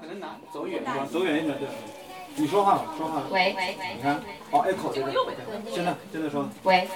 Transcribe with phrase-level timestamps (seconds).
[0.00, 1.68] 可能拿走远一点，走远一点，对。
[2.36, 3.22] 你说话，说话。
[3.30, 3.94] 喂喂喂。
[3.96, 4.14] 你看，
[4.52, 5.12] 哦，echo 这个。
[5.74, 6.48] 现在，现在说。
[6.62, 6.88] 喂。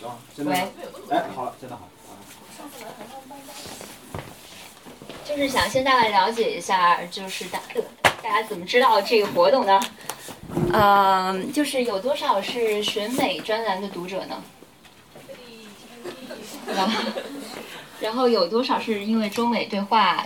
[0.00, 0.68] 行，现在。
[1.10, 1.88] 哎，好了，现在好。
[5.24, 7.60] 就是想先大概了解一下，就是大
[8.22, 9.80] 大家怎么知道这个活动呢？
[10.72, 14.42] 嗯，就是有多少是选美专栏的读者呢？
[18.00, 20.24] 然后有多少是因为中美对话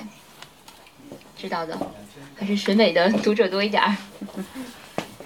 [1.36, 1.78] 知道的？
[2.38, 3.96] 还是审美的读者多一点儿？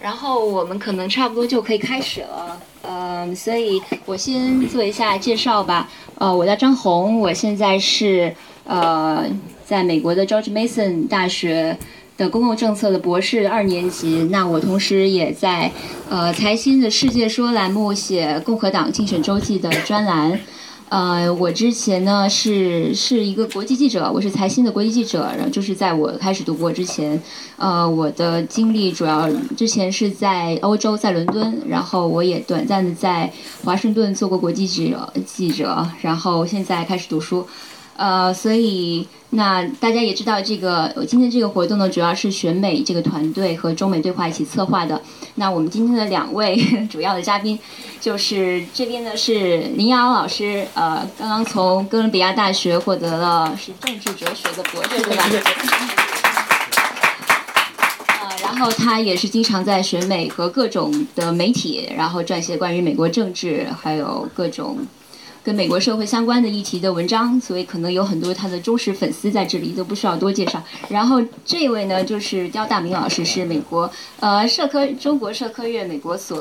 [0.01, 2.61] 然后我们可能差不多就可以开始了。
[2.83, 5.89] 嗯，所以我先做一下介绍吧。
[6.17, 8.35] 呃，我叫张红，我现在是
[8.65, 9.27] 呃。
[9.65, 11.79] 在美国的 George Mason 大学
[12.19, 15.71] 的公共政策的博士二年级，那我同时也在
[16.11, 20.39] 呃财新的世界说栏目写共和党竞选周记的专栏。
[20.93, 27.19] 呃，我之前呢是是一个国际记者，我是财新的国际记者，然后就是在我开始读博之前，
[27.57, 33.33] 呃，我的经历主要之前是在欧洲，在伦敦，然后我也短暂的在
[33.65, 37.47] 华盛顿做过国际记者记者，然后现在开始读书。
[38.03, 45.01] 呃，所以那大家也知道，这个我今天这个活动呢，主要是选美这个团队和中美对话一起策划的。
[45.37, 46.57] 那我们今天的两位
[46.91, 47.57] 主要的嘉宾，
[48.01, 55.25] 就是这边呢是林瑶老师，呃，刚刚从哥伦比亚大学获得了是政治哲学的博士，对吧？
[58.21, 64.85] 呃，然后他也是经常在选美和各种的媒体，然后撰写关于美国政治还有各种。
[65.45, 70.63] 跟美国社会相关的议题的文章，所以可能有很多他的忠实粉丝在这里，都不需要多介绍。
[70.89, 73.91] 然后这位呢，就是刁大明老师，是美国
[74.21, 76.41] 呃社科中国社科院美国所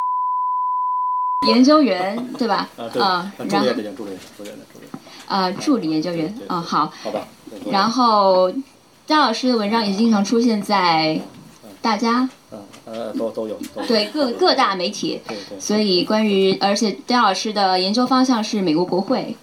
[1.48, 2.70] 研究员，对吧？
[2.78, 3.02] 啊，对。
[3.02, 4.86] 啊，助理的助理，助理的助理。
[5.26, 6.38] 啊，助理研究员。
[6.48, 6.94] 嗯，好。
[7.04, 7.28] 好吧。
[7.72, 8.52] 然后
[9.08, 11.20] 刁老师的文章也经常出现在
[11.82, 12.30] 大家。
[12.92, 15.17] 呃，都都有，对各各大媒体，
[15.58, 19.33] 所以关于而且刁老师的研究方向是美国国会，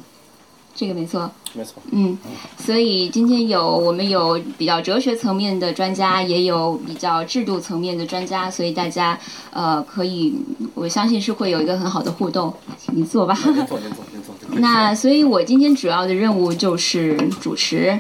[0.74, 2.18] 这个没错，没错，嗯，
[2.58, 9.18] 所以今天有我们有比较哲学层面的专家，也有比较制度层面的专家，所以大家
[9.50, 10.34] 呃可以，
[10.74, 13.34] 我相信是会有一个很好的互动，请您坐吧。
[13.34, 13.78] 坐，您坐，
[14.12, 14.60] 您坐。
[14.60, 17.98] 那所以我今天主要的任务就是主持。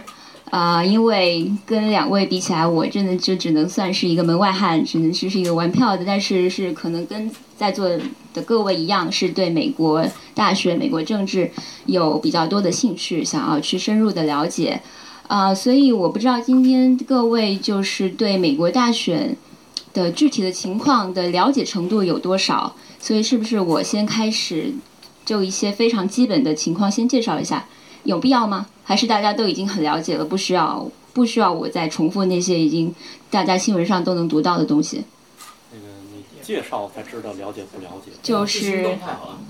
[0.50, 6.04] 啊，因为跟两位比起来，我真的就只能算是一个门外汉，只能是是一个玩票的。
[6.06, 7.86] 但是是可能跟在座
[8.32, 10.02] 的各位一样，是对美国
[10.34, 11.50] 大学、美国政治
[11.84, 14.80] 有比较多的兴趣，想要去深入的了解。
[15.26, 19.36] 啊，所以我不知道今天各位就是对美国大选
[19.92, 22.74] 的具体的情况的了解程度有多少。
[22.98, 24.72] 所以是不是我先开始
[25.26, 27.66] 就一些非常基本的情况先介绍一下？
[28.08, 28.66] 有必要吗？
[28.84, 32.94] 还是大家都已经很了解了，不需要不需要我再重复那些已经
[33.30, 35.04] 大家新闻上都能读到的东西？
[35.70, 35.84] 那个
[36.16, 38.10] 你介绍才知道了解不了解？
[38.22, 38.96] 就是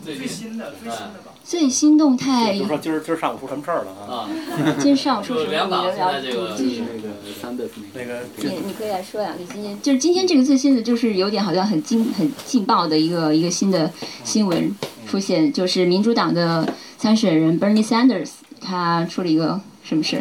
[0.04, 1.32] 最新的最新的吧。
[1.44, 2.52] 最新动态。
[2.52, 4.28] 比如说今儿今儿上午出什么事儿了啊？
[4.80, 5.46] 今儿上午出什么？
[5.46, 6.20] 你聊聊。
[6.20, 7.08] 这个那个
[7.40, 7.64] 三的
[7.94, 8.22] 那个。
[8.38, 13.92] 你你可以来说两句今天就是今天这个最新的就是有点好像很劲很劲爆的一个一个新的
[14.24, 14.76] 新闻
[15.06, 18.30] 出现，就是民主党的参选人 Bernie Sanders。
[18.60, 20.16] 他出了一个什么事？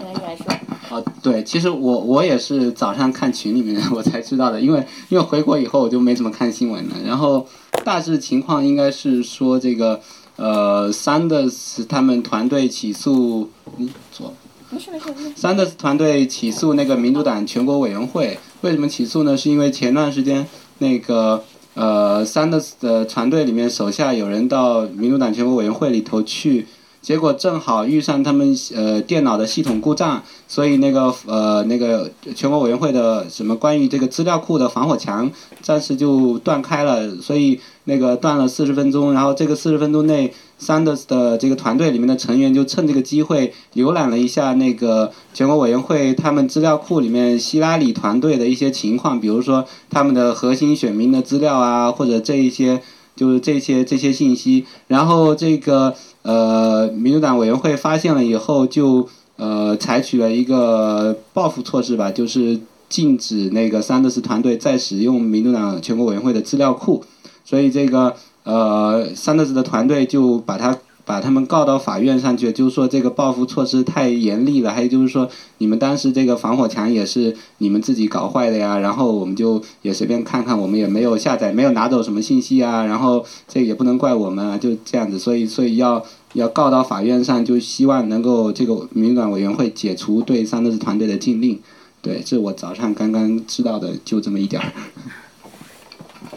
[0.00, 0.46] 来，你来说。
[0.90, 6.96] 啊，对，其实我我也是早上看群里面 我才知道的，因为因为回国以后我就没怎么看新闻了。
[7.06, 7.46] 然后
[7.84, 10.00] 大致情况应该是说这个
[10.36, 13.48] 呃，Sanders 他们团队起诉，
[13.78, 14.34] 嗯，错。
[14.70, 15.40] 没事没事没事。
[15.40, 19.36] Sanders 团队起诉那个民主党全国委员会，为什么起诉呢？
[19.36, 20.46] 是因为前段时间
[20.78, 21.42] 那个
[21.74, 26.66] 呃，Sanders 的团队里面手下有人到民主党全国委员会里头去。
[27.04, 39.12] 结果正好遇上他们呃电脑的系统故障，所以那个呃那个全国委员会的什么关于这个资料库的防火墙暂时就断开了，所以那个断了四十分钟。
[39.12, 52.80] 然后这个四十分钟内，Sanders 的这个团队里面的成员就趁这个机会浏览了一下那个全国委员会他们资料库里面希拉里团队的一些情况，比如说他们的核心选民的资料啊，或者这一些
[53.14, 54.64] 就是这些这些信息。
[54.88, 55.94] 然后这个。
[56.24, 67.04] 呃，民主党委员会发现了以后，就呃采取了一个报复措施吧，就是禁止那个桑德斯团队再使用民主党全国委员会的资料库，
[67.44, 70.76] 所以这个呃桑德斯的团队就把他。
[71.04, 74.72] 把他们告到法院上去，就是说这个报复措施太严厉了。
[74.72, 75.28] 还有就是说，
[75.58, 78.78] 你们当时这个防火墙也是你们自己搞坏的呀。
[78.78, 82.84] 然后我们就也随便看看，我们也没有下载，没有拿走什么信息啊。
[82.84, 85.18] 然后这也不能怪我们啊，就这样子。
[85.18, 86.02] 所以，所以要
[86.32, 91.60] 要告到法院上，就希望能够这个民管委员会解除对桑德斯团队的禁令。
[92.00, 94.72] 对，这我早上刚刚知道的，就这么一点儿。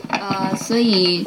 [0.09, 1.25] 呃，所以，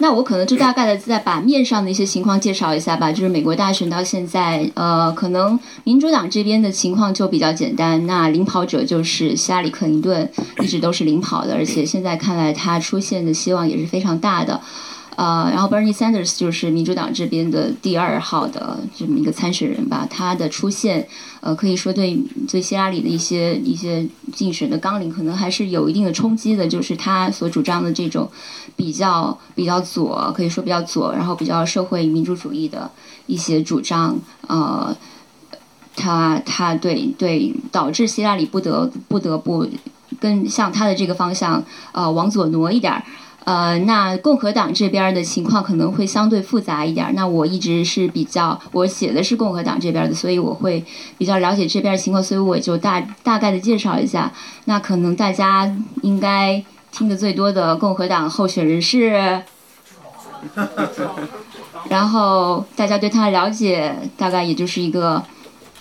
[0.00, 3.10] 那我可能就大概的再把面上的一些情况介绍一下吧。
[3.10, 8.06] 就是美国大选到现在，呃，可能民主党这边的情况就比较简单。
[8.06, 10.30] 那领跑者就是希拉里·克林顿，
[10.60, 14.60] 一直都是领跑的，而且现在看来他出现的希望也是非常大的。
[15.16, 21.06] 呃，然后 Bernie Sanders 就是民主党这边的第二号的这么一个参选人吧，他的出现，
[21.40, 22.16] 呃，可以说对
[22.48, 28.30] 对希拉里的一些一些竞选的纲领可能还是有一定的冲击的，就是他所主张的这种
[28.76, 32.90] 比较比较左，可以说比较左，然后比较社会民主主义的
[33.26, 34.96] 一些主张，呃，
[35.96, 39.68] 他他对对导致希拉里不得不得不
[40.18, 41.62] 跟向他的这个方向
[41.92, 43.02] 呃往左挪一点儿。
[43.44, 47.12] 呃，那共和党这边的情况可能会相对复杂一点。
[47.14, 50.84] 那我一直是比较，我写的是共和党这边的，所以我会
[51.16, 54.30] 比较了解这边的情况，所以我就大大概的介绍一下。
[54.66, 59.42] 那可能大家应该听的最多的共和党候选人是，
[61.88, 65.22] 然后大家对他的了解大概也就是一个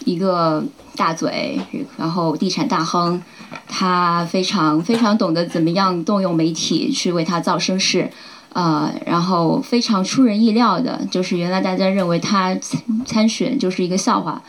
[0.06, 0.63] 一个
[0.95, 1.59] 大嘴，
[1.97, 3.21] 然后地产大亨。
[3.68, 8.10] 他非常非常懂得怎么样动用媒体去为他造声势，
[8.54, 14.42] 呃，然后非常出人意料的，就是原来大家认为他参参选就是一个笑话，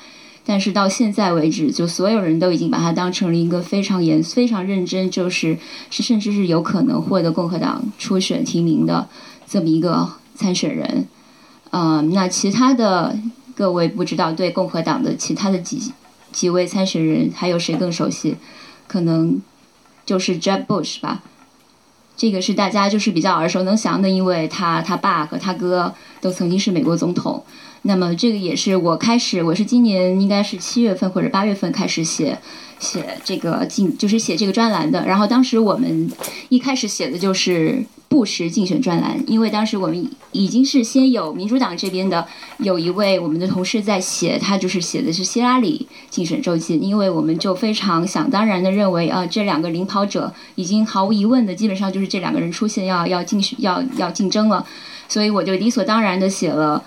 [0.45, 5.59] 但是到现在为止，就所有人都已经把他当成了一个非常严、非常认真，就是
[5.91, 9.09] 是甚至是有可能获得共和党初选提名的
[9.47, 11.07] 这么一个参选人。
[11.71, 13.17] 呃，那其他的
[13.55, 15.93] 各位不知道对共和党的其他的几
[16.33, 18.37] 几位参选人还有谁更熟悉？
[18.91, 19.41] 可能
[20.05, 21.23] 就是 Jeb Bush 吧，
[22.17, 27.45] 这个是大家就是比较耳熟能详的，因为他他爸和他哥都曾经是美国总统。
[27.83, 32.37] 那么这个也是我开始，我是今年应该是七月份或者八月份开始写
[32.81, 35.07] 写这个进，就是写这个专栏的。
[35.07, 36.11] 然后当时我们
[36.49, 37.85] 一开始写的就是。
[38.11, 42.27] 布什竞选专栏，因为当时我们已经是先有民主党这边的
[42.59, 54.67] 有一位我们的同事在写，他就是写的是希拉里竞选周记，因为我们就非常想当然的认为啊，这两个领跑者已经毫无疑问的，基本上就是这两个人出现要要竞选要要竞争了，
[55.09, 56.83] 所以我就理所当然的写了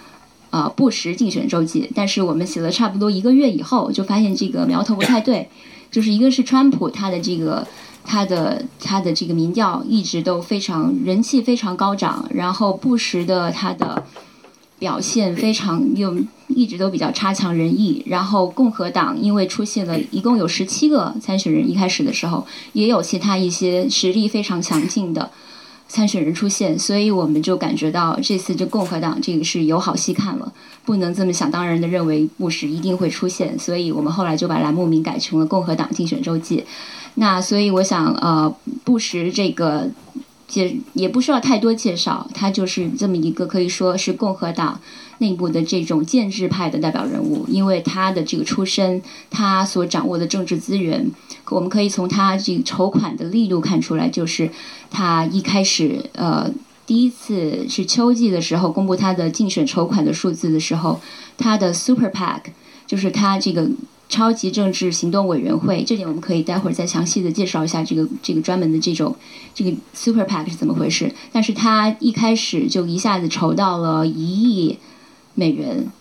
[0.50, 1.90] 啊布什竞选周记。
[1.96, 5.48] 但是我们写了差不多一个月以后，就发现这个苗头不太对，
[5.90, 7.66] 就是一个是川普他的这个。
[8.06, 14.04] 他的他的这个民调一直都非常人气非常高涨，然后布什的他的
[14.78, 16.16] 表现非常又
[16.50, 25.32] 一直都比较差强人意，然后共和党因为出现了一共有十七个参选人，一开始的时候也有其他一些实力非常强劲的
[25.88, 30.52] 参选人出现，所以我们就感觉到这次这共和党这个是有好戏看了，
[30.84, 36.66] 不能这么想当然的认为布什一定会出现，所以我们后来就把栏目名改成了共和党竞选周记。
[37.16, 39.90] 那所以我想，呃，布什这个
[40.48, 44.80] 介也不需要太多介绍，他就是这么一个可以说是共和党
[45.20, 51.12] 内部的这种建制派的代表人物，因为他的这个出身，他所掌握的政治资源，
[51.50, 54.50] 我们可以从他这个筹款的力度看出来，就是
[54.90, 56.52] 他一开始，呃，
[56.88, 61.00] 第一次是秋季的时候公布他的竞选筹款的数字的时候，
[61.38, 62.42] 他的 Super PAC
[62.88, 63.70] 就是他这个。
[64.10, 69.16] 超级政治行动委员会，这点我们可以待会儿再详细的介绍一下这个这个专门的这种
[69.56, 71.12] 这个 Super PAC 是怎么回事。
[71.32, 74.78] 但是他一开始就一下子筹到了一亿
[75.34, 75.92] 美元，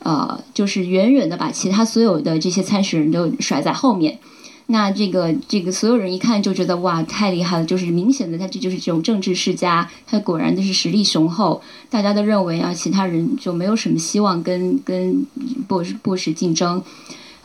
[0.00, 4.18] 呃，就是远远的把其他所有的这些参选人都甩在后面。
[4.68, 11.62] 那这个这个所有人一看就觉得哇，太厉害了，就是明显的他这就是这种政治世家，他果然的是实力雄厚。
[11.88, 15.24] 大家都认为啊，其他人就没有什么希望跟跟
[15.68, 16.82] 布布什竞争。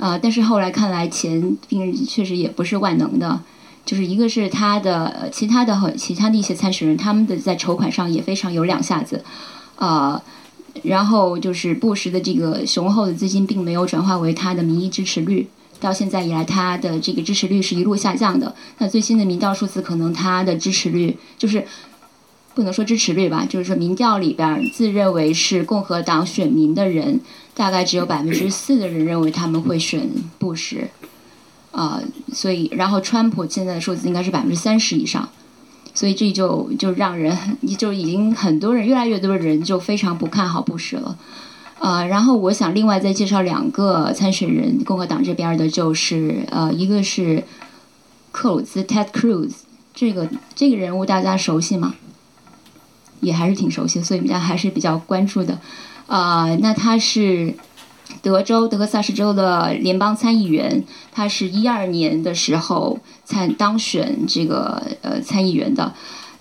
[0.01, 3.39] 呃，但是后来看来，钱并确实也不是万能的。
[3.85, 9.23] 就是一个是他的其他的和其他的一些参选人，他们的在筹款上也非常有两下子。
[9.75, 10.19] 呃，
[10.81, 15.47] 然后就是布什的这个雄厚的资金，并没有转化为他的民意支持率。
[15.79, 18.55] 到现在以来，他的这个支持率是一路下降的。
[18.79, 21.63] 那最新的民调数字，可能他的支持率就是
[22.55, 27.19] 不能说支持率吧，就是说民调里边自认为是共和党选民的人。
[27.53, 30.89] 大概只有百分之四的人认为他们会选布什，
[31.71, 32.01] 啊，
[32.33, 35.29] 所以然后川普现在的数字应该是百分之三十以上，
[35.93, 41.17] 所以这就就让人你 就已经很多人越来越多的人就非常不看好布什了，
[41.79, 47.43] 呃，然后我想另外再介绍两个参选人，共和党这边的就是呃，一个是
[48.31, 49.51] 克鲁兹 Ted Cruz，
[49.93, 51.95] 这个这个人物大家熟悉吗？
[53.19, 55.59] 也还是挺熟悉，所以大家还是比较关注的。
[56.11, 57.55] 啊，那他是
[58.21, 65.93] 德州德克萨斯州的联邦参议员，他是一二年的时候参当选这个呃参议员的。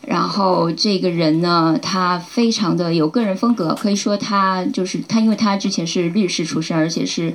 [0.04, 7.32] 然后这个人呢，他非常的有个人风格，可以说他就是他，因为他之前是律师出身，而且是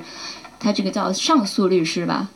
[0.60, 2.28] 他这个叫上诉律师吧，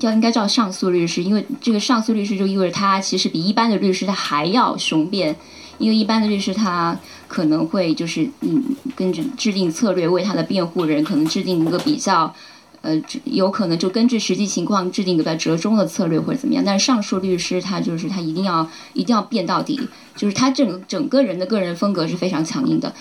[0.00, 5.36] 叫应该叫上诉律师，因为这个上诉律师就意味着他其实比一般的律师他还要雄辩，
[5.76, 6.96] 因为一般的律师他
[7.28, 8.64] 可能会就是嗯，
[8.96, 12.34] 跟着制定策略，为他的辩护人可能制定一个比较。
[12.80, 19.80] 呃，有可能就根据实际情况制定一个折中的策略或者怎么样，但是上述律师他就是他一定要一定要辩到底，
[20.14, 22.94] 就是他整整个人的个人风格是非常强硬的。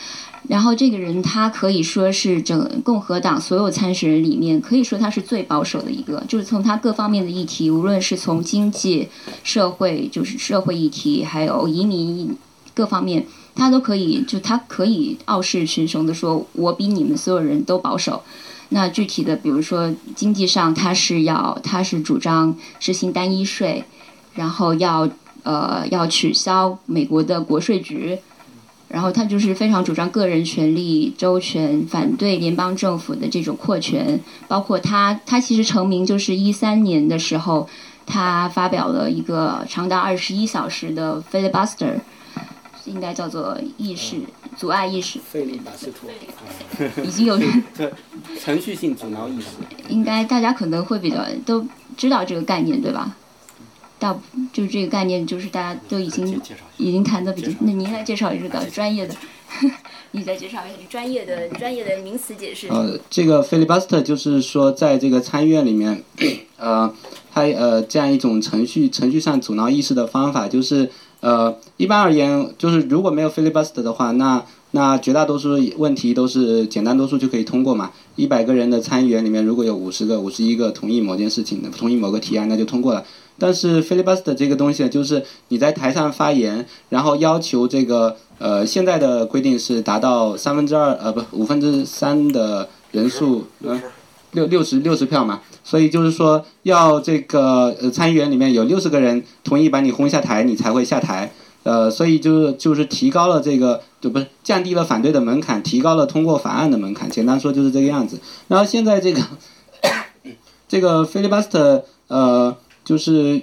[0.48, 9.08] 然后这个人他可以说是整共和党所有参选人里面可以说他是最保守的一个，就是从他各方面的议题，无论是从经济、
[9.44, 12.36] 社会，就是社会议题，还有移民
[12.74, 18.22] 各方面，他都可以就他可以傲视群雄的说，我比你们所有人都保守。
[18.70, 23.84] 那具体的，比如说经济上，他是要他是主张实行单一税，
[24.36, 25.10] 然后要
[25.44, 28.20] 呃要取消美国的国税局，
[28.90, 37.68] 然后他就是非常主张个人权利周全，反对联邦政府的这种扩权，包括他他其实成名就是一三年的时候，
[38.06, 42.02] 他发表了一个长达二十一小时的 filibuster。
[42.88, 44.16] 应该叫做意识
[44.58, 46.10] 阻碍意识，费利巴斯托，
[47.04, 47.92] 已经有人 对
[48.40, 49.48] 程序性阻挠意识，
[49.90, 51.66] 应该大家可能会比较都
[51.96, 53.16] 知道这个概念对吧？
[54.00, 54.16] 大
[54.54, 56.40] 就是这个概念，就是大家都已经
[56.78, 57.52] 已经谈的比较。
[57.62, 59.16] 那您来介绍一个专业的，
[60.12, 62.68] 你再介绍一下专业的 专业的名词解释。
[62.68, 66.04] 呃，这个 filibuster 就是说，在这个参议院里面，
[66.58, 66.94] 呃，
[67.34, 70.92] 它呃这样一种程序程序上阻挠意识的方法，就是。
[71.20, 77.92] 呃，一般而言，就是如果没有 filibuster 的话，那那绝大多数问题都是简单多数就可以通过嘛。
[78.16, 83.04] 一百个人的参议员里面，如果有五十个、五十一个同意某件事情的，同意某个提案，那就通过了。
[83.40, 93.80] 但是 filibuster 这个东西，就是你在台上发言，然后要求这个呃，现在的规定是达到三分之二呃不五分之三的人数，嗯，
[94.32, 95.42] 六六十六十票嘛。
[95.64, 101.32] 所以就是说，要这个呃参议员里面有六十个人同意把你轰下台，你才会下台。
[101.64, 107.10] 呃，所以就是就是提高了这个，就不是降低了反对的门槛，提高了通过法案的门槛。
[107.10, 108.18] 简单说就是这个样子。
[108.48, 109.22] 然后现在这个
[110.70, 112.56] 这个 filibuster 呃，
[112.86, 113.42] 就是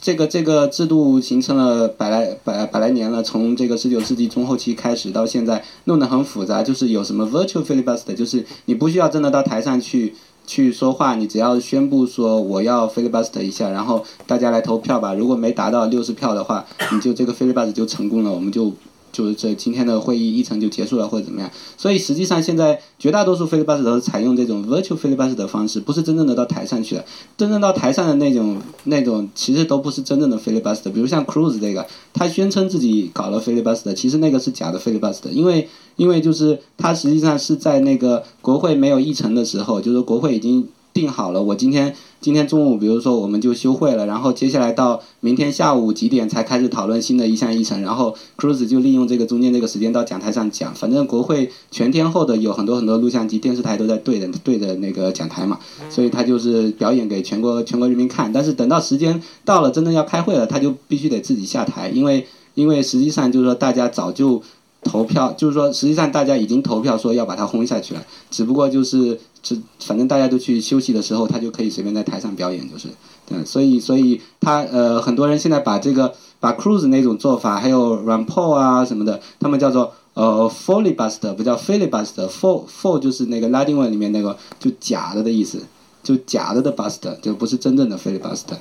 [0.00, 6.62] 这个这个制度形成了百来百百来年了，从这个十九世纪中后期开始到现在，弄得很复杂。
[6.62, 10.14] 就是有什么 virtual filibuster，就是你不需要真的到台上去。
[10.44, 15.14] 去说话，你只要宣布说我要 filibuster 一下，然后大家来投票吧。
[15.14, 18.72] 如果没达到六十票的话，你就这个 filibuster 就成功了，我们就。
[19.12, 27.04] 就是这今天的会议议程就结束了或者怎么样，所以实际上现在绝大多数菲利巴斯都是采用这种 virtual filibuster 的方式，不是真正的到台上去的。
[27.36, 30.90] 真正到台上的那种那种其实都不是真正的 filibuster。
[30.90, 41.94] 比如像 Cruz 这个，他宣称自己搞了 filibuster，其实那个是假的 filibuster，因为因为就是他实际上是在那个国会没有议程的时候，就是国会已经定好了，我今天。
[42.22, 55.58] 今天中午，比如说我们就休会了，然后接下来到明天下午几点才开始讨论新的一项议程，然后 Cruz 就利用这个中间这个时间到讲台上讲，反正国会全天候的有很多很多录像机、电视台都在对着对着那个讲台嘛，
[55.90, 58.32] 所以他就是表演给全国全国人民看。
[58.32, 64.40] 但是等到时间到了，真的要开会了，他就必须得自己下台，因为因为实际上就是说大家早就。
[64.84, 72.88] 投票就是说，实际上大家已经投票说要把他轰下去了，只不过就是，这反正大家都去休息的时候，他就可以随便在台上表演，就是，
[73.26, 85.60] 对，所以所以他呃很多人现在把这个把 Cruz 那种做法，还有 Ron Paul 啊什么的，他们叫做呃 filibuster，不叫 filibuster，fil fil 就是那个拉丁文里面那个就假的的意思，
[86.02, 88.58] 就假的的 buster，就不是真正的 filibuster。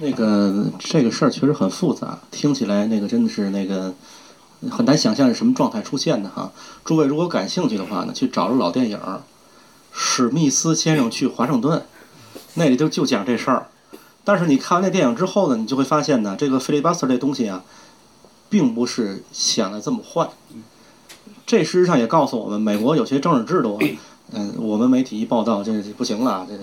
[0.00, 3.94] 那个这个事儿确实很复杂，听起来那个真的是那个
[4.70, 6.52] 很难想象是什么状态出现的哈。
[6.84, 8.98] 诸位如果感兴趣的话呢，去找着老电影
[9.92, 11.78] 《史密斯先生去华盛顿》，
[12.54, 13.66] 那里头就讲这事儿。
[14.24, 17.62] 但是你看完那电影之后呢，你就会发现呢，这个 filibuster 这东西啊，
[18.48, 20.28] 并不是想的这么坏。
[21.46, 23.78] 这事实上也告诉我们，美国有些政治制度，
[24.32, 26.54] 嗯，我们媒体一报道，这不行了，这。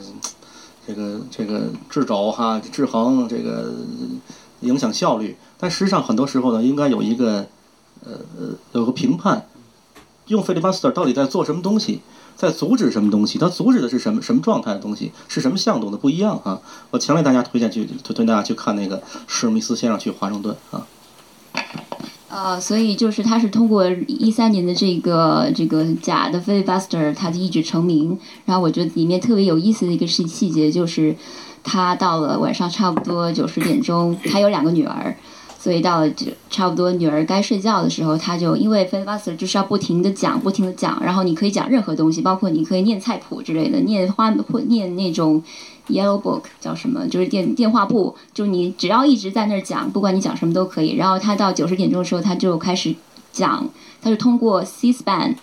[0.88, 3.72] 这个这个制肘哈制衡这个
[4.62, 7.48] 影响效率，但实际上很多时候呢，应该有一个
[8.06, 9.48] 呃有个评判，
[10.28, 12.02] 用 filibuster 到底在做什么东西，
[12.36, 16.60] 在阻止什么东西，它阻止的是什么什么状态的东西，是什么向度的不一样啊！
[16.92, 20.88] 我强烈大家推荐去推荐大家去看那个史密斯先生去华盛顿啊。
[22.30, 28.18] 呃，所以就是他是通过一三年的这个这个假的 filibuster，他就一举成名。
[28.46, 31.14] 然后我觉得里面特别有意思的一个细细节就是，
[31.62, 35.14] 他到了晚上差不多九十点钟，他有两个女儿，
[35.62, 45.44] 所以到了就差不多女儿该睡觉的时候，他就因为 filibuster 就是要不停的讲，不停的讲，然后你可以讲任何东西，包括你可以念菜谱之类的，念花或念那种。
[45.88, 47.06] Yellow Book 叫什么？
[47.10, 50.96] 就是电电话簿，就你只要一直在那儿讲，不管你讲什么都可以。
[50.96, 52.96] 然后他到九十点钟的时候，他就开始
[53.34, 53.68] 讲，
[54.02, 55.36] 他是通过 C-SPAN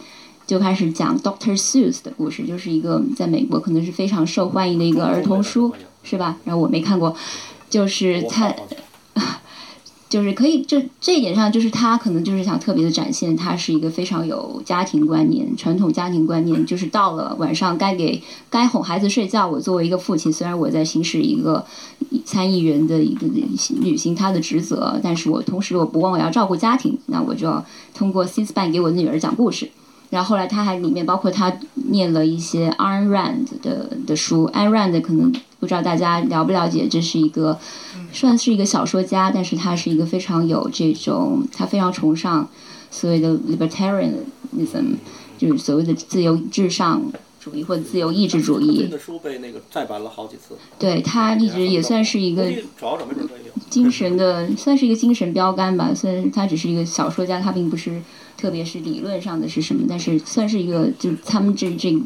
[0.46, 6.36] 就开始讲 Doctor Seuss 的故事，就是一个在美国可能是非常受欢迎的一个儿童书，是吧？
[6.44, 7.14] 然后我没看过，
[7.68, 8.54] 就是他。
[10.08, 16.64] 就是可以，这这一点上，就是他可能就是想特别的展现，他是一个非常有家庭观念、传统家庭观念。
[16.64, 21.62] 就是到了晚上该给该哄孩子睡觉，我作为一个父亲，虽然我在行使一个
[22.24, 23.26] 参议员的一个
[23.80, 27.62] 履行他的职责，但是我同时我不忘我要照顾家庭，那我就要
[27.94, 29.68] 通过 C-SPAN 给我的女儿讲故事。
[30.08, 37.58] 然后后来他还里面包括他念了一些 a n Rand 的的书 a n Rand 可能不知道大家了不了解，这是一个。
[38.12, 42.48] 算是一个小说家，但是他是一个非常有这种，他非常崇尚
[42.90, 44.94] 所谓的 libertarianism，
[45.36, 47.02] 就是所谓的自由至上
[47.40, 48.86] 主义或者自由意志主义。
[48.86, 50.56] 的书被那个再版了好几次。
[50.78, 52.50] 对他一直也算是一个
[53.70, 55.92] 精神的，算是一个精神标杆吧。
[55.94, 58.02] 虽然他只是一个小说家，他并不是
[58.36, 61.96] 特别是理论上的是什么，但是算是一个，就是他们这这。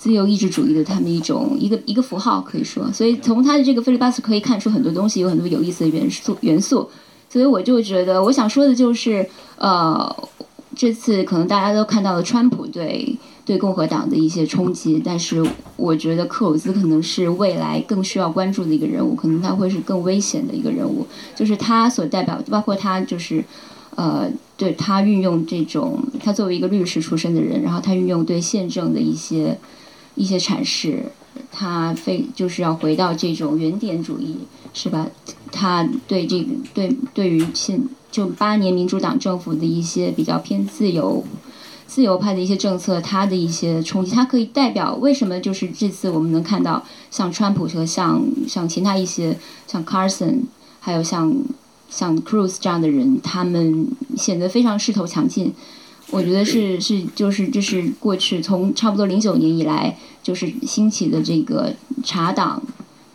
[0.00, 6.88] 自由意志主义的他们一种一个一个符号可以说，所以从他的这个菲利巴斯可以看出很多东西，有很多有意思的元素元素。
[7.28, 9.28] 所以我就觉得，我想说的就是，
[9.58, 10.28] 呃，
[10.74, 13.14] 这次可能大家都看到了川普对
[13.44, 15.44] 对共和党的一些冲击，但是
[15.76, 23.44] 我觉得克鲁兹可能是未来更需要关注的一个人物，可能他会是更危险的一个人物，就是他所代表，包括他就是，
[23.96, 29.58] 呃，对他运用这种，他作为一个律师出身的人，然后他运用对宪政的一些。
[30.14, 31.04] 一些阐释，
[31.50, 34.36] 他非就是要回到这种原点主义，
[34.72, 35.06] 是吧？
[35.52, 41.24] 他对这个对对于现就八年民主党政府的一些比较偏自由、
[41.86, 50.42] 自由派的一些政策，他的一些冲击，他可以代表为什么就是这次我们能看到像川普和像像其他一些像 Carson，
[50.80, 51.34] 还有像
[51.88, 55.52] 像 Cruz 这样的人，他们显得非常势头强劲。
[56.10, 62.62] 我觉得是是就是这是过去从差不多零九年以来就是兴起的这个茶党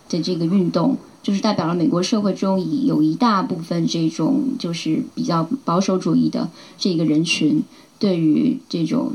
[0.09, 7.63] 的这个运动，就是代表了美国社会中以有一大部分这种就是比较保守主义的这个人群，
[7.99, 9.11] 对于这种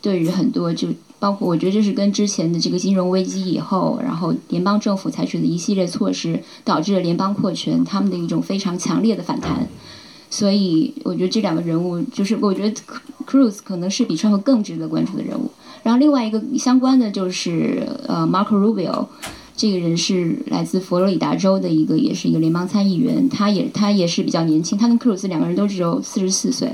[0.00, 0.88] 对于很多就
[1.18, 9.68] 包括我觉得这是跟之前的这个金融危机以后，然后联邦政府采取的一系列措施导致了联邦扩权，他们的一种非常强烈的反弹。
[10.30, 12.82] 所以我觉得这两个人物，就是我觉得
[13.26, 15.50] Cruz 可能是比川普更值得关注的人物。
[15.82, 19.06] 然后另外一个相关的就是呃 Marco Rubio，
[19.56, 23.26] 这个人是来自佛罗里达州的一个，也是一个联邦参议员。
[23.30, 26.72] 他也他也是比较年轻，他跟 Cruz 两个人都只有四十四岁。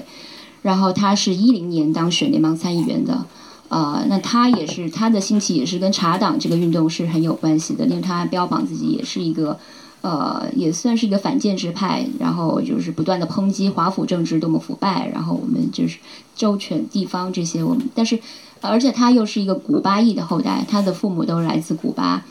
[0.62, 3.24] 然后他是一零年当选联邦参议员的，
[3.68, 9.56] 呃，那他也是他的兴起也是跟茶党这个运动是很有关系的，因为他标榜自己也是一个。
[10.04, 15.96] 呃，也算是一个反建制派，然后就是不断的抨击华府政治多么腐败，然后我们就是
[16.36, 18.20] 周全地方这些我们，但是
[18.60, 22.22] 而且他又是一个古巴裔的后代，他的父母都来自古巴，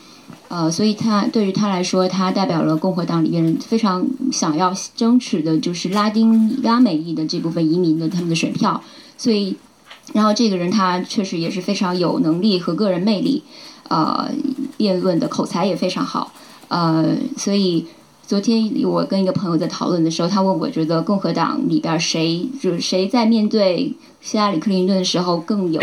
[0.46, 8.80] 呃，所以他对于他来说，他代表了共和党里面非常想要争取的就是拉丁拉美裔的这部分移民的他们的选票，
[9.18, 9.56] 所以，
[10.12, 13.42] 然后这个人他确实也是非常有能力和个人魅力，
[13.88, 14.30] 呃，
[14.76, 16.32] 辩论的口才也非常好。
[16.74, 17.86] 呃，所以
[18.26, 25.80] 昨天我跟一个朋友在讨论的时候，他问我觉得共和党里边谁就是谁在面对希拉里克林顿的时候更有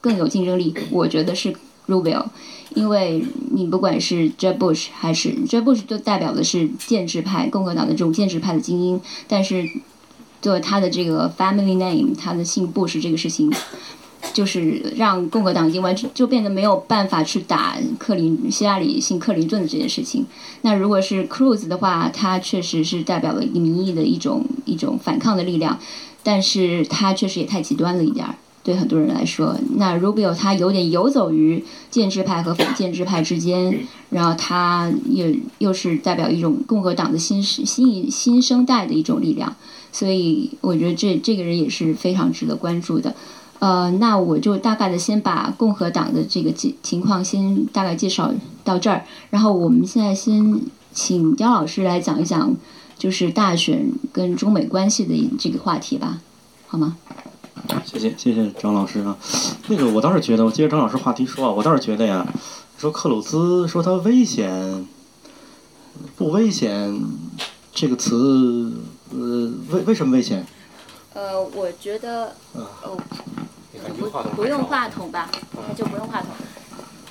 [0.00, 0.72] 更有竞争力？
[0.92, 1.52] 我觉得是
[1.88, 2.26] Rubio，
[2.76, 9.68] 因为你不管是 Jeb Bush 还是 Jeb Bush 都代表的是建制派共和党的这种建制派的精英，但是
[10.40, 13.52] 对他的这个 family name，他的姓布什这个事情。
[14.32, 20.24] 就是让共和党已经完全就变得没有办法去打克林希拉里信克林顿的这件事情。
[20.62, 25.78] 那如果是 Cruz 的话，他确实是代表了一个民意的一种一种反抗的力量，
[26.22, 29.56] 但是他确实也太极端了一点儿，对很多人来说。
[29.76, 35.26] 那 Rubio 他有点游走于建制派和反建制派之间，然后他又
[35.58, 39.56] 又是代表一种共和党的新新新生代的一种力量，
[39.90, 43.14] 所以我觉得这这个人也是非常值得关注的。
[43.60, 48.32] 呃，那我就大概的先把共和党的这个情情况先大概介绍
[48.64, 50.60] 到这儿，然后我们现在先
[50.92, 52.56] 请刁老师来讲一讲
[52.98, 56.20] 就是大选跟中美关系的这个话题吧，
[56.66, 56.96] 好吗？
[57.84, 59.16] 谢谢谢谢张老师啊，
[59.68, 62.26] 那个我倒是觉得，我接着张老师话题说啊，我倒是觉得呀，
[62.78, 64.86] 说克鲁兹说他危险，
[66.16, 66.98] 不危险，
[67.74, 68.72] 这个词，
[69.10, 70.46] 呃，为为什么危险？
[71.20, 72.96] 呃，我觉得，哦，
[73.98, 75.30] 不不用话筒吧，
[75.68, 76.30] 那就不用话筒。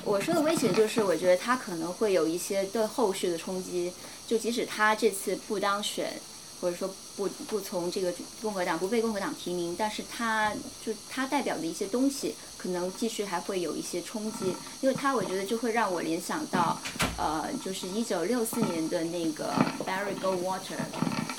[0.04, 3.92] 我说的危险就是，我觉得他可能会有一些对后续的冲击，
[4.26, 6.20] 就即使他这次不当选。
[6.60, 10.52] 或者说不不从这个共和党不被共和党提名，但是他
[10.84, 16.78] 就他代表的一些东西，可能继续还会有一些冲击，因为他我觉得就会让我联想到，
[17.16, 19.54] 呃，就是一九六四年的那个
[19.86, 20.76] Barry Goldwater，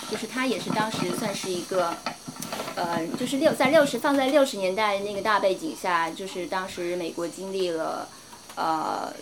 [0.09, 1.95] 就是他也是当时算是一个，
[2.75, 8.07] 呃，就是六在六十放在六十年代那个大背景下，就是当时美国经历了，
[8.55, 9.13] 呃。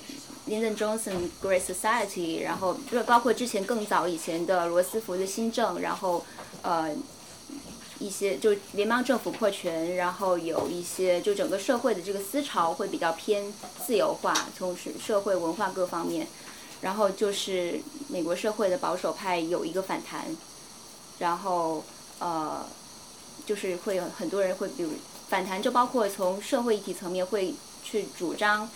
[0.47, 6.25] Lyndon Johnson Great Society，然后就是包括之前更早以前的罗斯福的新政，然后
[6.63, 6.89] 呃
[7.99, 13.53] 一些就联邦政府扩权，然后有一些就整个社会的这个思潮会比较偏
[13.85, 16.25] 自由化，从社社会文化各方面，
[16.81, 20.35] 然后就是美国社会的保守派有一个反弹，
[21.19, 21.83] 然后
[22.17, 22.65] 呃
[23.49, 24.91] 就是会有很多人会比如
[25.27, 28.69] 反弹，就包括从社会议题层面会去主张。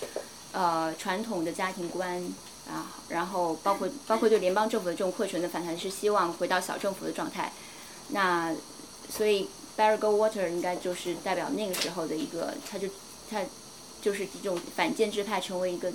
[0.51, 2.23] 呃，传统的家庭观
[2.69, 7.51] 啊，然后包括包括对联邦政府的这种扩权的反弹，是希望回到小政府的状态。
[8.09, 8.55] 那
[9.09, 12.87] 所以 Barry Goldwater 应该就是代表那个时候的一个，他就
[13.31, 13.41] 他
[13.99, 15.91] 就是这种反建制派成为一个，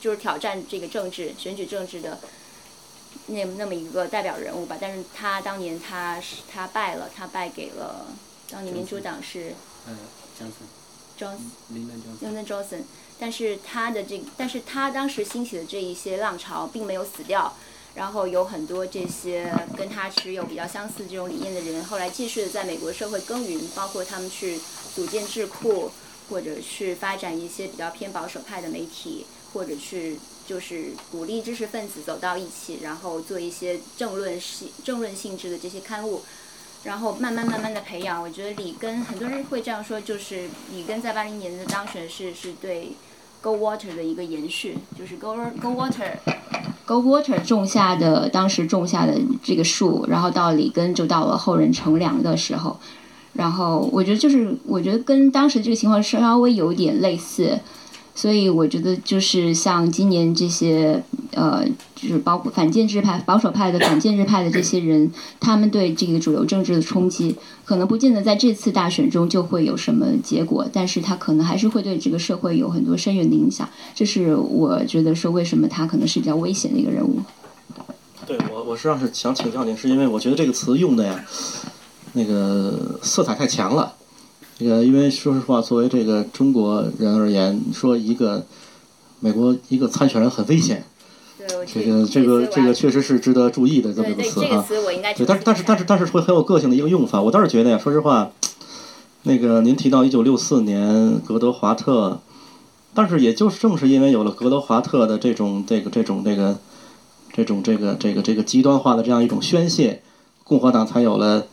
[0.00, 2.18] 就是挑战这个政治选举政治的
[3.26, 4.76] 那那么一个代表人物吧。
[4.80, 8.06] 但是他当年他是他败了，他败给了
[8.50, 9.54] 当年民主党是。
[9.86, 9.96] 呃
[11.18, 12.82] ，Johnson，Lyndon Johnson。
[13.18, 17.54] 但是他的这，但是他当时兴起的这一些浪潮并没有死掉，
[17.94, 24.58] 然后有很多这些跟他持有比较相似这种理念的人，后来继续的在美国社会耕耘，包括他们去
[24.94, 25.92] 组建智库，
[26.28, 36.22] 或者去发展一些比较偏保守派的媒体，或者去就是鼓励知识分子走到一起，然后做一些政论性政论性质的这些刊物，
[36.84, 38.22] 然后慢慢慢慢的培养。
[38.22, 42.92] 我觉得里根很多人会这样说，就是里根在八零年的当选是是对。
[43.42, 52.78] Go Water 的一个延续，就是 Go Go Water，Go Water 种下的当时种下的这个树，然后到里根就到了后人乘凉的时候，
[53.32, 57.58] 然后我觉得就是我觉得跟当时这个情况稍微有点类似。
[58.14, 73.66] 所以我觉得，就是像今年这些，呃，就是包括反建制派、保守派的反建制派的这些人，他们对这个主流政治的冲击，可能不见得在这次大选中就会有什么结果，但是他可能还是会对这个社会有很多深远的影响。
[73.94, 77.20] 这是我觉得说，为什么他可能是比较危险的一个人物。
[78.26, 81.24] 对我，我实际上是想请教您，是因为我觉得这个词用的呀，
[82.12, 83.94] 那个色彩太强了。
[84.58, 88.46] 这个，因为说实话，作为这个中国人而言，说一个
[89.20, 90.84] 美国一个参选人很危险，
[91.66, 94.64] 这个这个这个确实是值得注意的这么一个词啊。
[95.16, 97.20] 对，但是但是但是但是会很有个性的一个用法。
[97.20, 98.30] 我倒是觉得呀，说实话，
[99.24, 102.20] 那个您提到一九六四年格德华特，
[102.94, 106.58] 但是也就正是因为有了格德华特的这种这个这种这个
[107.32, 110.02] 这种这个这个这个极端化的这样一种宣泄，
[110.44, 111.46] 共和党才有了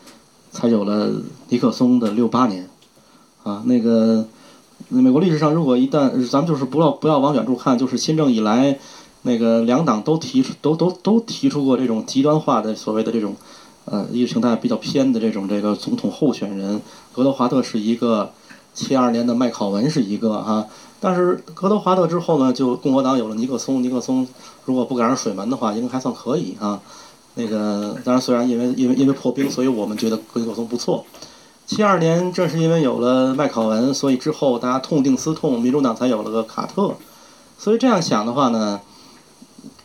[0.52, 1.12] 才有了
[1.48, 2.69] 尼克松的六八年。
[3.44, 4.26] 啊，那个
[4.90, 8.78] 美国历史上，如果一旦咱们就是不要不要往远处看，就是新政以来，
[9.24, 13.36] 那个两党都提出都都都提出过这种极端化的所谓的这种
[13.86, 16.82] 呃意识形态比较偏的这种这个总统候选人，
[17.14, 18.32] 格德华特是一个，
[18.74, 20.68] 七二年的麦考文是一个哈，
[21.00, 24.28] 但是格德华特之后呢，就共和党有了尼克松，尼克松
[24.66, 26.80] 如果不赶上水门的话，应该还算可以啊。
[27.36, 31.06] 那个当然虽然因为因为因为破冰，所以我们觉得尼克松不错。
[31.70, 36.96] 七二年，正是因为有了麦考文，所以之后大家痛定思痛，民主党才有了个卡特。
[37.60, 38.82] 所以这样想的话呢，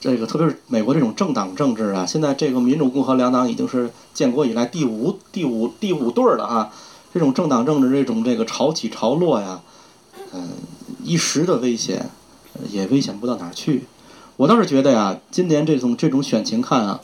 [0.01, 6.73] 这个特别是美国这种政党政治啊，现在这个民主共和两党已经是建国以来第五、第五、第五对儿了啊。
[7.13, 9.61] 这种政党政治，这种这个潮起潮落呀，
[10.33, 10.53] 嗯，
[11.03, 12.09] 一时的危险，
[12.71, 13.85] 也危险不到哪儿去。
[14.39, 17.03] 我倒是觉得呀，今年这种这种选情看啊，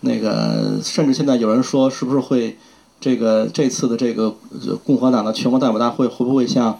[0.00, 2.58] 那个甚至现在有人说，是不是会？
[3.00, 4.36] 这个这次的这个
[4.84, 6.78] 共和党的全国代表大会会不会像，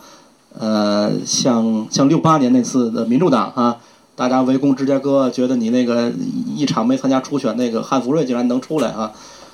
[0.58, 3.78] 呃，像像六八年那次的民主党啊，
[4.14, 6.12] 大家围攻芝加哥，觉得你那个
[6.54, 9.12] 一场没参加初选那个汉弗瑞竟然能出来啊？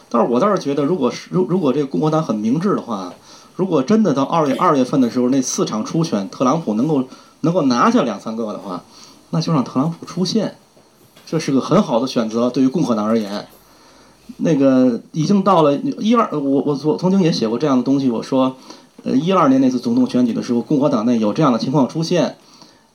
[0.08, 3.12] 但是我倒是觉得，如果是如如果这个共和党很明智的话，
[3.54, 7.04] 如果真的到二月二月份的时候那四场初选特朗普能够
[7.42, 8.82] 能够拿下两三个的话，
[9.30, 10.56] 那就让特朗普出现，
[11.24, 13.46] 这是个很好的选择，对于共和党而言。
[14.38, 18.56] 那个已经到了一二，我我我曾经也写过这样的东西，我说，
[19.02, 22.36] 呃，一二年那次总统选举的时候，共和党内有这样的情况出现。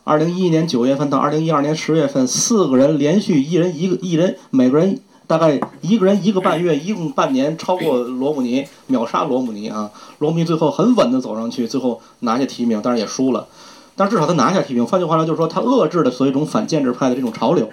[0.03, 9.91] 二零一一年九月份到二零一二年十月份，四个人连续一人一个一人，每个人大概一个人一个半月，一共半年，超过罗姆尼，秒杀罗姆尼啊！
[10.17, 13.47] 罗姆尼最后很稳的走上去，最后拿下提名，当然也输了，
[13.95, 14.85] 但至少他拿下提名。
[14.85, 17.69] 换句话说，就是说他遏制了所谓一种反建制派的这种潮流。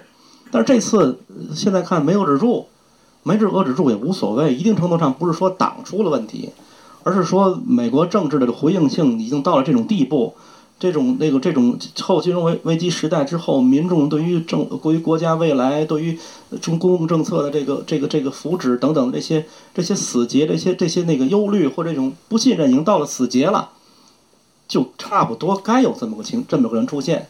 [0.51, 1.19] 但是这次
[1.55, 2.67] 现在看没有止住，
[3.23, 6.51] 没止遏制住也无所谓，一定程度上不是说党出了问题，
[7.03, 10.33] 而是说美国政治的回应性已经到了这种地步。
[10.79, 16.17] 这种那个这种后金融危危机时代之后，民众对于政对于国家未来、对于
[16.61, 23.71] 中公共政策的这个这个这个福祉等等这些这些死结、这些这些那个忧虑或这种不信任，已经到了死结了，
[24.69, 27.27] 就差不多该有这么个情这么个人出现。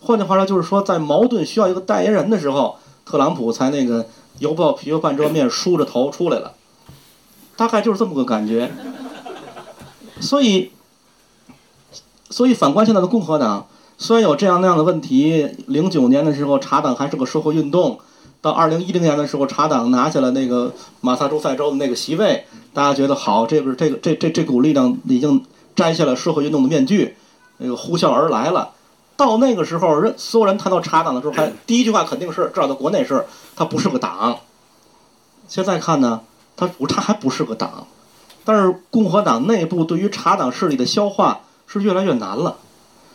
[0.00, 6.54] 换句话说，就是说在矛盾需要一个代言人的时候，特朗普才那个犹抱琵琶半遮面，梳着头出来了，
[7.56, 8.72] 大概就是这么个感觉。
[10.20, 10.72] 所以。
[12.30, 18.00] 所以反观现在的共和党，虽然有这样那样的问题，零九年的时候查党还是个社会运动，
[18.42, 25.42] 到二零一零年的时候查党拿下了那个马萨诸塞州的那个席位，大家觉得好，这个这个这这这股力量已经
[25.74, 27.16] 摘下了社会运动的面具，
[27.56, 28.72] 那个呼啸而来了。
[29.18, 34.38] 到那个时候，人所有人谈到查党的时候，还第一句话肯定是，至少在国内是，他不是个党。
[35.46, 36.22] 现在看呢，
[36.56, 37.86] 他不，他还不是个党，
[38.46, 41.40] 但是共和党内部对于查党势力的消化。
[41.70, 42.56] 是越来越难了，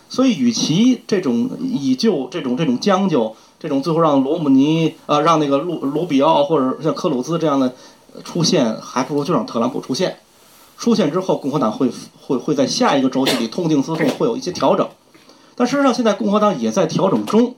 [0.07, 7.73] 所以与其这种以旧这种这种将就，这种最后让罗姆尼呃让那个卢卢比奥或者像克鲁兹这样的
[8.23, 10.19] 出现，还不如就让特朗普出现。
[10.77, 14.87] 出现之后，共和党会会会在下一个周期里痛定思痛，会有一些调整。
[15.55, 17.55] 但事实上，现在共和党也在调整中。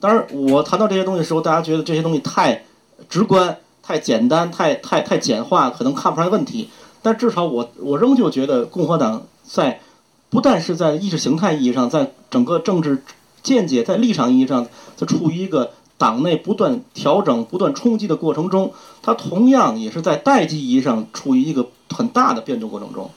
[0.00, 2.64] 当然，我谈到这些东西的时候，大家觉得这些东西太
[3.08, 6.68] 直观、太简单、太太太简化，可能看不出来问题。
[7.02, 9.80] 但至少我我仍旧觉得共和党在。
[10.28, 13.04] 不但是在意识形态意义上，在整个政治
[13.44, 14.66] 见解、在立场意义上，
[14.98, 23.08] 它处于一个党内不断调整、不断冲击的过程中，它同样也是在代际意义上处于一个很大的变动过程中。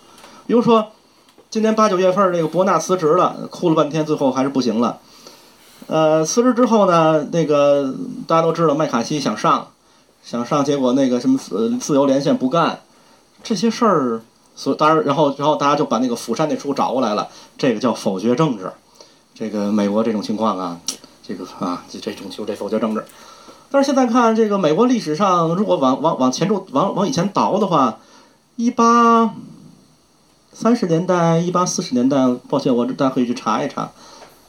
[0.46, 0.92] 比如说，
[1.50, 5.00] 今年八九月份，这个伯纳辞职了，哭了半天，最后还是不行了。
[5.88, 7.92] 呃，辞职之后呢，那个
[8.28, 9.70] 大家都知道，麦卡锡想上，
[10.24, 12.82] 想上，结果那个什么呃自由连线不干，
[13.44, 14.22] 这些事儿。
[14.56, 18.72] 所当然，然后然后大家就把那个釜山那书找过来了，这个叫否决政治，
[19.34, 20.78] 这个美国这种情况啊，
[21.26, 23.04] 这个啊这这种就这否决政治。
[23.72, 28.00] 但是现在看这个美国历史上，如果往往往前住，往往以前倒的话，
[28.58, 29.34] 一八
[30.62, 32.18] 三十年代、一八四十年代，
[32.50, 33.90] 抱歉，我大家可以去查一查，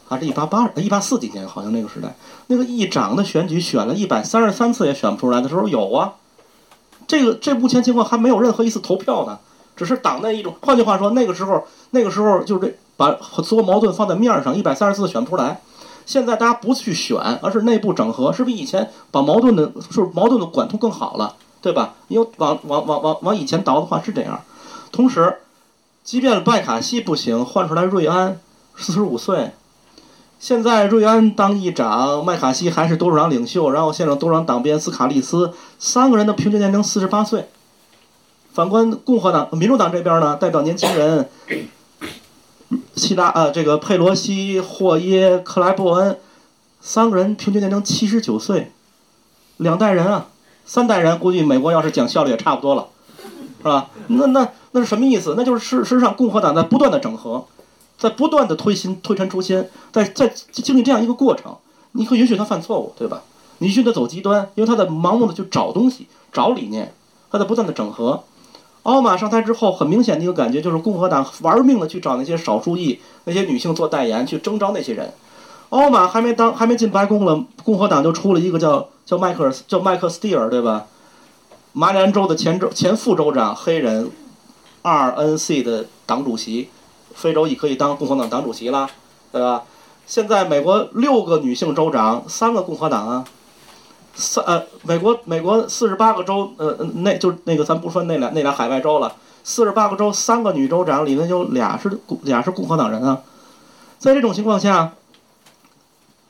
[0.09, 2.13] 还是一八八一八四几年，好像那个时代，
[2.49, 6.15] 那个议长的选举选了一百三十三次也选不出来的时候有啊，
[7.07, 9.39] 这个这目前情况还没有任何一次投票呢。
[9.77, 15.61] 只是党内一种，换句话说，那个时候，那个时候就是这把所有矛盾放在面上，一百三十四选不出来。
[16.05, 21.95] 现在大家不去选，而是内部整合，是比以前把矛盾的，就是矛盾的管控更好了，对吧？
[22.09, 24.41] 因为往往往往往以前倒的话是这样。
[24.91, 25.37] 同时，
[26.03, 28.41] 即便麦卡锡不行，换出来瑞安，
[28.77, 29.53] 四十五岁，
[30.39, 37.49] 现在瑞安当议长，麦卡锡还是多数党领袖，然后现在多数党党鞭斯卡利斯，三个人的平均年龄四十八岁。
[38.53, 41.29] 反观共和党、民主党这边呢，代表年轻人，
[42.97, 46.19] 希拉呃，这个佩罗西、霍耶、克莱伯恩，
[46.81, 48.73] 三个人平均年龄七十九岁，
[49.59, 50.27] 两代人啊，
[50.65, 52.89] 三代人估计美国要是讲效率也差不多了，
[53.61, 53.91] 是吧？
[54.09, 55.35] 那那那是什么意思？
[55.37, 57.45] 那就是事实上共和党在不断的整合，
[57.99, 61.57] 在不断的推新推陈出新，在在经历这样一个过程，
[61.93, 63.23] 你会允许他犯错误，对吧？
[63.59, 66.95] 你允许他走极端，因为他在盲目的去找东西、找理念，
[67.31, 68.25] 他在不断的整合。
[68.85, 75.13] 奥马上台之后，很明显的一个感觉就是共和党玩命的去找那些少数裔、那些女性做代言，去征召那些人。
[75.69, 80.87] 奥马还没当，还没进白宫了，共和党就出了一个叫叫迈克尔叫麦克斯蒂尔，对吧？
[81.73, 84.11] 马里兰州的前州前副州长，黑人
[84.83, 86.69] ，RNC 的党主席，
[87.15, 88.91] 非洲裔可以当共和党党主席啦，
[89.31, 89.63] 对吧？
[90.05, 93.25] 现在美国六个女性州长，三个共和党啊。
[94.13, 103.21] 三呃，美国美国四十八个州，呃，那就那个咱不说那俩那俩海外州了，四十八个州三个女州长里面有俩是俩是共和党人啊，
[104.01, 104.93] 在这种情况下，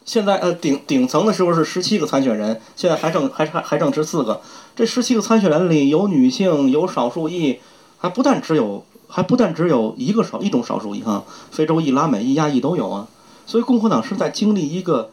[0.04, 4.40] 现在呃顶顶层的时候是十七个参选人，现在还剩还还还剩十四个，
[4.74, 7.60] 这十七个参选人里有女性有少数裔，
[7.98, 13.08] 还不但只有还不但只有一个少一种少数裔哈，非洲裔、拉美裔、亚裔都有啊，
[13.46, 15.10] 所以共和党是在经历一个。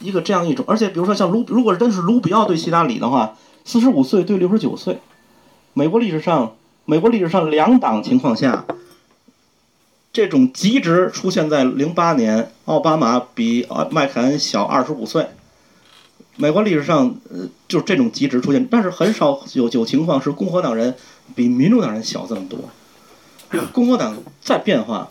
[0.00, 5.00] 一个这样一种，而且比如说像卢，如果真是卢比奥对希拉里的话，四十五岁对六十九岁，
[5.72, 6.52] 美国历史上，
[6.84, 8.64] 美国历史上两党情况下，
[10.18, 15.28] 这种极值出现在零八年，奥巴马比麦凯恩小二十五岁。
[16.34, 20.96] 美国历史上，呃，就是这种极值出现，但是很少有有情况是共和党人
[21.36, 22.58] 比民主党人小这么多。
[23.72, 25.08] 共和党在变化，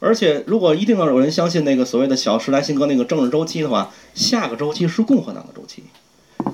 [0.00, 5.84] 而且如果一定要有人相信那个所谓的小时代性格那个政治周期的话，下个周期是共和党的周期。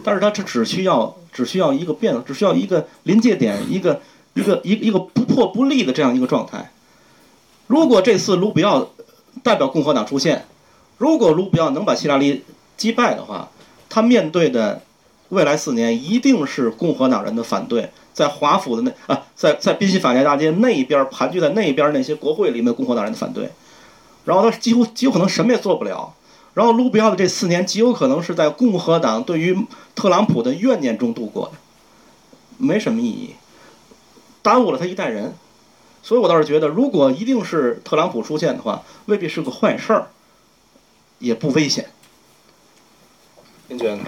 [0.04, 4.00] 但是它只只需要只需要一个变，只需要一个临界点，一个
[4.34, 6.70] 一个一一个不破不立的这样一个状态。
[7.68, 8.90] 如果这次卢比奥
[9.42, 10.46] 代表共和党出现，
[10.96, 12.42] 如果卢比奥能把希拉里
[12.76, 13.50] 击败的话，
[13.88, 14.82] 他面对的
[15.28, 23.50] 未来四年一定是共和党人的反对，在华府的那啊，在在宾夕法尼亚大街那一边盘踞在那一边那些国会里面共和党人的反对，
[24.24, 26.14] 然后他几乎极有可能什么也做不了。
[26.54, 29.56] 然后卢比奥的这四年极有可能是在共和党对于
[29.94, 31.52] 特朗普的怨念中度过的，
[32.56, 33.34] 没什么意义，
[34.42, 35.36] 耽误了他一代人。
[36.08, 40.08] 所以我倒是觉得，如果一定是特朗普出现的话，未必是个坏事儿，
[41.18, 41.90] 也不危险。
[43.66, 44.04] 您觉得呢？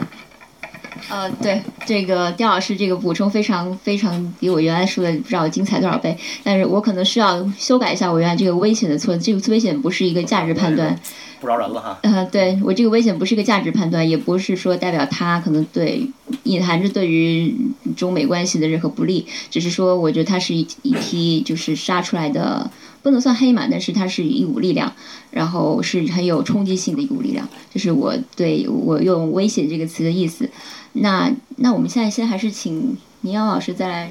[1.08, 10.98] 呃，对这个刁老师这个补充非常非常比我原来说的不知道精彩多少倍，但是我可能需要修改一下我原来这个危险的错，这个危险不是一个价值判断。
[11.40, 11.98] 不饶人了哈。
[12.02, 16.06] 呃，对我这个危险不是一个价值判断，也不是说代表他可能对
[16.42, 17.56] 隐含着对于
[17.96, 22.70] 中美关系的任何不利，只是说我觉得它是一一批就是杀出来的，
[23.02, 24.92] 不能算黑马，但是它是一股力量，
[25.30, 30.48] 然后是很有冲击性的一股力量，这是我对我用威胁这个词的意思。
[30.92, 34.10] 那那我们现在先还是请倪阳老师再来。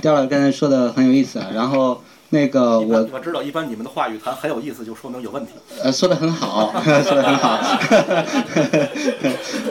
[0.00, 2.00] 刁老师刚才说的很有意思啊，然后。
[2.30, 5.52] 那个我我知道，一般你们的话语谈很有意思，就说明有问题。
[5.80, 7.56] 呃，说的很好， 说的很好。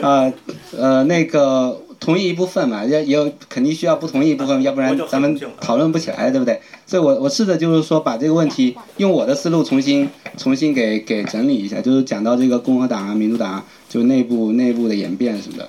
[0.00, 0.32] 呃
[0.74, 6.60] 呃，那个同意一部分嘛，也也有肯定需要不同意一部分，要不然咱们讨论不起来，对不对？
[6.86, 15.68] 所以我我试着就是说把这个问题用我的思路重新重新给给整理一下，就是讲到这个共和党啊、民主党啊，就内部内部的演变什么的，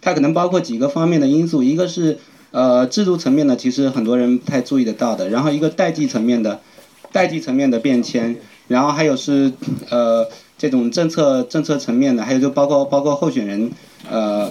[0.00, 2.18] 它可能包括几个方面的因素，一个是。
[2.54, 5.30] 呃，制度层面的，其实很多人不太注意得到的。
[5.30, 6.60] 然后一个代际层面的，
[7.10, 8.36] 代际层面的变迁，
[8.68, 9.50] 然后还有是
[9.88, 10.28] 呃
[10.62, 13.68] 这种政策政策层面的，还有就包括包括候选人。
[14.08, 14.48] 呃，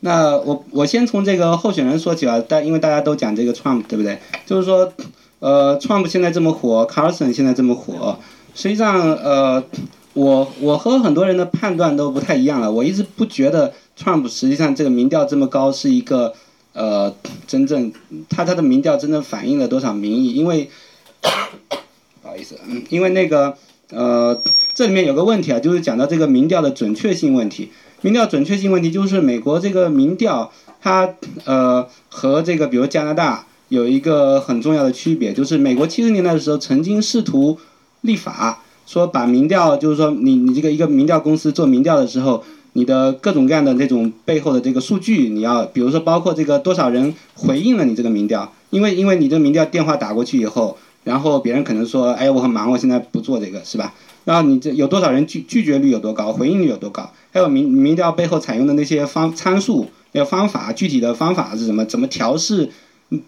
[0.00, 2.44] 那我我先从这个候选人说起吧。
[2.46, 4.18] 但因为大家都讲这个 Trump，对不对？
[4.44, 4.92] 就是说，
[5.38, 8.18] 呃，Trump 现在这么火，Carson 现在这么火，
[8.54, 9.64] 实际上呃，
[10.12, 12.70] 我我和很多人的判断都不太一样了。
[12.70, 16.34] 我一直不觉得 Trump 实际上这个民调这么高是一个。
[16.74, 17.12] 呃，
[17.48, 17.90] 真正
[18.28, 20.34] 他他的民调真正反映了多少民意？
[20.34, 20.70] 因为
[22.22, 22.56] 不好意思，
[22.88, 23.56] 因为那个
[23.90, 24.42] 呃，
[24.74, 27.70] 这里面有个问题啊，就是讲到这个民调的准确性问题。
[28.02, 37.58] 民调准确性问题就是美国这个民调，它呃和这个比如加拿大有一个很重要的区别，就是美国七十年代的时候曾经试图
[38.02, 42.44] 立法，说把民调，就是说你你这个一个民调公司做民调的时候。
[42.74, 53.94] 你的各种各样的那种背后的这个数据，你要比如说包括这个多少人回应了你这个民调，因为因为你这个民调电话打过去以后，然后别人可能说，哎，我很忙，我现在不做这个，是吧？
[54.26, 57.10] 然后你这有多少人拒拒绝率有多高，回应率有多高？
[57.32, 61.82] 还有民民调背后采用的那些方参数，那个方法，具体的方法是什么？
[61.86, 62.68] 怎么调试？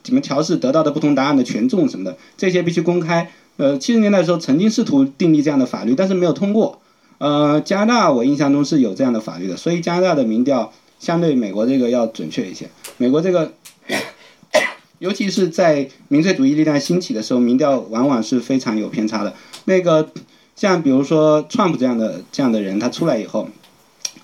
[0.02, 2.14] 怎么调试得到的不同答案的权重什么的？
[2.36, 3.30] 这些必须公开。
[3.56, 6.78] 呃，七十年代的时候曾经试图订立这样的法律，但是没有通过。
[7.16, 12.68] 呃，加拿大我印象中是有这样的法律的，所以加拿大的民调相对美国这个要准确一些。
[12.98, 13.52] 美国这个，
[15.00, 19.34] 尤其是在民粹主义力量兴起的时候，民调往往是非常有偏差的。
[19.64, 20.10] 那个
[20.54, 23.48] 像比如说 Trump 这样的这样的人，他出来以后，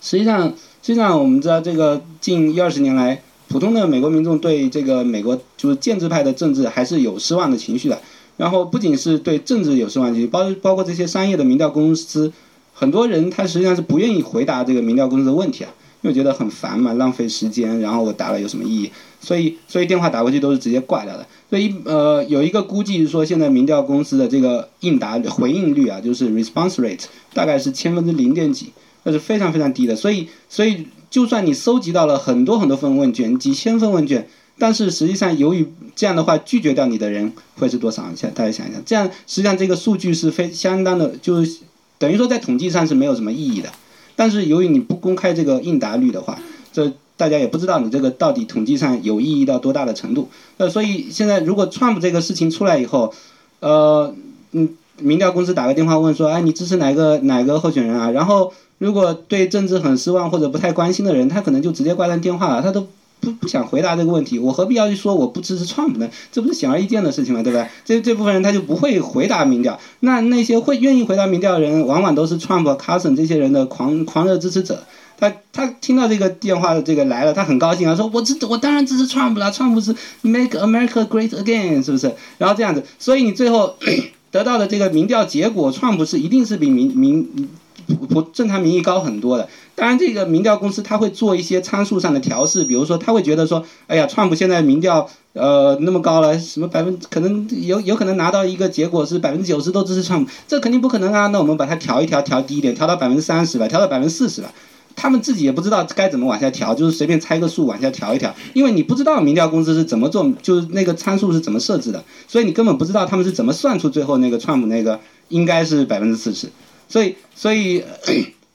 [0.02, 0.48] 实际上
[0.82, 7.98] 实际上我们知道，这个近一二十年来，普通的美国民众对这个美国就是建制派的政治还是有失望的情绪的。
[8.36, 12.30] 然后不仅是对政治有失望情绪，包包括这些商业的民调公司。
[12.74, 18.90] 很多人他实际上是不愿意回答这个民调公司的问题啊，因为觉得很烦嘛，浪费时间，然后我打了有什么意义？
[19.26, 21.26] 所以所以电话打过去都是直接挂掉的。
[21.50, 27.04] 所以呃有一个估计是说，现在民调公司的这个应答回应率啊，就是 response rate
[27.34, 28.70] 大概是千分之零点几，
[29.02, 29.96] 那是非常非常低的。
[29.96, 35.66] 所以所以就算你搜集到了很多很多份问卷，几千份问卷，但是实际上由于
[35.96, 38.04] 这样的话拒绝掉你的人会是多少？
[38.14, 41.58] 想大家想一想，这样实际上这个数据是非相当的，就是。
[41.98, 43.72] 等于说在统计上是没有什么意义的，
[44.16, 46.38] 但是由于你不公开这个应答率的话，
[46.70, 50.28] 这大家也不知道你这个到底统计上有意义到多大的程度。
[50.56, 53.12] 呃，所以现在如果 Trump 这个事情出来以后，
[53.60, 54.14] 呃，
[54.52, 54.68] 嗯，
[55.00, 58.10] 民调公司打个电话问说，哎，你支持哪个哪个候选人啊？
[58.10, 62.86] 然后如果对政治很失望或者不太关心的人，他可能就直接挂断电话了，他都。
[63.20, 66.08] 不不想回答这个问题，我何必要去说我不支持 Trump 呢？
[66.30, 67.42] 这不是显而易见的事情吗？
[67.42, 67.68] 对吧？
[67.84, 74.82] 这这部分人他就不会回答民调，那那些会愿意回答民调的人，往往都是 Trump、Carson 这些人的狂狂热支持者。
[75.18, 82.14] 他他听到这个电话的这个来了，他很高兴啊，说我支我当然支持 Trump 了，Trump 是 Make America Great Again，是不是？
[82.36, 83.76] 然后这样子，所以你最后
[84.30, 87.48] 得到的这个民调结果，Trump 是一定是比民民
[87.86, 89.48] 不不正常民意高很多的。
[89.74, 101.26] 当然，这个民调公司他会做一些参数上的调试，比如说他会觉得说，哎呀，川普现在民调呃那么高了，什么百分可能有有可能拿到一个结果是百分之九十都支持川普，这肯定不可能啊。
[101.28, 104.50] 那我们把它调一调，调低一点，调到百分之三十吧，调到百分之四十吧。
[104.98, 116.48] 他们自己也不知道该怎么往下调，就是随便猜个数往下调一调，因为你不知道民调公司是怎么做，就是那个参数是怎么设置的，所以你根本不知道他们是怎么算出最后那个川普那个应该是百分之四十，
[116.88, 117.82] 所以所以。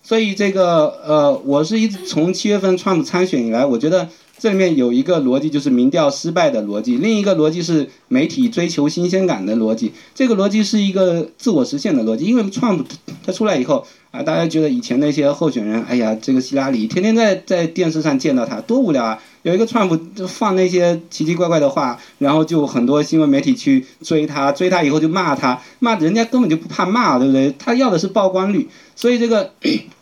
[0.03, 9.93] 所以 这个呃，我是一直从七月份 Trump 参选以来，我觉得这里面有一个逻辑就是民调失败的逻辑，另一个逻辑是媒体追求新鲜感的逻辑。
[10.13, 12.84] 这个逻辑是一个自我实现的逻辑，因为 Trump
[13.25, 19.23] 他出来以后啊，大家觉得以前那些候选人，哎呀，这个希拉里天天在在电视上见到他多无聊啊。
[19.43, 27.53] 有一个川普就放那些奇奇怪怪的话，然后就很多新闻媒体去追他，追他以后就骂他，骂人家根本就不怕骂，对不对？
[27.57, 28.69] 他要的是曝光率，
[29.01, 29.51] 所以这个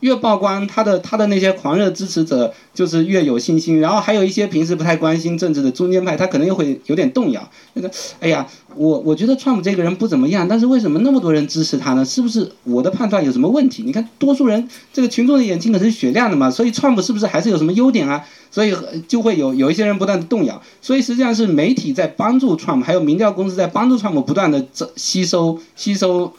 [0.02, 3.80] 越曝光，他的他的那些狂热支持者就是越有信心。
[3.80, 7.50] 然后还有一些平时不太关心政治的中间派，他可能又会有点动摇。
[7.76, 7.90] 那个，
[8.20, 8.46] 哎呀，
[8.76, 12.04] 我我觉得川普这个人不怎么样，但是为什么那么多人支持他呢？
[12.04, 13.84] 是不是我的判断有什么问题？
[13.84, 18.26] 你看，多数人这个群众的眼睛可是雪亮的嘛，所以川普是不是还是有什么优点啊？
[18.52, 18.76] 所以
[19.08, 26.34] 就会有有一些人不断的动摇，所以实际上是媒体在帮助川普还有民调公司在帮助川普不断的这吸收吸收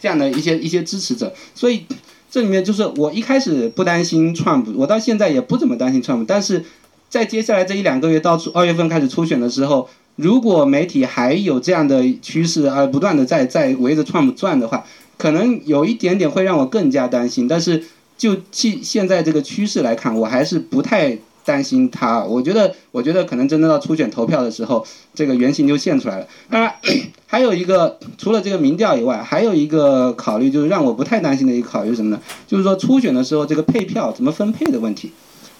[0.00, 1.84] 这样的一些一些支持者，所以
[2.30, 6.64] 这里面就是我一开始不担心 Trump，我到现在也不怎么担心 Trump，但是
[7.08, 14.84] 在接下来这一两个月到二月份开始初选的时候，如果媒体还有这样的趋势而不断的在在围着 Trump 转的话，
[15.16, 17.84] 可能有一点点会让我更加担心，但是
[18.18, 21.18] 就现现在这个趋势来看，我还是不太。
[21.46, 24.84] 担心他，我觉得，我觉得可能真的到初选投票的时候，
[25.14, 26.26] 这个原型就现出来了。
[26.50, 26.74] 当然，
[27.26, 32.20] 还有一个，除了这个民调以外，还有一个考虑，就是让我不太担心的一个考虑是什么呢？
[32.48, 35.12] 就是说初选的时候这个配票怎么分配的问题，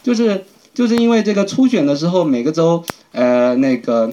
[0.03, 4.13] 就是就是因为这个初选的时候每个州，呃，那个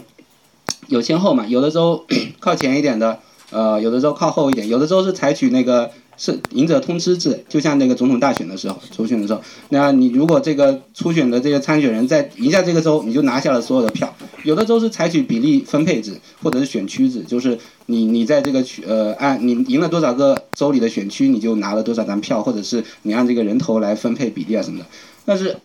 [0.88, 2.06] 有先后嘛，有的州
[2.40, 3.18] 靠前一点的，
[3.50, 5.90] 呃，有的州靠后一点，有的州是采取那个。
[6.16, 14.16] 是赢者通吃制，就像那个总统大选的时候，初选的时候，那你如果这个初选的这个参选人在赢下这个州，你就拿下了所有的票。
[14.44, 17.58] 有的州是采取比例分配制，或者是选区制，就是
[17.88, 24.86] 你你在这个区呃按你赢了多少个州里的选区，你就拿了多少张票，或者是你按这个人头来分配比例啊什么的。
[25.26, 25.58] 但是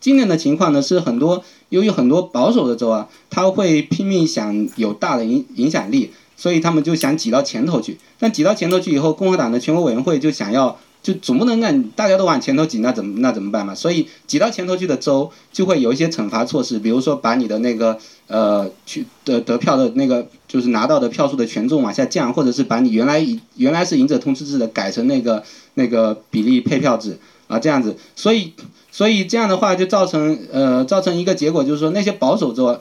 [0.00, 6.12] 今年的情况呢，是很多由于很多保守的州啊，他会拼命想有大的影影响力。
[6.38, 13.74] 所以他们就想挤到前头去，但挤到前头去以后，共和党的全国委员会就想要，就总不能让大家都往前头挤，那怎么那怎么办嘛？
[13.74, 23.26] 所以挤到前头去的州就会有一些惩罚措施，比如说把你的那个呃去的得票的那个就是拿到的票数的权重往下降，或者是把你原来
[23.56, 25.42] 原来是赢者通吃制的改成那个
[25.74, 27.18] 那个比例配票制
[27.48, 28.52] 啊这样子，所以
[28.92, 32.80] 所以这样的话就造成呃造成一个结果就是说那些保守州。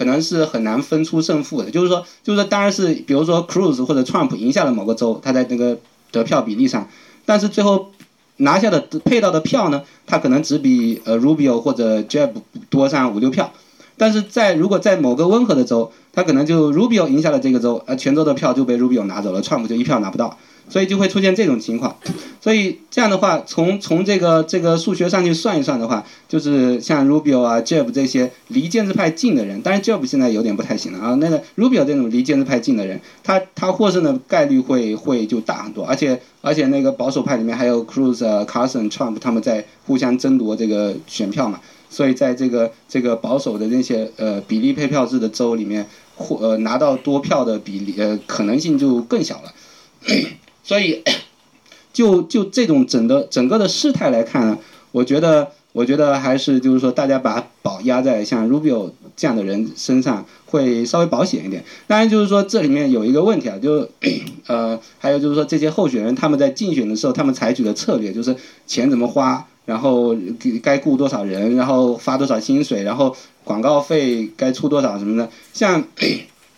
[0.00, 5.76] 可能是很难分出胜负的，就是说，就是说，当然是，比如说，Cruz 或者 Trump 赢下了某个州，他在那个
[6.10, 6.88] 得票比例上，
[7.26, 7.90] 但是最后
[8.38, 12.30] 拿下的配到的票呢，他可能只比呃 Rubio 或者 Jeb
[12.70, 13.52] 多上五六票，
[13.98, 20.38] 但是在如果在某个温和的州，他可能就 Rubio 赢下了这个州，呃，全州的票就被 Rubio 拿走了，Trump 就一票拿不到。
[20.70, 21.96] 所以就会出现这种情况，
[22.40, 31.14] 所以这样的话，从从这个这个数学上去算一算的话，就是像 Rubio 啊、Jeb 这些离建制派近的人，当然 Jeb 现在有点不太行了啊。
[31.16, 41.58] 那个 Rubio 这种离建制派近的人，他他获胜的概率会会就大很多，而且而且那个保守派里面还有 Cruz、Carson、Trump 他们在互相争夺这个选票嘛，
[41.88, 49.52] 所以在这个这个保守的那些呃比例配票制的州里面，获呃拿到多票的比例呃可能性就更小了。
[50.70, 51.02] 所以，
[51.92, 54.56] 就就这种整的整个的事态来看呢，
[54.92, 61.64] 我觉得，我觉得还是就是说，大家把宝压在像 Rubio 这样的人身上会稍微保险一点。
[61.88, 63.88] 当然，就是说这里面有一个问题啊，就
[64.46, 68.36] 呃，还有就是说这些候选人他们在竞选的时候，他们采取的策略就是
[68.68, 70.14] 钱怎么花，然后
[70.62, 75.82] 该雇多少人，然后发多少薪水，然后广告费该出多少什么的，像。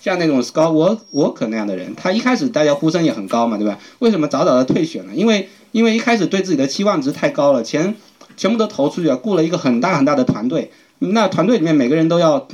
[0.02, 3.78] 像那种 Scott Walk Walker 那样的人，他一开始大家呼声也很高嘛，对吧？
[4.00, 5.14] 为什么早早的退选了？
[5.14, 7.94] 因为因为一开始对自己的期望值太高了，钱
[8.36, 12.48] 全部都投出去了，雇了一个很大很大的团队，那团队里面每个人都要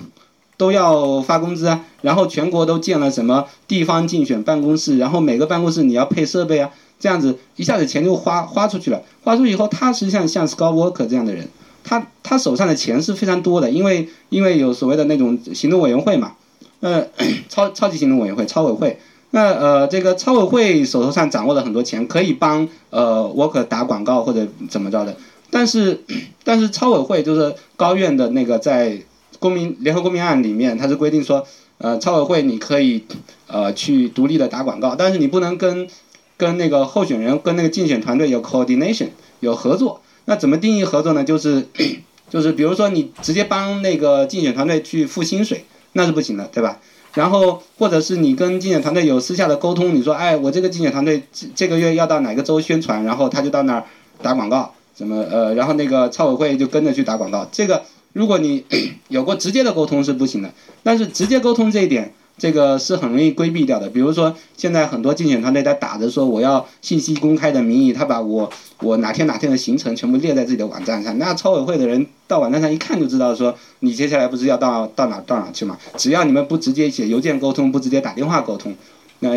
[0.59, 6.70] 都要发工资啊，然后全国都建了什么地方竞选办公室，然后每个办公室你要配设备啊，
[7.01, 11.49] 这样子一下子钱就花花出去了，花出去以后，他实际上像 Scott Walker 这样的人，
[11.82, 16.32] 他他手上的钱是非常多的，因为因为有所谓的那种行动委员会嘛。
[16.81, 17.07] 呃，
[17.49, 18.99] 超超级行动委员会超委会，
[19.33, 25.16] 那呃，这个超委会手头上掌握了很多钱，可以帮呃 Walker 打广告或者怎么着的。
[25.51, 26.01] 但是，
[26.45, 28.97] 但是超委会就是高院的那个在
[29.39, 31.45] 公民联合公民案里面，它是规定说，
[31.79, 33.05] 呃，超委会你可以
[33.49, 35.89] 呃去独立的打广告，但是你不能跟
[36.37, 39.09] 跟那个候选人跟那个竞选团队有 coordination
[39.41, 40.01] 有合作。
[40.26, 41.24] 那怎么定义合作呢？
[41.24, 41.66] 就是
[42.31, 45.64] 就是比如说你直接帮那个竞选团队去付薪水。
[45.99, 46.78] 那是不行的，对吧？
[47.14, 53.84] 然后或者是你跟竞选团队有私下的沟通，你说，哎，我这个竞选团队这这个月要到哪个州宣传，然后他就到那儿
[54.22, 57.49] 打广告，怎么呃，然后那个超委会就跟着去打广告。
[57.51, 57.82] 这个
[58.12, 58.64] 如果你
[59.09, 60.53] 有过直接的沟通是不行的，
[60.84, 62.14] 但是直接沟通这一点。
[62.39, 68.49] 这个是很容易规避掉的，比如说现在很多竞选团队在打着说我要信息公开的名义，他把我
[68.80, 75.76] 我哪天哪天的行程全部列在自己的网站上，那超委会的人到网站上一看就知道说你接下来不是要到到哪到哪去嘛？
[75.97, 78.72] 只要你们不直接写邮件沟通，不直接打电话沟通，
[79.18, 79.30] 那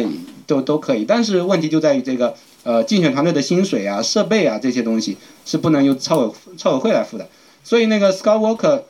[0.45, 1.03] 都都可以。
[1.03, 7.27] 但是问题就在于这个呃竞选团队的薪水啊、设备啊这些东西是不能由超委超委会来付的，
[7.63, 8.83] 所以那个 Scott Walker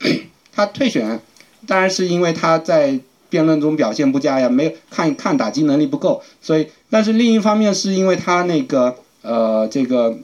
[0.53, 1.21] 他退选，
[1.65, 2.99] 当然是因为他在。
[3.31, 10.19] 辩论中表现不佳呀，没有看看打击能力不够，所以，但是另一方面是因为他那个呃这个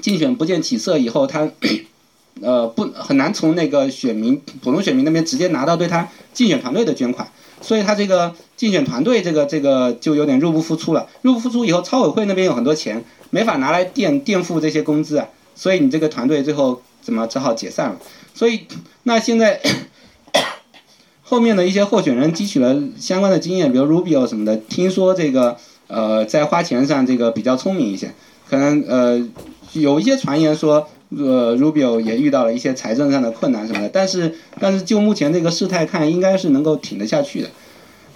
[0.00, 1.50] 竞选不见起色以后，他
[2.40, 7.30] 呃不很难从那个选民普通选民那边直接拿到对他竞选团队的捐款，
[7.60, 17.98] 所以他这个竞选团队这个这个就有点入不敷出了，入不敷出以后，超委会那边有很多钱没法拿来垫垫付这些工资啊，所以你这个团队最后怎么只好解散了，
[18.32, 18.60] 所以
[19.02, 19.60] 那现在。
[21.30, 25.56] 后面的一些候选人汲取了相关的经验，比如 Rubio 什么的，听说这个
[25.86, 28.12] 呃在花钱上这个比较聪明一些，
[28.48, 29.24] 可能呃
[29.72, 37.48] 有一些传言说呃 Rubio 也遇到了一些财政上的困难什么的，但是但是就目前这个事态看，应该是能够挺得下去的，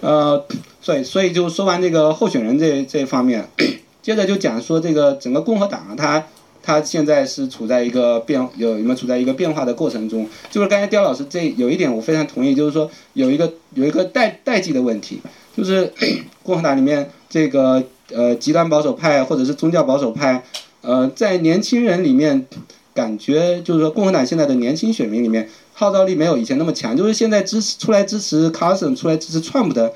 [0.01, 0.45] 呃，
[0.81, 3.47] 所以所以就说完这个候选人这这方面，
[4.03, 6.25] 接着就讲说这个整个共和党啊，它。
[6.65, 10.27] 他现在是处在一个变有有没有处在一个变化的过程中？
[10.49, 15.21] 就是刚才刁老师这有一点我非常同意，就是说有一个有一个代代际的问题，
[15.55, 15.93] 就是
[16.41, 20.43] 共和党里面这个呃极端保守派或者是宗教保守派，
[20.81, 22.47] 呃在年轻人里面
[22.95, 29.93] 感觉就是说共和党现在的年轻选民里面号召力没有以前那么强，就是现在支持出来支持 Carson 出来支持 Trump 的，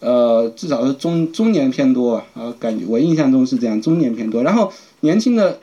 [0.00, 5.60] 呃至少是中中年偏多啊，呃感觉我印象中是这样，中年偏多，然后年轻的。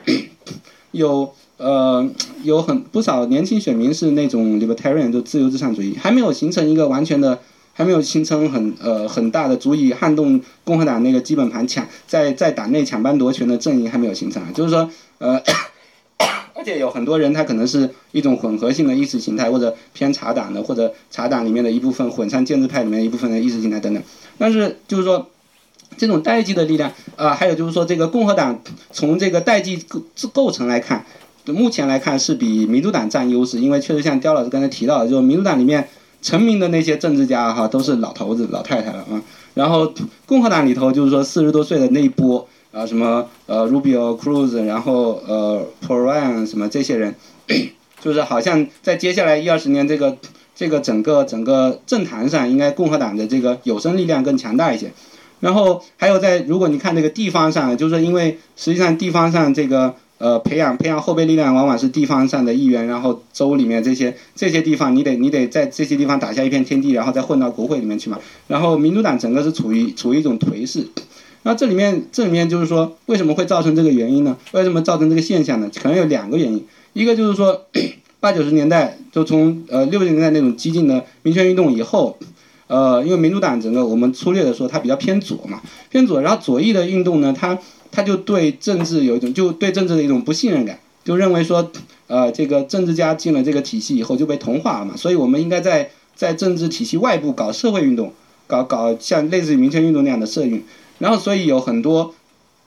[0.96, 2.08] 有呃
[2.42, 7.38] 有很不少年轻选民是那种 libertarian 就自由至上主义，还没有形成一个完全的，
[7.72, 15.40] 还没有形成很呃很大的足以撼动共和党那个基本盘抢在在党内抢班夺权的阵营还没有形成啊，就是说呃，
[16.54, 24.02] 而且有很多人他可能是一种混合性的意识形态或者偏茶党的或者茶党里面的一部分混上建制派里面一部分的意识形态等等，
[24.38, 25.26] 但是就是说。
[25.96, 28.60] 这种代际的力量，呃，还有就是说，这个共和党
[28.90, 31.04] 从这个代际构构成来看，
[31.46, 35.88] 目前来看是比民主党占优势，因为确实像刁老师刚才提到的，就是民主党里面
[36.20, 39.22] 成名的那些政治家哈，都是老头子、老太太了啊。
[39.54, 39.90] 然后
[40.26, 47.14] 共和党里头就是说四十多岁的那一波啊，什么呃 Rubio、Cruz，然后呃 p o r a n 什么这些人，
[48.02, 50.14] 就是好像在接下来一二十年这个
[50.54, 54.92] 这个整个整个政坛上，应该共和党的这个有生力量更强大一些。
[55.40, 68.18] 然后还有在，如果你看这个地方上，就是说因为实际上地方上这个呃培养培养后备力量，往往是地方上的议员，然后州里面这些这些地方，你得你得在这些地方打下一片天地，然后再混到国会里面去嘛。
[68.48, 70.88] 然后民主党整个是处于处于一种颓势。
[71.42, 74.36] 那这里面这里面就是说，为什么会造成这个原因呢？
[74.52, 75.70] 为什么造成这个现象呢？
[75.80, 76.64] 可能有两个原因，
[76.94, 77.66] 一个就是说
[78.20, 82.16] 八九十年代就从呃六十年代那种激进的民权运动以后。
[82.68, 86.20] 呃，因为民主党整个我们粗略的说，它比较偏左嘛，偏左。
[86.20, 87.56] 然后左翼的运动呢，它
[87.92, 91.70] 它就对政治有一种就对政治的一种不信任感，就认为说，
[92.08, 98.12] 呃，这个政治家进了这个体系以后就被同化了嘛，所以我们应该在在政治体系外部搞社会运动，
[98.48, 100.64] 搞搞像类似于民权运动那样的社运。
[100.98, 102.14] 然后所以有很多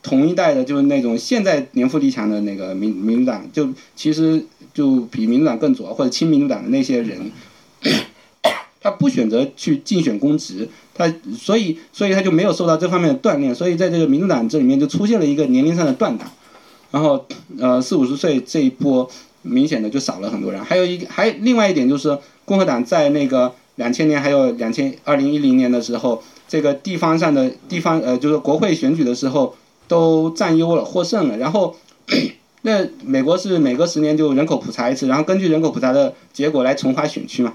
[0.01, 7.31] 同一代的，就是那种现在年富力强的那个民民主党，就其实就比民主党更左或者亲民主党的那些人。
[8.81, 16.27] 他不选择去竞选公职，他所以所以他就没有受到这方面的锻炼，所以在这个民主党这里面就出现了一个年龄上的断档，
[16.91, 17.25] 然后
[17.59, 19.09] 呃四五十岁这一波
[19.41, 29.55] 明显的就少了很多人，还有一还另外一点就是共和党在那个两千年还有两千二零一零年的时候，这个地方上的地方呃就是国会选举的时候
[29.87, 31.75] 都占优了获胜了，然后。
[32.63, 37.53] 那美国是每隔十年就人口普查一次，然后根据人口普查的结果来重划选区嘛，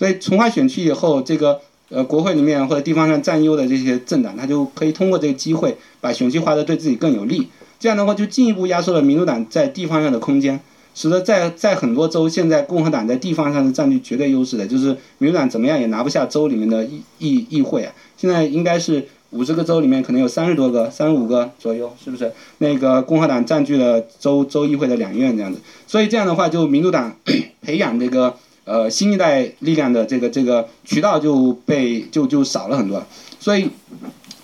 [0.00, 7.48] 所以重划选区以后，这个呃国会里面或者地方上占优的这些政党，他就可以通过这个机会把选区划得对自己更有利，
[7.78, 10.58] 这样的话就进一步压缩了民主党在地方上的空间，
[10.94, 19.06] 使得在在很多州现在共和党在地方上是占据绝对优势的，就是民主党怎么样也拿不下州里面的议议议会啊，现在应该是。
[19.32, 22.32] 五十个州里面可能有三十多个、三十五个左右，是不是？
[22.58, 27.14] 那个共和党占据了州州议会的两院这样子，所以这样的话，就民主党
[27.62, 28.34] 培养这个
[28.70, 33.04] 呃新一代力量的这个这个渠道就被就就少了很多。
[33.38, 33.70] 所以，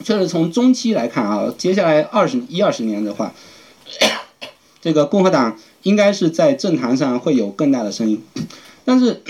[0.03, 3.33] 确实从中期来看啊，接下来二十一二十年的话，
[4.83, 8.21] 这个共和党应该是在政坛上会有更大的声音。
[8.85, 9.23] 但是，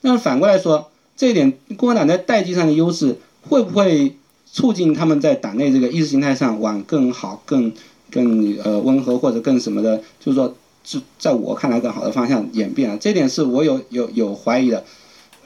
[0.00, 4.14] 但是反过来说，这一点共和党在代际上的优势会不会？
[4.48, 7.70] 促进他们在党内这个意识形态上往更好、更
[8.10, 10.54] 更呃温和或者更什么的，就是说，
[10.86, 12.96] 是在我看来更好的方向演变啊。
[12.98, 14.82] 这点是我有有有怀疑的。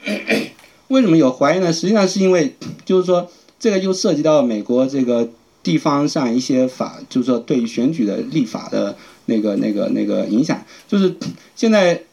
[0.87, 1.73] 为什么有怀疑呢？
[1.73, 3.27] 实际上是因为，就是说，
[3.59, 5.27] 这个又涉及到美国这个
[5.61, 10.63] 地方上一些法，就是说对选举的立法的那个那个那个影响。
[10.87, 11.15] 就是
[11.55, 12.03] 现在，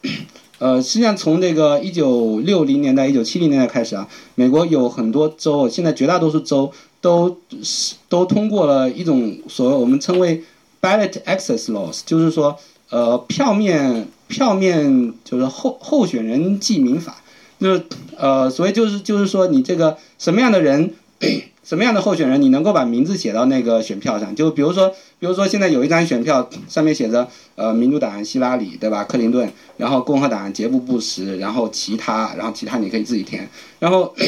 [0.57, 6.71] 呃，实际上从这个一九六零年代、一九七零年代开始啊，美国有很多州，现在绝大多数州。
[7.01, 10.43] 都是都通过了一种所谓我们称为
[10.81, 12.53] ballot access laws，就是说，
[12.89, 17.21] 呃，票面票面就是候候选人记名法，
[17.59, 17.83] 就是
[18.17, 20.93] 呃，所谓就是就是说你这个什么样的人，
[21.63, 33.47] 什么样的候选人，你能够把名字写到那个选票上，就比如说，比如说现在有一张选票上面写着呃民主党希拉里对吧，克林顿，然后共和党杰布布什，然后其他，然后其他你可以自己填，
[33.79, 34.13] 然后。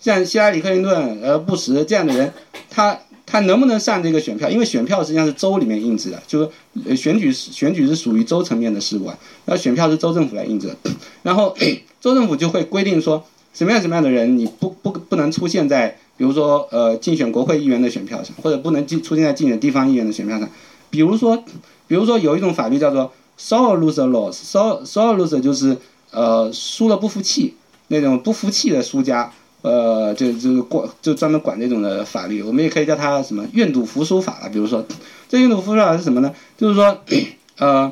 [0.00, 2.30] 像希拉里·克林顿、呃布什这样的人，
[2.68, 4.50] 他他能不能上这个选票？
[4.50, 6.40] 因为选票实际上是州里面印制的，就
[6.84, 10.74] 是选举选举是属于州层面的事务啊，那选票是州政府来印制，
[11.22, 11.56] 然后
[12.00, 20.48] 州政府就会规定说什么样什么样的人你不不不能出现在比如说呃竞选国会议员的选票上，或者不能进出现在竞选地方议员的选票上，
[20.90, 21.42] 比如说
[21.88, 25.76] 比如说有一种法律叫做 sore loser laws，sore sore loser 就是
[26.10, 27.54] 呃输了不服气
[27.88, 29.32] 那种不服气的输家。
[29.64, 34.50] 呃，就就是管就专门管这种的法律，我们也可以叫它什么愿赌服输法了。
[34.50, 34.84] 比如说，
[35.26, 36.34] 这愿赌服输法是什么呢？
[36.58, 37.00] 就是说，
[37.56, 37.90] 呃，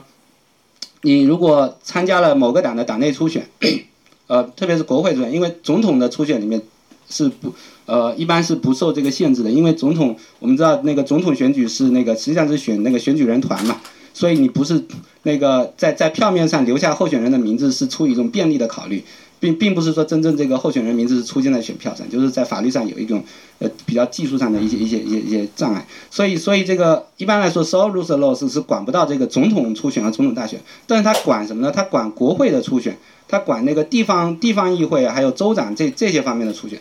[1.00, 3.48] 你如果参加了某个党的党内初选，
[4.28, 6.60] 呃，特别是国会初选，因为总统的初选里面
[7.08, 7.54] 是不
[7.86, 13.80] 呃一般是不受这个限制的，因为总统我们知道那个总统选举是那个实际上是选那个选举人团嘛，
[14.12, 14.84] 所以你不是
[15.22, 19.02] 那个在在票面上留下候选人的名字是出于一种便利的考虑。
[19.42, 23.24] 并并不是说真正这个候选人名字是出现在选票上，就是在法律上有一种
[23.58, 31.72] 呃比较技术上的一些一些一些一些障碍，所以所以这个一般来说，sole loser laws 是管不到这个总统初选和总统大选，但是他管什么呢？
[31.74, 36.78] 他管国会的初选，他管那个地方地方议会还有州长这这些方面的初选。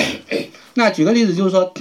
[0.74, 1.72] 那举个例子，就是说，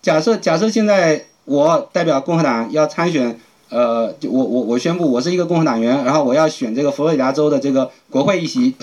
[0.00, 3.38] 假设假设现在我代表共和党要参选，
[3.68, 8.74] 呃，我我我宣布我是一个共和党员，然后我要选这个佛罗里达州的这个国会议席。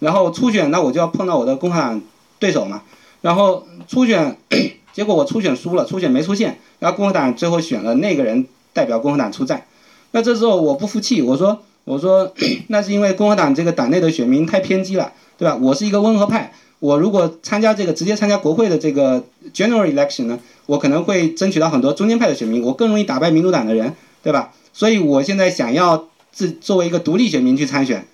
[0.00, 2.02] 然后初选，那我就要碰到我的共和党
[2.38, 2.82] 对手嘛。
[3.20, 4.36] 然后初选，
[4.92, 6.58] 结果我初选输了，初选没出现。
[6.78, 9.66] 然后共和党最后选了那个人代表共和党出战。
[10.12, 12.32] 那这时候我不服气，我说我说
[12.68, 15.56] 那是因为共和党这个党内的选民太偏激了，对吧？
[15.60, 19.22] 我是一个温和派，我如果参加这个直接参加国会的这个
[19.52, 24.52] general election 呢，我可能会争取到很多中间派的选民，我更容易打败民主党的人，对吧？
[24.72, 28.06] 所以我现在想要自作为一个独立选民去参选。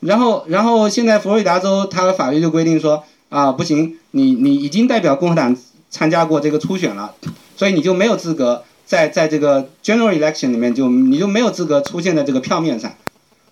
[0.00, 5.56] 然后，然后现在佛罗里达州它的法律就规定说啊，不行，你你已经代表共和党
[5.90, 7.14] 参加过这个初选了，
[7.56, 12.92] 所以你就没有资格在在这个 general election 里面就你就没有资格出现在这个票面上，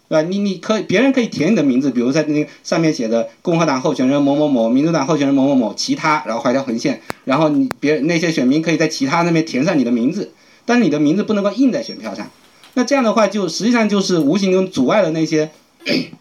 [0.08, 0.28] 对吧？
[0.28, 10.32] 你你可以别人可以填你的名字，比如在那上面写的共和党候选人某某某，民主党候选人某某某，其他，然后画一条横线，然后你别那些选民可以在其他那边填上你的名字，
[10.64, 12.30] 但是你的名字不能够印在选票上，
[12.74, 15.50] 那这样的话就实际上就是无形中阻碍了那些。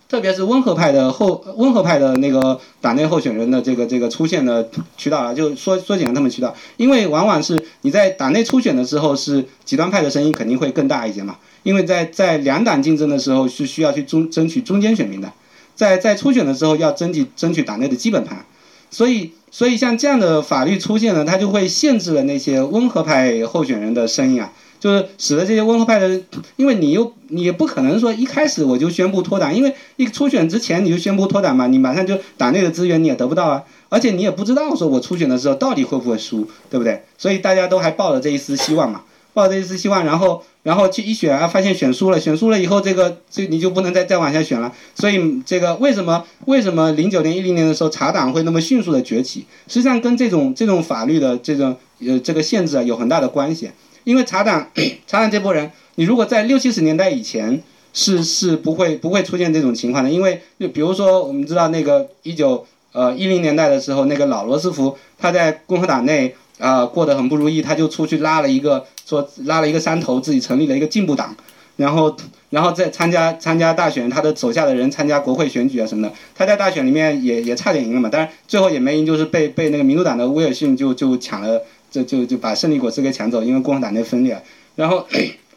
[0.08, 15.32] 特别是温和派的后温和派的那个党内候选人的这个这个出现的渠道啊，就缩缩减了他们渠道，因为往往是你在党内初选的时候是极端派的声音肯定会更大一些嘛，因为在在两党竞争的时候是需要去中争取中间选民的，
[15.74, 18.46] 在在初选的时候要争取争取党内的基本盘，
[18.92, 24.54] 所以所以像这样的法律出现呢，它就会限制了那些温和派候选人的声音啊。
[24.86, 26.22] 就是使得这些温和派的，
[26.58, 37.02] 因为你又你也不可能说一开始我就宣布脱党，因为一初选之前你就宣布脱党嘛，你马上就党内的资源你也得不到啊，而且你也不知道说我初选的时候到底会不会输，对不对？
[37.18, 39.02] 所以大家都还抱着这一丝希望嘛，
[39.34, 51.76] 抱着这一丝希望，然后然后去一选啊，发现选输了，选输了以后这个这你就不能再再往下选了，所以这个为什么为什么零九年一零年的时候茶党会那么迅速的崛起，实际上跟这种这种法律的这种
[52.06, 53.72] 呃这个限制啊有很大的关系。
[54.06, 54.72] 因为茶党，
[55.06, 60.10] 茶党这波人，你如果在六七十年代以前，是是不会不会出现这种情况的。
[60.10, 71.36] 因为就比如说，我们知道那个一九呃一零年代的时候，那个老罗斯福他在共和党内啊过得很不如意，他就出去拉了一个说拉了一个山头，自己成立了一个进步党，
[71.78, 72.16] 然后
[72.52, 81.62] 然后再参加参加大选，他的手下的人参加国会选举啊什么的，他在大选里面也也差点赢了嘛，但是最后也没赢，就是被被那个民主党的威尔逊就就抢了。
[81.96, 84.42] 就就就把胜利果实给抢走，因为共和党内分裂。
[84.76, 85.08] 然后，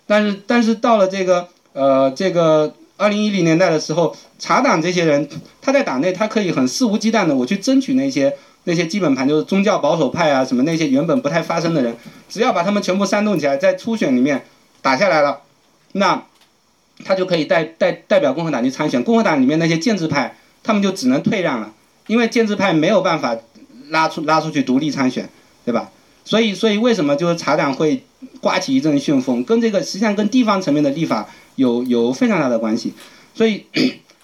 [0.06, 5.28] 但是但是到了这个呃这个二零一零年代的时候，茶党这些人
[5.60, 8.32] 他在党内他可以很肆无忌惮的我去争取那些
[8.64, 11.96] 那些基本盘，就是宗教保守派啊什么那些原本不太发声的人，
[12.28, 14.44] 只要把他们全部煽动起来，在初选里面
[14.82, 15.40] 打下来了，
[15.92, 16.24] 那
[17.04, 19.02] 他就可以代代代表共和党去参选。
[19.02, 21.72] 共和党里面那些建制派，他们就只能退让了，
[22.06, 23.36] 因为建制派没有办法
[23.88, 25.28] 拉出拉出去独立参选，
[25.64, 25.90] 对吧？
[26.28, 28.02] 所以，所以为什么就是茶党会
[28.38, 29.42] 刮起一阵旋风？
[29.44, 31.26] 跟这个实际上跟地方层面的立法
[31.56, 32.92] 有有非常大的关系。
[33.34, 33.64] 所以，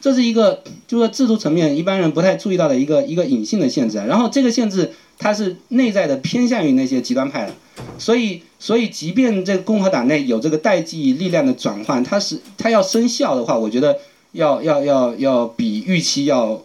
[0.02, 3.96] 这是一个就是制度层面一般人不太注意到的一个一个隐性的限制。
[4.07, 7.55] 然后，这个限制它是内在的偏向于那些极端派的。
[7.98, 13.96] 所以，所以即便这共和党内有这个代际力量的转换，它是它要生效的话，我觉得
[14.32, 16.62] 要要要要比预期要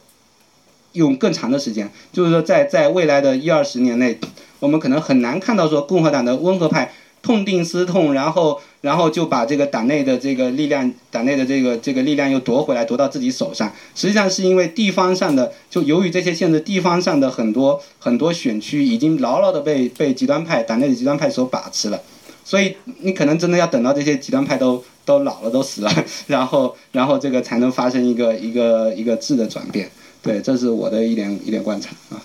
[0.91, 1.89] 用更长的时间。
[2.11, 4.19] 就是说，在在未来的一二十年内。
[4.60, 13.70] 我们可能很难看到说共和党的温和派痛定思痛，然后然后就把这个党内的这个力量，党内的这个这个力量又夺回来，夺到自己手上。
[13.93, 22.01] 实际上是因为地方上的，就由于这些限制，地方上的很多很多选区已经牢牢的被被极端派党内的极端派所把持了。
[22.45, 25.91] 所以你可能真的要等到这些极端派都都老了都死了，
[26.28, 29.91] 然后然后这个才能发生一个一个一个质的转变。
[30.22, 32.22] 对，这是我的一点一点观察啊。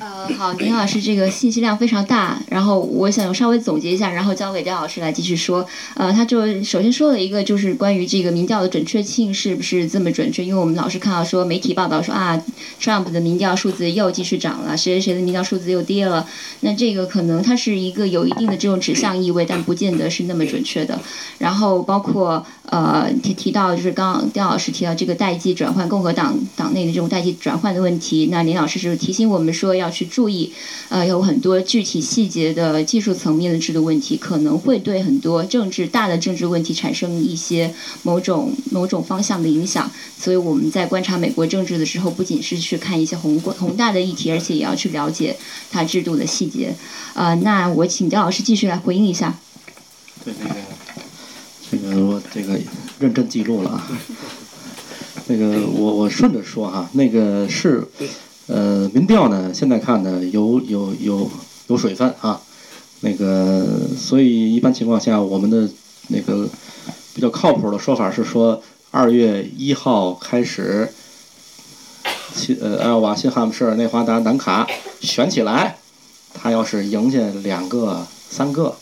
[0.00, 5.66] 呃，好，林老师，这个信息量非常大，然后我想稍微总结一下，然后交给刁老师来继续说。
[5.94, 10.44] 呃，他就首先说了一个，就是关于这个民调的准确性是不是这么准确？
[10.44, 12.42] 因为我们老是看到说媒体报道说啊
[12.80, 16.26] ，Trump 的民调数字又继续涨了，谁谁谁的民调数字又跌了，
[16.60, 21.00] 那这个可能它是一个有一定的这种指向意味，但不见得是那么准确的。
[21.38, 29.83] 然后包括呃提提到就是刚刚刁老师提到这个代际转换，共和党党内的这种代际转换的问题，那林老师是提醒我们说要。
[29.84, 30.50] 要去注意，
[30.88, 37.72] 呃，有很多具体细节的技术层面的制度问题，可能会对很多政治大的政治问题产生一些
[38.02, 39.90] 某种某种方向的影响。
[40.18, 45.36] 所以我们在观察美国政治的时候，不仅是去看一些宏宏大的议题，而且也要去了解
[45.70, 46.74] 它制度的细节。
[47.12, 49.38] 呃，那我请刁老师继续来回应一下。
[50.24, 50.54] 对，那个，
[51.70, 52.58] 这个我这个
[52.98, 53.86] 认真记录了啊。
[55.26, 57.86] 那个我我顺着说哈，那个是。
[58.46, 61.30] 呃，民调呢，现在看呢有有有
[61.68, 62.40] 有水分啊，
[63.00, 63.66] 那个，
[63.96, 65.68] 所以一般情况下，我们的
[66.08, 66.46] 那个
[67.14, 70.92] 比较靠谱的说法是说，二月一号开始，
[72.34, 74.66] 新呃艾奥瓦、新罕布什尔、内华达、南卡
[75.00, 75.78] 选起来，
[76.34, 78.76] 他要是赢下两个、三个，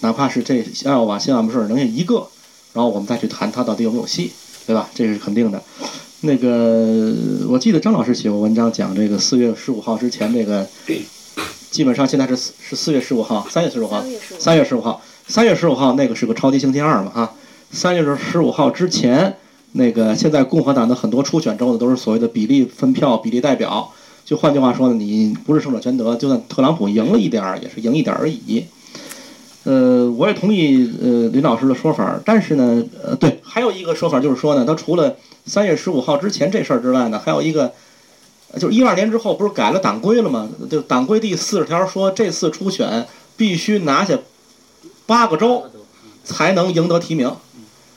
[0.00, 2.28] 哪怕是这艾奥瓦、新罕布什尔能赢一个，
[2.72, 4.30] 然后我们再去谈他到底有没有戏，
[4.66, 4.88] 对吧？
[4.94, 5.60] 这是肯定的。
[6.24, 7.14] 那个，
[7.48, 10.66] 我记得张老师写过文章讲这个四月十五号之前，这个
[11.70, 14.02] 基本上现在是是四月十五号，三月十五号，
[14.38, 17.34] 三月十五号，三月十五号那个是个超级星期二嘛哈，
[17.70, 19.36] 三月十五号之前，
[19.72, 23.92] 那个现在共和党的很多初选州的都是所谓的比例分票、比例代表，
[24.24, 28.64] 就换句话说呢，你不是胜者全得，就算特朗普赢了一点儿，也是赢一点儿而已。
[29.64, 37.72] 呃，我也同意呃林老师的说法，但是呢，呃，对，还有一个说法就是说呢，他除了三月十五号之前这事儿之外呢，还有一个，
[38.58, 40.48] 就是一二年之后不是改了党规了吗？
[40.70, 43.06] 就党规第四十条说，这次初选
[43.36, 44.18] 必须拿下
[45.06, 45.64] 八个州
[46.22, 47.34] 才能赢得提名，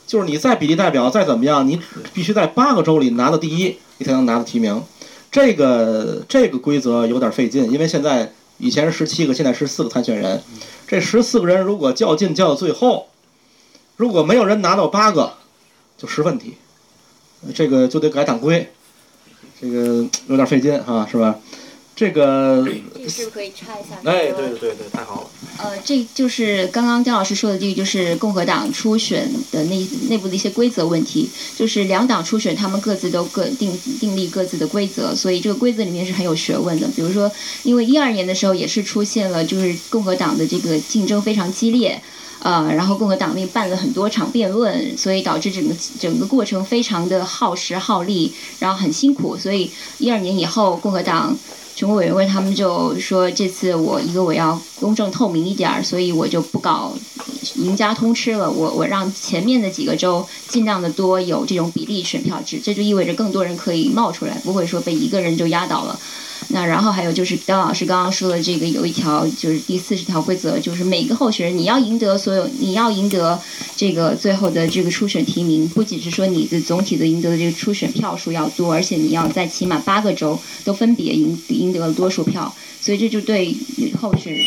[0.06, 1.80] 就是你再比例代表再怎么样，你
[2.14, 4.82] 必须在八个州里拿到第一，你才能拿到提名。
[5.30, 10.42] 这个这个规则有点费劲，因为现在以前是十七个，现在十四个参选人，
[10.88, 13.08] 这十四个人如果较劲较到最后，
[13.98, 15.34] 如果没有人拿到八个，
[15.98, 16.56] 就十问题。
[17.54, 18.72] 这个就得改党规，
[19.62, 21.36] 这个有点费劲啊，是吧？
[21.98, 23.98] 这个，这个是不是可以插一下？
[24.04, 25.30] 哎，对对对对，太好了。
[25.58, 31.28] 呃，这就是刚刚姜老师说的，这个就是共和党初选的内内部的一些规则问题。
[31.56, 36.88] 就是两党初选，他们各自都各定订立各自的规则，所以这个规则里面是很有学问的。
[36.96, 37.32] 比如说，
[37.64, 42.00] 因为一二年的时候也是出现了，就是共和党的这个竞争非常激烈，
[42.44, 49.36] 呃，然后共和党内办了很多场辩论，所以导致整个整个过程非常的耗时耗力，然后很辛苦。
[49.36, 51.36] 所以一二年以后，共和党。
[51.78, 56.92] 全国委员会他们就说，这次我一个我要公正透明一点儿，所以我就不搞
[57.58, 66.00] 赢家通吃了，我我让前面的几个州尽量的多有这种比例选票制，这就意味着更多人可以冒出来，不会说被一个人就压倒了。
[66.50, 73.40] 那然后还有就是张老师刚刚说的这个有一条就是第四十条规则，就是每个候选人你要赢得所有你要赢得
[73.76, 83.56] 这个最后的这个初选提名，不仅是说你的总体的赢得的这个初选票数要多，而且你要在起码八个州都分别赢赢得了多数票，所以这就对
[84.00, 84.42] 候选人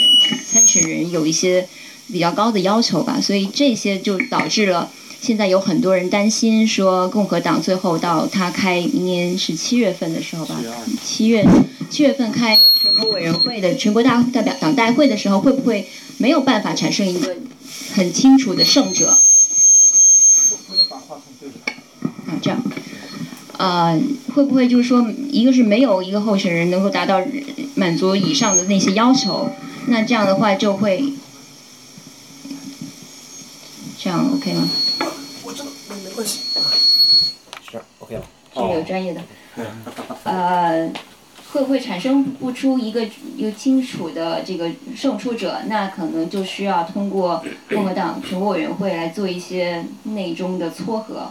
[0.51, 1.69] 参选人有一些
[2.13, 4.91] 比较高的要求吧，所以这些就导致了。
[5.21, 10.59] 现在有很多人担心说，共和党最后到他开明年是七月份的时候吧，
[11.05, 11.47] 七月
[11.91, 17.37] 七月份开全国委员会的全国大代表党代会的时候，会不会没有办法产生一个
[17.95, 19.19] 很清楚的胜者？
[22.27, 22.63] 啊，这样，
[23.59, 24.01] 呃，
[24.35, 27.21] 会不会就是说，一个是没有一个候选人能够达到
[27.75, 29.51] 满足以上的那些要求，
[29.89, 31.13] 那这样的话就会，
[34.03, 34.67] 这样 OK 吗？
[36.03, 36.41] 没关系，
[37.71, 38.23] 是 OK 了。
[38.55, 39.21] 是有专业的，
[40.25, 40.91] 呃，
[41.53, 45.61] 会不会产生不出一个一个清楚的这个胜出者？
[45.67, 51.31] 那可能就需要通过共和党全国委员会来做一些内中的撮合，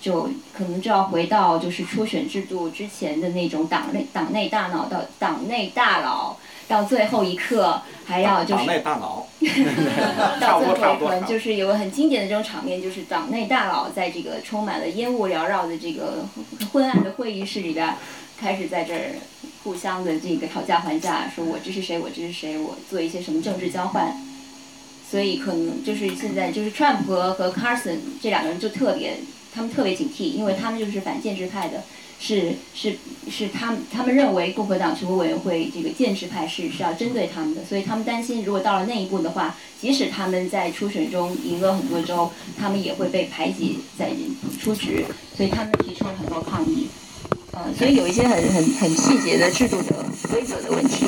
[0.00, 6.36] 就可能就要回到就是初选制度之前的那种党内党内大脑的党内大佬。
[6.68, 9.26] 到最后一刻还要就是党内大佬，
[10.38, 16.26] 到最后一刻就是有个很经典的这种场面，就是党内大佬在这个充满了烟雾缭绕的这个
[16.72, 17.94] 昏暗的会议室里边，
[18.38, 19.16] 开始在这儿
[19.64, 24.14] 互相的这个讨价还价，说我支持谁，我支持谁，我做一些什么政治交换。
[25.10, 29.16] 所以可能就是现在就是 Trump 和和 Carson 这两个人就特别，
[29.54, 31.82] 他们特别警惕，因为他们就是反建制派的。
[32.20, 32.96] 是是
[33.30, 44.10] 是，他们他们认为共和党全国委员会这个建制派是是要针对他们的，所以他们担心，如果到了那一步的话，即使他们在初选中赢了很多州，他们也会被排挤在
[44.60, 45.04] 出局，
[45.36, 46.88] 所以他们提出了很多抗议。
[47.52, 51.06] 呃，所以有一些很很很细节的制度的规则的问题。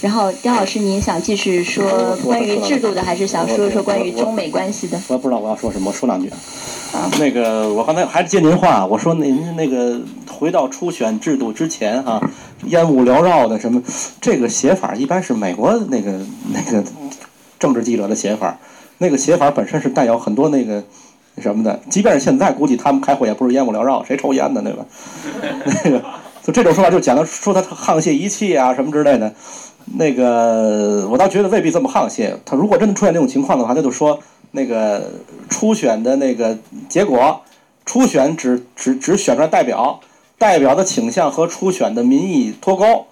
[0.00, 5.00] 然后，刁老师，您想继续说关于制度的，还是想说说关于中美关系的？
[5.06, 6.28] 我也不知道我要说什么，我说两句。
[6.92, 10.00] 啊，那个我刚才还是接您话，我说您那个
[10.42, 12.20] 回到初选制度之前哈，
[12.64, 13.80] 烟雾缭绕的什么，
[14.20, 16.18] 这个写法一般是美国那个
[16.52, 16.82] 那个
[17.60, 18.58] 政治记者的写法，
[18.98, 20.82] 那个写法本身是带有很多那个
[21.38, 24.84] 什么的，即便是现在，估计他们开会也不是烟雾缭绕，谁抽烟呢，对吧？
[25.84, 26.02] 那个
[26.42, 29.32] 就这种说法就讲的说他沆瀣一气啊什么之类的。
[29.96, 32.36] 那个，我倒觉得未必这么沆瀣。
[32.44, 34.18] 他如果真的出现这种情况的话，他就说
[34.50, 35.08] 那个
[35.48, 37.40] 初选的那个结果，
[37.86, 40.00] 初选只只只选出来代表，
[40.42, 43.06] 代表的倾向和初选的民意脱钩，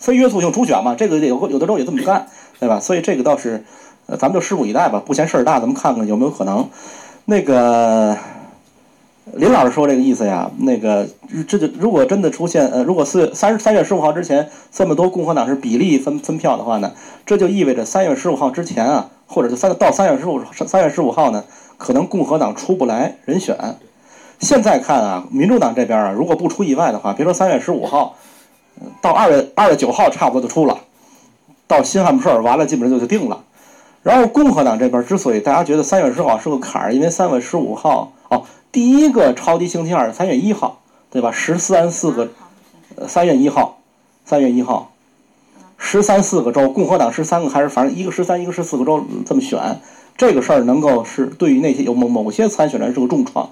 [0.00, 2.26] 非约束性初选嘛，这个有有的州也这么干，
[2.58, 2.80] 对吧？
[2.80, 3.64] 所以这个倒是，
[4.06, 5.00] 呃，咱们就拭目以待吧。
[5.06, 6.68] 不嫌事儿大，咱们看看有没有可能。
[7.26, 8.18] 那个。
[9.34, 11.08] 林老师说这个意思呀，那个
[11.48, 16.92] 这就如果真的出现呃，如果四月三三月十五号之前这么多共和党是比例分分票的话呢，
[17.26, 21.42] 这就意味着三月十五号之前啊，或者是三到三月十五三月十五号呢，
[21.76, 23.56] 可能共和党出不来人选。
[24.40, 28.16] 现在看啊，民主党这边啊，如果不出意外的话，别说三月十五号，
[29.00, 30.78] 到二月二月九号差不多就出了，
[31.66, 33.42] 到新罕布什尔完了基本上就就定了。
[34.02, 38.44] 然后共和党这边之所以大家觉得三月十五号是个坎儿，因为三月十五号哦。
[38.70, 40.80] 第一个超级星期二，三月一号，
[41.10, 41.32] 对吧？
[41.32, 42.28] 十三四个，
[42.96, 43.78] 呃，三月一号，
[44.26, 44.92] 三月一号，
[45.78, 49.80] 十三四个州，共和党十三个还是反正一个十三，一个十四个州这么选，
[50.18, 53.50] 这个事儿能够是对于那些有某某些参选人是个重创。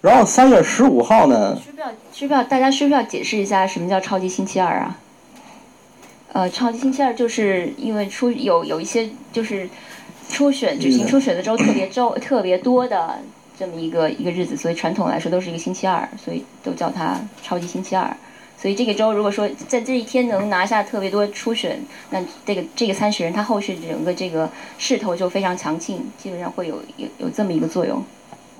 [0.00, 1.56] 然后三月十五号呢？
[1.62, 1.88] 需不需要？
[2.12, 2.44] 需不需要？
[2.44, 4.98] 大家需不需要解释一下什么叫超级星期二啊？
[6.32, 9.68] 呃，超级星期二就是因为初有有一些就是
[10.28, 13.18] 初选举行初选的周特别周 特别多的。
[13.58, 18.16] 这么一个一个日子，所以传统来说都是一个星期二，所以都叫它超级星期二。
[18.56, 21.78] 所以这个周如果说在这一天能拿下特别多初选，
[22.08, 24.48] 那这个这个参选人他后续整个这个
[24.78, 28.02] 势头就非常强劲，基本上会有有有这么一个作用。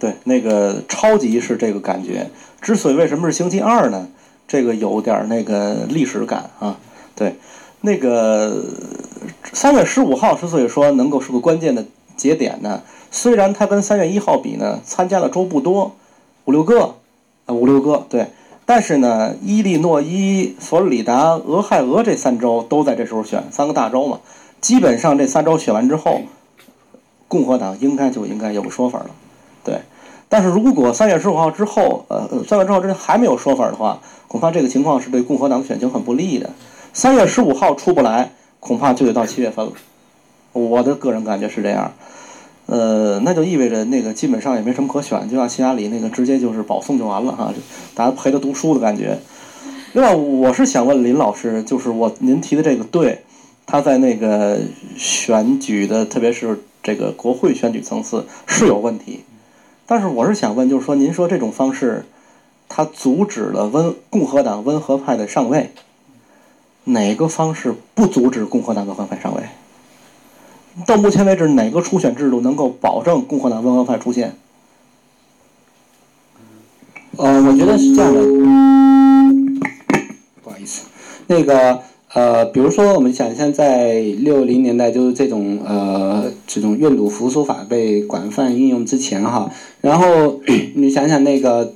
[0.00, 2.30] 对，那个超级是这个感觉。
[2.60, 4.08] 之所以为什么是星期二呢？
[4.48, 6.78] 这个有点那个历史感啊。
[7.14, 7.36] 对，
[7.82, 8.64] 那个
[9.52, 11.84] 三月十五号之所以说能够是个关键的
[12.16, 15.94] 节点呢，虽然它跟三月一号比呢，参加的州不多，
[16.46, 16.94] 五六个，
[17.46, 18.28] 啊五六个，对。
[18.64, 24.20] 但是呢，伊利诺伊、佛罗里达、俄亥俄这三州都在这时候选，三个大州嘛。
[24.60, 26.20] 基本上这三州选完之后，
[27.26, 29.10] 共和党应该就应该有个说法了，
[29.64, 29.80] 对。
[30.28, 36.50] 但是如果三月十五号之后，呃，三月之后之前还没有说法的话，恐怕这个情况是对共和党的选情很不利的。
[36.92, 39.72] 三月十五号出不来，恐怕就得到七月份了。
[40.52, 41.92] 我的个人感觉是这样。
[42.66, 47.52] 呃，那就意味着那个基本上也没什么可选，就像希拉里那个直接就是保送就完了哈，
[47.94, 49.18] 大家陪他读书的感觉。
[49.92, 53.24] 另外，我是想问林老师，就是我您提的这个对，
[53.66, 54.60] 他在那个
[54.96, 59.24] 选举的，特别是这个国会选举层次是有问题，
[59.90, 62.04] 但是我是想问，就是说您说这种方式，
[62.68, 65.72] 它阻止了温共和党温和派的上位，
[66.84, 69.42] 哪个方式不阻止共和党温和派上位？
[70.86, 74.36] 到目前为止，哪个初选制度能够保证共和党温和派出现？
[77.16, 78.20] 呃，我觉得是这样的，
[80.44, 80.86] 不好意思，
[81.26, 81.82] 那个
[82.12, 89.48] 呃，比如说我们想象在六零年代，就是这种呃这种愿赌服输法被广泛应用之前哈，
[89.80, 90.40] 然后
[90.74, 91.72] 你想想那个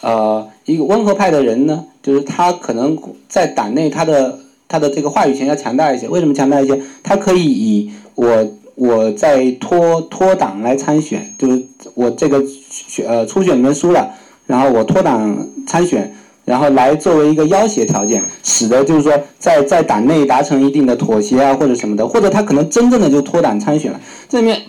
[0.00, 2.96] 呃一个温和派的人呢，就是他可能
[3.28, 6.80] 在党内他的他的这个话语权要强大一些，为什么强大一些？
[7.02, 11.62] 他可以以我我在脱脱党来参选，就是
[11.92, 14.14] 我这个选呃初选里面输了，
[14.46, 24.00] 然后我脱党参选，然后来作为一个要挟条件，使得就是说在在党内达成一定的妥协啊或者什么的，或者他可能真正的就脱党参选了。
[24.28, 24.60] 这里面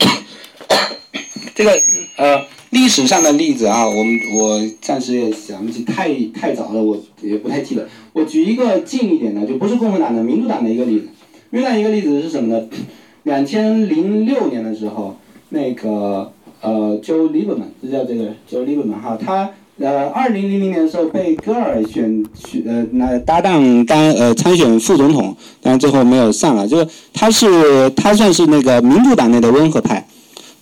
[1.54, 1.72] 这个
[2.18, 7.88] 呃历史上的例子啊，我们我暂时也想不起，太太早了，我也不太记得。
[8.14, 11.08] 我举一个近一点的，就不是共和党的，民主党的一个例子。
[11.50, 12.68] 民主党一个例子是什么呢？
[13.24, 15.18] 两千零六年的时候，
[15.50, 19.50] 那个呃，Joe Lieberman，是叫这个 Joe Lieberman 哈，他
[19.80, 26.68] 呃，二零零零年的时候被戈尔选选呃那搭档当呃参选副总统，但最后没有上了。
[26.68, 30.08] 就是他是他算是那个民主党内的温和派，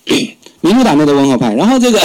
[0.61, 1.53] 民主党内的温和派。
[1.53, 1.99] 然后这个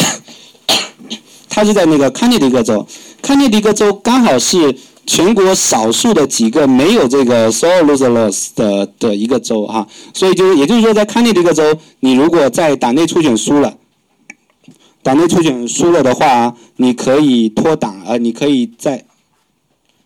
[1.49, 2.87] 他是在那个康涅狄格州，
[3.23, 4.75] 康涅狄格州刚好是。
[5.11, 8.13] 全国少数的几个没有这个 sole loser
[8.55, 11.63] 的的一个州哈，所以就也就是说，在康涅狄格州，
[12.01, 13.73] 你如果在党内初选输了，
[15.09, 19.07] 党内初选输了的话，你可以脱党，呃，你可以在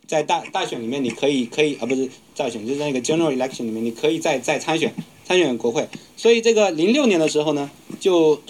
[0.07, 4.94] 在大大选里面，你可以可以啊，不是大选，就是那个 general election 里面，你可以再再参选
[5.24, 5.88] 参选国会。
[6.16, 8.40] 所以这个零六年的时候呢，就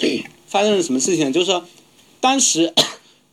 [0.47, 1.33] 发生了什么事情？
[1.33, 1.65] 就是说，
[2.21, 2.71] 当时。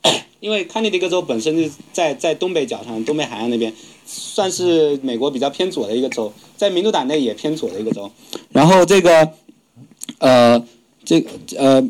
[0.39, 3.73] 因为康涅狄格州本身就在在东北角上，东北海岸那边，
[4.05, 8.09] 算是美国比较偏左的一个州，在民主党内也偏左的一个州。
[8.53, 9.33] 然后这个，
[10.19, 10.65] 呃，
[11.03, 11.21] 这
[11.57, 11.85] 呃，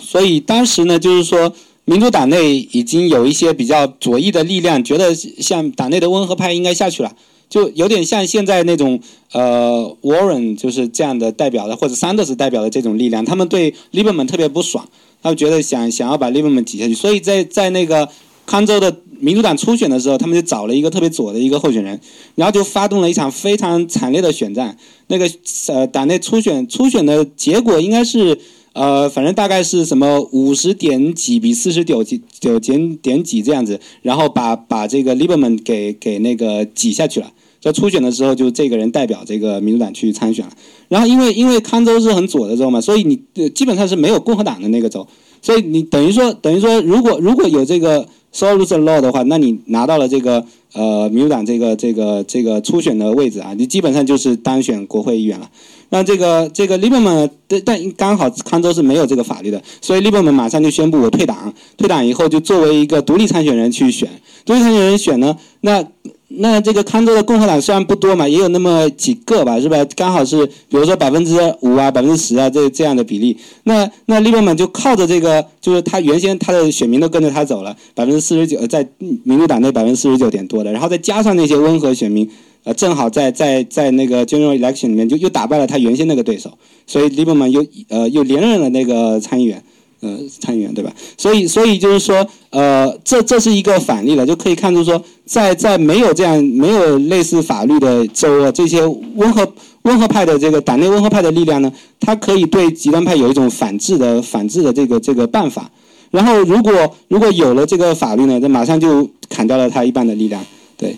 [0.00, 1.52] 所以当时呢，就是说，
[1.84, 7.12] 民主党内已经有一些比较左翼的力量，觉得像党内的温和派应该下去了，
[7.48, 9.00] 就有点像现在那种
[9.32, 14.88] 呃，Warren 就是这样的代表的，或者 Sanders 代表的这种力量，他们对 Lieberman 特别不爽。
[15.22, 18.08] 他们觉得想想要把 Lieberman 挤下去，所以在在那个
[18.46, 22.00] 康州的民主党初选的时候，他们就找了一个特别左的一个候选人，
[22.36, 24.78] 然后就发动了一场非常惨烈的选战。
[25.08, 25.30] 那个
[25.68, 28.38] 呃党内初选初选的结果应该是
[28.72, 37.32] 呃反正大概是什么五十点几比四十九几九点点几这样子，然后把把这个 Lieberman 给给那个挤下去了。
[37.60, 40.52] 在初选的时候，就这个人代表这个民主党去参选了。
[40.88, 45.06] 然后因为因为康州是很左的州嘛，所以你基本上是没有共和党的那个州，
[45.42, 50.42] 所以你等于说等于说，如果如果有这个 sole loser law 的话，那你拿到了这个
[50.72, 55.50] 呃民主党这个这个这个初选的位置啊，你基本上就是当选国会议员了。
[55.90, 64.08] 那这个这个 Lieberman，但但刚好康州是没有这个法律的，所以 Lieberman 马上就宣布我退党，退党以后就作为一个独立参选人去选，
[64.44, 65.84] 独立参选人选呢，那。
[66.32, 69.84] 那这个康州的共和党虽然不多嘛，也有那么几个吧，是吧？
[69.96, 73.36] 刚好是，比如说百分之五啊，百分之十啊，这这样的比例。
[73.64, 78.86] 那那利伯曼就靠着这个，就是他原先他的选民都跟着他走了，百分之四十九，在
[79.24, 82.30] 民主党内百分之四十九点多的，然后再加上那些温和选民，
[82.64, 86.56] 呃，正好在在在那个 general election 里面就又打败了他原先那个对手，
[86.86, 89.62] 所以利伯曼又呃又连任了那个参议员。
[90.02, 90.90] 呃，参议员对吧？
[91.18, 98.80] 所以，所以就是说，呃，这这是一个反例了，就可以看出说，在在没有这样没有类似法律的州啊，这些
[99.16, 99.52] 温和
[99.82, 105.70] 温和派的这个党内温和派的力量呢，它可以对极端派有一种反制的反制的这个这个办法。
[106.10, 110.42] 然后如果如果有了这个法律呢，这马上就砍掉了他一半的力量。
[110.78, 110.96] 对，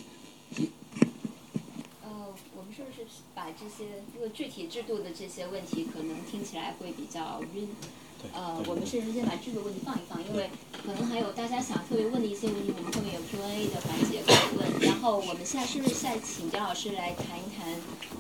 [2.05, 2.09] 呃，
[2.55, 3.03] 我们是不是
[3.35, 3.83] 把这些
[4.15, 7.67] 因为具体制度的这些问题，可能听起来会比较晕？
[8.33, 10.19] 呃，我们是先把制度问题放一放？
[10.29, 10.51] 因为
[10.85, 14.89] 可能还有大家想特别问的一些问题，我们后面有 Q&A 的环节可以问。
[14.89, 17.73] 然后我们现在是不是再请姜老师来谈一谈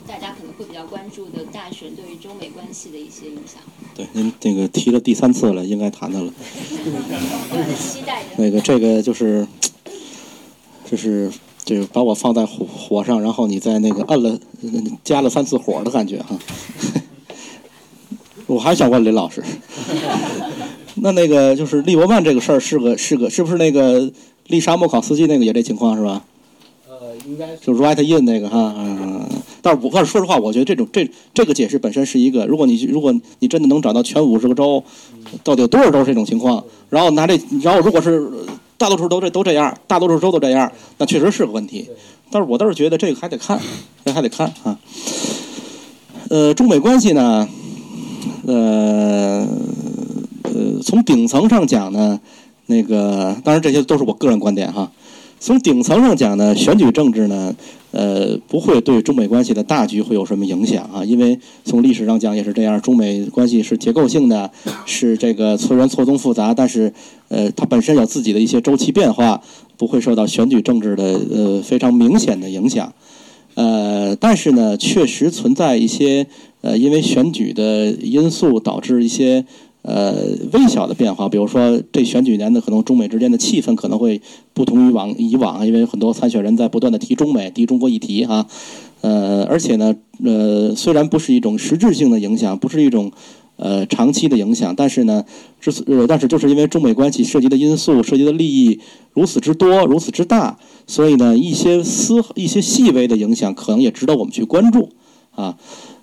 [0.06, 3.60] 大家可能会比较关注的大选对于中美关系的一些影响？
[3.94, 6.32] 对，您这个提了第三次了，应该谈谈了。
[7.50, 8.30] 我 很期待的。
[8.38, 9.46] 那个这个就是，
[10.90, 11.30] 就是
[11.64, 14.38] 这个把我放在火火上，然后你再那个摁了
[15.04, 16.38] 加了三次火的感觉哈。
[18.52, 19.42] 我还想问林老师，
[20.96, 24.10] 那那个就是利伯曼这个事儿是个是个是不是那个
[24.48, 26.22] 丽莎莫考斯基那个也这情况是吧？
[26.88, 29.26] 呃，应该就 write in 那个哈，嗯，
[29.62, 34.84] 但是我但是说实话，我觉得这种这这个解释本身是一个，如果你如果你真的能找到全五十个州，
[35.42, 38.30] 到底有多少州是这种情况，然后拿这，然后如果是
[38.76, 41.88] 大多数都这都这样，大多数州都这样，那确实是个问题。
[42.30, 43.58] 但是我倒是觉得这个还得看，
[44.04, 44.78] 这还得看啊。
[46.30, 47.46] 呃，中美关系呢，
[48.46, 49.46] 呃
[50.42, 52.20] 呃，从顶层上讲呢，
[52.66, 54.90] 那个当然这些都是我个人观点哈。
[55.38, 57.52] 从顶层上讲呢，选举政治呢，
[57.90, 61.04] 呃，不会对中美关系的大局会有什么影响啊？
[61.04, 64.48] 因为从历史上讲也是这样，中美关系是结构性的，
[64.86, 66.92] 是这个虽然错综复杂，但是
[67.26, 69.42] 呃，它本身有自己的一些周期变化，
[69.76, 72.92] 不会受到选举政治的呃非常明显的影响。
[73.54, 76.28] 呃，但是呢，确实存在一些
[76.62, 79.44] 呃，因为选举的因素导致一些
[79.82, 80.14] 呃
[80.52, 84.22] 微小的变化，比如说这选举年的可能中美之间的气氛可能会
[84.54, 88.46] 不同于往以往，因为很多参选人在不断的提中美、提中国议题哈。
[89.00, 93.10] 呃，而且呢，呃，虽然不是一种实质性的影响，不是一种
[93.56, 95.24] 呃长期的影响，但是呢，
[95.60, 98.78] 之所呃，但是就是因为中美关系涉及的因素、涉及的利益
[99.12, 100.56] 如此之多、如此之大，
[100.86, 104.90] 所以呢，一些丝一些细微的影响可能也值得我们去关注
[105.34, 105.58] 啊。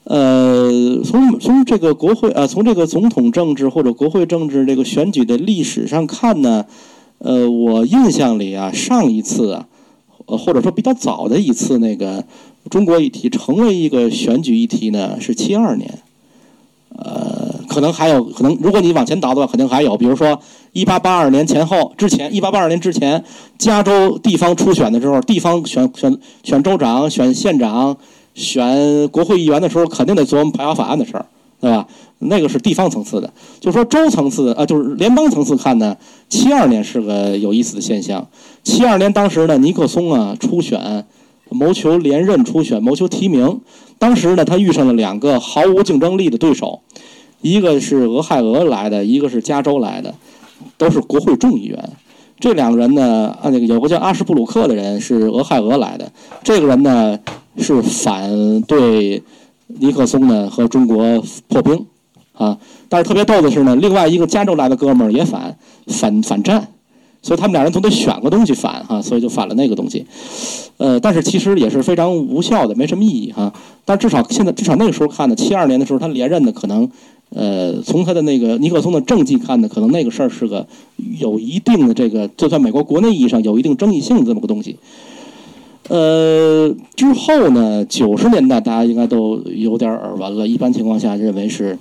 [0.06, 6.66] 呃，从从这个国会呃，从这个总统政治或者国会政治这个选举的历史上看呢，
[7.20, 9.68] 呃，我印象里啊，上一次啊，
[10.26, 12.24] 或者说比较早的一次那个
[12.70, 16.00] 中国议题成为一个选举议题呢，是七二年。
[16.98, 20.38] 呃，可能还有可能，如果你往前倒的话，肯定还有，比如说
[20.74, 23.24] 一八八二年前后之前，一八八二年之前，
[23.58, 27.96] 加州地方初选的时候，地方选选选州长、选县长、
[28.40, 31.26] 选国会议员的时候，肯定得琢磨排华法案的事儿，
[31.60, 31.86] 对吧？
[32.20, 35.96] 那个是地方层次的，就说州层次啊，就是联邦层次看呢，
[36.28, 38.28] 七二年是个有意思的现象。
[38.64, 41.06] 七二年当时呢，尼克松啊初选，
[41.50, 43.62] 谋求连任初选，谋求提名。
[43.98, 46.82] 当时呢，他遇上了两个毫无竞争力的对手，
[47.42, 50.16] 一个是俄亥俄来的，一个是加州来的，
[50.78, 51.90] 都是国会众议员。
[52.40, 56.10] 这两个人呢，啊，那个有个叫阿什布鲁克的人是俄亥俄来的，
[56.44, 57.20] 这个人呢
[57.58, 59.22] 是反对
[59.68, 61.86] 尼克松呢和中国破冰
[62.34, 62.58] 啊。
[62.88, 66.68] 但是特别逗的是呢，另外一个加州来的哥们儿也反反反战，
[67.22, 70.06] 所以他们俩人总得选个东西反哈、所以就反了那个东西。
[70.78, 73.54] 呃，但是其实也是非常无效的，没什么意义哈。
[73.84, 76.90] 但至少现在，至少那个时候看呢，七二年的时候他连任的可能，
[77.32, 80.66] 呃，从他的那个尼克松的政绩看呢，可能那个事儿是个
[81.20, 84.78] 有一定的这个，就算美国国内意义上有一定争议性的这么个东西。
[85.90, 91.78] 呃，之后呢，九十年代大家应该都有点耳闻了，一般情况下认为是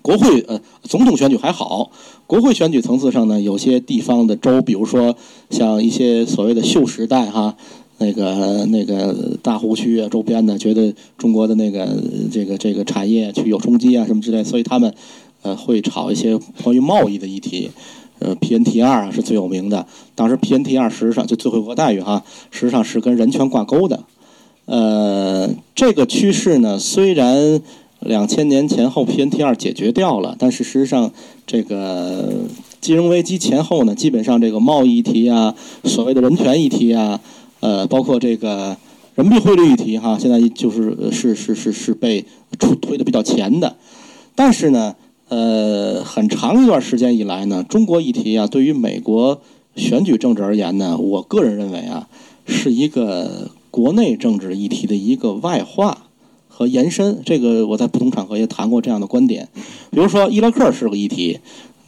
[0.00, 1.90] 国会呃总统选举还好，
[2.26, 5.14] 国会选举层次上呢，有些地方的州，比如说
[5.50, 7.54] 像一些所谓的旧时代哈。
[8.00, 11.84] 那个那个大湖区啊，周边的觉得中国的那个
[12.30, 14.94] 这个这个产业去有冲击啊什么之类，所以他们
[15.42, 17.72] 呃会炒一些关于贸易的议题。
[18.20, 24.04] 呃，PNT 二是最有名的，当时 PNT 二实际上就最惠国待遇哈，实际上是跟人权挂钩的。
[24.66, 27.60] 呃，这个趋势呢，虽然
[28.00, 31.10] 两千年前后 PNT 二解决掉了，但是实际上
[31.46, 32.32] 这个
[32.80, 35.54] 金融危机前后呢，基本上这个贸易议题啊，
[35.84, 37.20] 所谓的人权议题啊。
[37.60, 38.76] 呃，包括这个
[39.16, 42.24] 人民币汇率议题哈，现在就是是是是是被
[42.56, 43.74] 出推的比较前的，
[44.36, 44.94] 但是呢，
[45.28, 49.40] 呃，很长一段时间以来呢，中国议题啊，对于美国
[49.76, 52.08] 选举政治而言呢，我个人认为啊，
[52.46, 56.06] 是一个国内政治议题的一个外化
[56.48, 57.20] 和延伸。
[57.24, 59.48] 这个我在不同场合也谈过这样的观点，
[59.90, 61.40] 比如说伊拉克是个议题。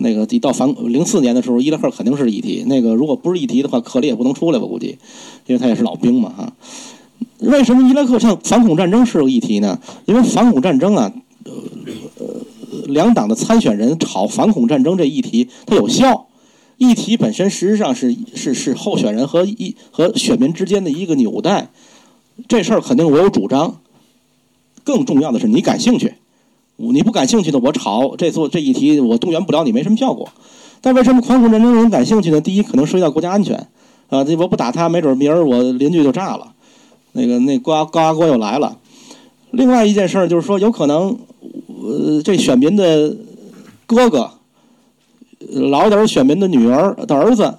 [0.02, 2.64] 那个一到反零四年的时候，伊拉克肯定是议题。
[2.66, 4.64] 那个如果不是议题的话，克里也不能出来吧？
[4.64, 4.96] 估计，
[5.46, 6.52] 因为他也是老兵嘛，哈。
[7.40, 9.78] 为什么伊拉克像反恐战争是个议题呢？
[10.06, 11.12] 因为反恐战争啊，
[12.90, 16.26] 两党的参选人炒反恐战争这议题，它有效。
[16.76, 21.68] 议题本身实际上是是是候选人和一和选民之间的一个纽带，
[22.48, 23.80] 这事儿肯定我有主张。
[24.82, 26.14] 更重要的是你感兴趣，
[26.76, 30.30] 你不感兴趣的我炒这做这一题我动员不了你，没什么效果。
[30.80, 32.40] 但为什么反恐战争人感兴趣呢？
[32.40, 33.68] 第一，可能涉及到国家安全，
[34.08, 36.54] 啊，这我不打他，没准明儿我邻居就炸了，
[37.12, 38.78] 那个那高高压锅又来了。
[39.50, 41.18] 另外一件事儿就是说，有可能，
[41.80, 43.16] 呃，这选民的
[43.86, 44.32] 哥哥。
[45.52, 47.56] 老点儿选民的女儿的儿子，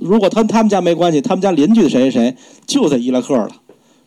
[0.00, 3.50] 如果他他们家没关系，他们家邻居的谁谁谁就在伊拉克了，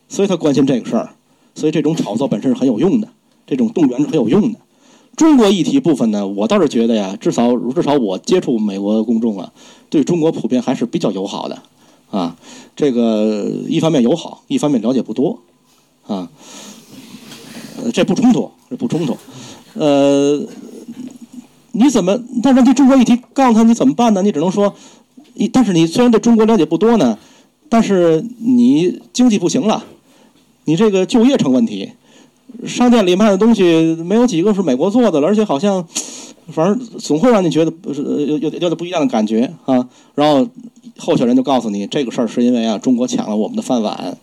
[0.10, 1.12] 所以他关心这个事儿，
[1.54, 3.08] 所以这种炒作本身是很有用的，
[3.46, 4.60] 这种动员是很有用的。
[5.16, 9.54] 中国议题部分呢，我倒是觉得呀，至少至少我接触美国公众啊，
[9.92, 11.62] 对中国普遍还是比较友好的，
[12.10, 12.36] 啊，
[12.76, 15.40] 这个一方面友好，一方面了解不多，
[16.08, 16.30] 啊，
[17.92, 19.18] 这不冲突，这不冲突，
[19.74, 20.46] 呃。
[21.76, 22.16] 你怎么？
[22.44, 24.22] 但问题中国议题告诉他你怎么办呢？
[24.22, 24.76] 你只能说，
[25.34, 27.18] 你但是你虽然对中国了解不多呢，
[27.68, 29.84] 但是你经济不行了，
[30.66, 31.94] 你这个就业成问题，
[32.68, 35.84] 商店里卖的东西没有几个是美国做的了，而且好像，
[36.50, 39.90] 反正总会让你觉得不是有有有点不一样的感觉啊。
[40.14, 40.48] 然后
[41.00, 44.16] 候选人就告诉你，这个事儿是因为啊，中国抢了我们的饭碗，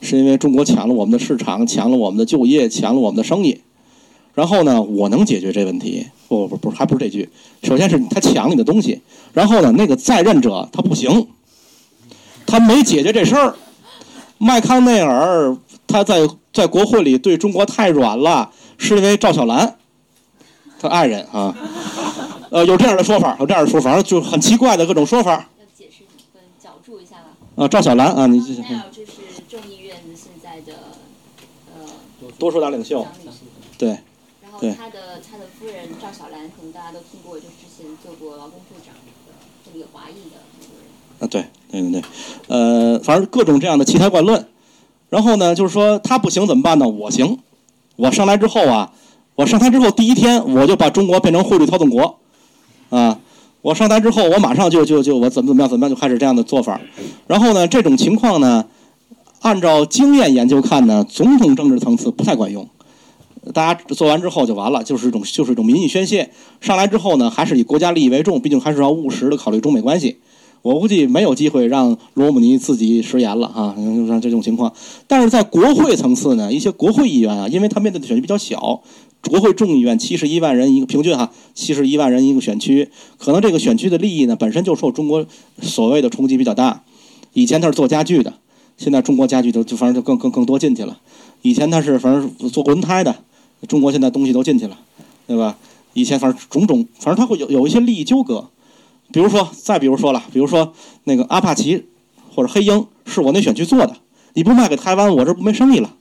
[0.00, 3.62] 是因为中国抢了我们的市场，抢了我们的就业，抢了我们的生意。
[4.34, 6.06] 然后呢，我能解决这问题？
[6.28, 7.28] 不不不，还不是这句。
[7.64, 9.00] 首先是他抢你的东西，
[9.32, 11.26] 然后呢，那个在任者他不行，
[12.46, 13.56] 他没解决这事儿。
[14.38, 15.56] 麦康奈尔
[15.88, 19.76] 他在在国会里对中国太软了，是因为赵小兰，
[20.78, 21.56] 他爱人啊，
[22.50, 25.32] 呃，有这样的说法，有这样的说法，就很奇怪的各种说法。
[25.32, 27.24] 要解释跟角注一下吧。
[27.56, 28.62] 啊，赵小兰啊，你这是
[32.38, 33.06] 多数党领袖，
[33.76, 33.98] 对。
[34.40, 39.32] 然后他的他的夫人赵小兰，可能大家都听过，就是之前做过劳工部长的
[39.64, 40.88] 这个华裔的美国人。
[41.20, 42.02] 啊，对对对对，
[42.48, 44.46] 呃，反正各种这样的奇谈怪论。
[45.10, 46.88] 然后呢，就是说他不行怎么办呢？
[46.88, 47.38] 我行，
[47.96, 48.92] 我上来之后啊，
[49.36, 52.18] 我上台之后第一天我就把中国变成汇率操纵国，
[52.90, 53.18] 啊，
[53.62, 56.80] 我上台之后我马上就就就我怎么怎么样怎么样就开始这样的做法。
[57.26, 58.66] 然后呢，这种情况呢，
[59.40, 62.68] 按照经验研究看呢，总统政治层次不太管用。
[63.54, 66.30] 大家做完之后就完了，就是一种就是一种民意宣泄。
[66.60, 70.18] 上来之后呢，还是以国家利益为重，毕竟还是要务实的考虑中美关系。
[70.60, 73.74] 我估计没有机会让罗姆尼自己食言了啊，
[74.08, 74.74] 像这种情况。
[75.06, 78.82] 但是在国会层次呢，一些国会议员啊，因为他面对的选区比较小，
[79.30, 85.24] 国会众议院七十一万人一个平均哈，七十一万人一个选区，可能这个选区的利益呢本身就受中国
[85.62, 86.82] 所谓的冲击比较大。
[87.32, 88.34] 以前他是做家具的，
[88.78, 90.98] 现在中国家具都就反正就更更更多进去了。
[91.42, 93.14] 以前他是反正做轮胎的。
[93.66, 94.78] 中国现在东西都进去了，
[95.26, 95.58] 对吧？
[95.92, 98.48] 以前反正种种，反正他会有有一些利益纠葛。
[99.12, 100.72] 比如说，再比如说了，比如说
[101.04, 101.86] 那个阿帕奇
[102.32, 103.96] 或者黑鹰是我那选区做的，
[104.34, 105.92] 你不卖给台湾，我这不没生意了。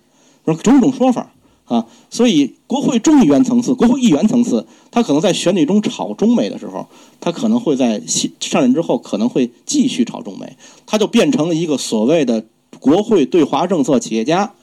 [0.64, 1.32] 种种说法
[1.66, 6.86] 啊，所以国会众议员层次、国会议员层次，他可能在选举中炒中美的时候，
[7.20, 8.00] 他可能会在
[8.40, 10.56] 上任之后可能会继续炒中美，
[10.86, 12.46] 他就变成了一个所谓的
[12.80, 14.54] 国会对华政策企业家，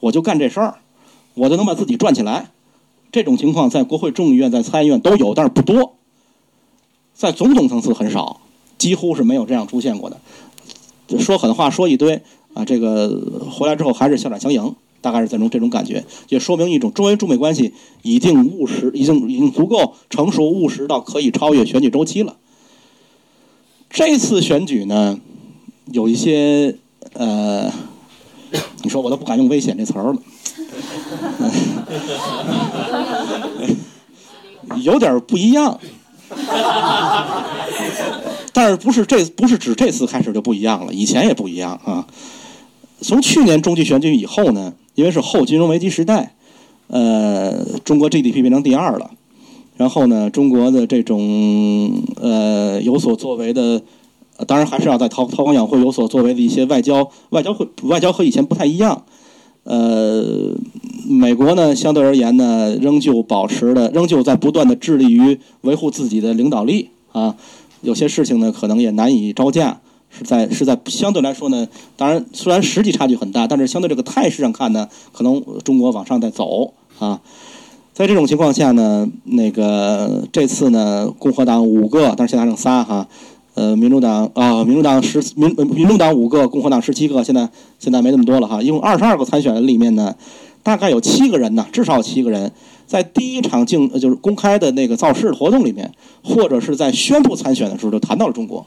[0.00, 0.78] 我就干这事儿。
[1.34, 2.52] 我就能把自己赚起来，
[3.10, 5.96] 这种情况在国会众议院、在参议院都有，但是不多，
[7.12, 8.40] 在总统层次很少，
[8.78, 10.20] 几乎是没有这样出现过的。
[11.18, 12.22] 说狠话说一堆
[12.52, 22.36] 啊，这个回来之后还是笑脸相迎，大概是这种这种感觉，也说明一种中美中美关系已经务实，已经已经足够成熟务实到可以超越选举周期了。
[23.90, 25.18] 这次选举呢，
[25.90, 26.78] 有一些
[27.12, 27.70] 呃，
[28.82, 30.16] 你说我都不敢用危险这词儿了。
[34.82, 35.78] 有点不一样，
[38.52, 40.92] 但是不是这不是指这次开始就不一样了？
[40.92, 42.06] 以前也不一样啊。
[43.00, 46.34] 从去年中期选举以后呢，因为是后金融危机时代，
[46.88, 49.10] 呃，中国 GDP 变成第二了，
[49.76, 53.82] 然后呢，中国的这种呃有所作为的，
[54.46, 59.04] 当然还是要在韬韬光养晦有所作为的一些外交外交会外交和以前不太一样。
[59.64, 60.54] 呃，
[61.08, 67.34] 美国呢，相对而言呢，仍旧保持的，仍旧在不断的致力于维护自己的领导力啊。
[67.80, 69.80] 有些事情呢，可能也难以招架，
[70.10, 71.66] 是在是在相对来说呢，
[71.96, 77.22] 当然虽然实际差距很大，但是相对这个态势上看呢，可能中国往上在走啊。
[77.94, 83.08] 在这种情况下呢，那个这次呢，共和党五个，但是现在剩仨哈。
[83.54, 87.48] 呃，民主党啊，民主党十民民主党五个，共和党十七个，现在
[87.78, 88.60] 现在没那么多了哈。
[88.60, 90.14] 一共二十二个参选人里面呢，
[90.62, 92.50] 大概有七个人呢，至少有七个人
[92.86, 95.92] 在第一场竞就是公开的那个造势活动里面，
[96.24, 98.66] 或者是在宣布参选的时候，就谈到了中国。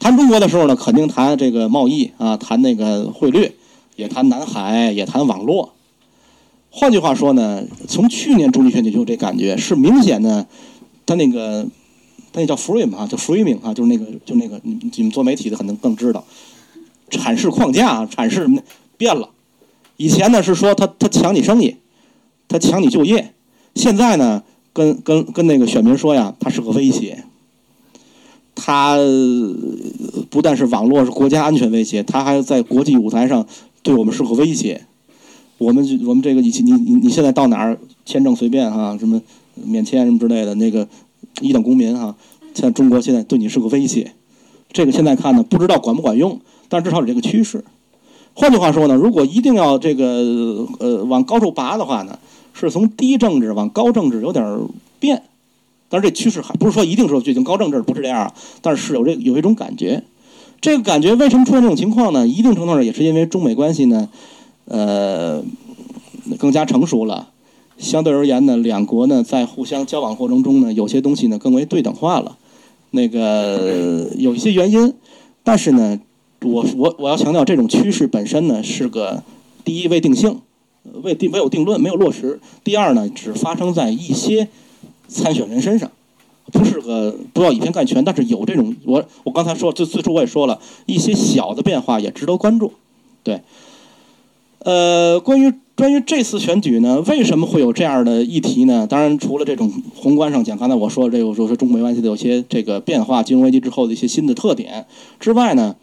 [0.00, 3.52] 谈中国的时候呢，肯定谈这个贸易啊，谈那个汇率，
[3.96, 5.72] 也谈南海，也谈网络。
[6.70, 10.46] 换句话说呢，从去年中期选举就有这感觉，是明显的，
[11.06, 11.66] 他那个
[12.34, 16.24] 那叫 frame 啊，叫 framing 啊，就是那个就那个你你们做媒体的可能更知道，
[17.10, 18.62] 阐释框架、阐释什么的
[18.96, 19.30] 变了。
[19.96, 21.76] 以前呢是说他他抢你生意，
[22.48, 23.32] 他抢你就业，
[23.74, 24.42] 现在呢
[24.72, 27.24] 跟跟跟那个选民说呀，他是个威胁。
[28.56, 28.96] 他
[30.30, 33.44] 不但是网络是国家安全威胁，他还在国际舞台上
[33.82, 34.86] 对我们是个威胁。
[35.58, 39.20] 我们我们这个你你你你现在到哪儿签证随便哈，什么
[39.54, 40.86] 免签什么之类的，那个
[41.40, 42.16] 一等公民哈，
[42.52, 44.12] 在中国现在对你是个威胁。
[44.72, 47.64] 这个现在看呢，不知道管不管用，但至少有这个趋势。
[48.34, 52.18] 换句话说呢，如果一定要这个呃往高处拔的话呢，
[52.52, 54.60] 是从低政治往高政治有点
[54.98, 55.22] 变。
[55.88, 58.32] 但是这趋势还不是说一定说最近高政治不是这样，
[58.62, 60.02] 但是有这有一种感觉。
[60.60, 62.26] 这个感觉为什么出现这种情况呢？
[62.26, 64.08] 一定程度上也是因为中美关系呢。
[64.66, 65.44] 呃，
[66.38, 67.28] 更加成熟了。
[67.78, 72.38] 相对而言呢，两国呢在互相交往过程中呢，有些东西呢更为对等化了。
[72.90, 74.94] 那个有一些原因，
[75.42, 75.98] 但是呢，
[76.42, 79.22] 我我我要强调，这种趋势本身呢是个
[79.64, 80.40] 第一未定性，
[81.02, 82.38] 未定没有定论，没有落实。
[82.62, 84.48] 第二呢，只发生在一些
[85.08, 85.90] 参选人身上，
[86.52, 92.72] 不是个不要以偏概全，但是有这种我我刚才说最最初我也说了一些小的变化也值得关注，
[93.24, 93.40] 对。
[94.60, 98.86] 呃，关于关于这次选举呢，为什么会有这样的议题呢？
[98.86, 104.86] 当然，除了这种宏观上讲，刚才我说这个说说中美关系的有些这个变化，金融危机之后的一些新的特点
[105.18, 105.74] 之外呢，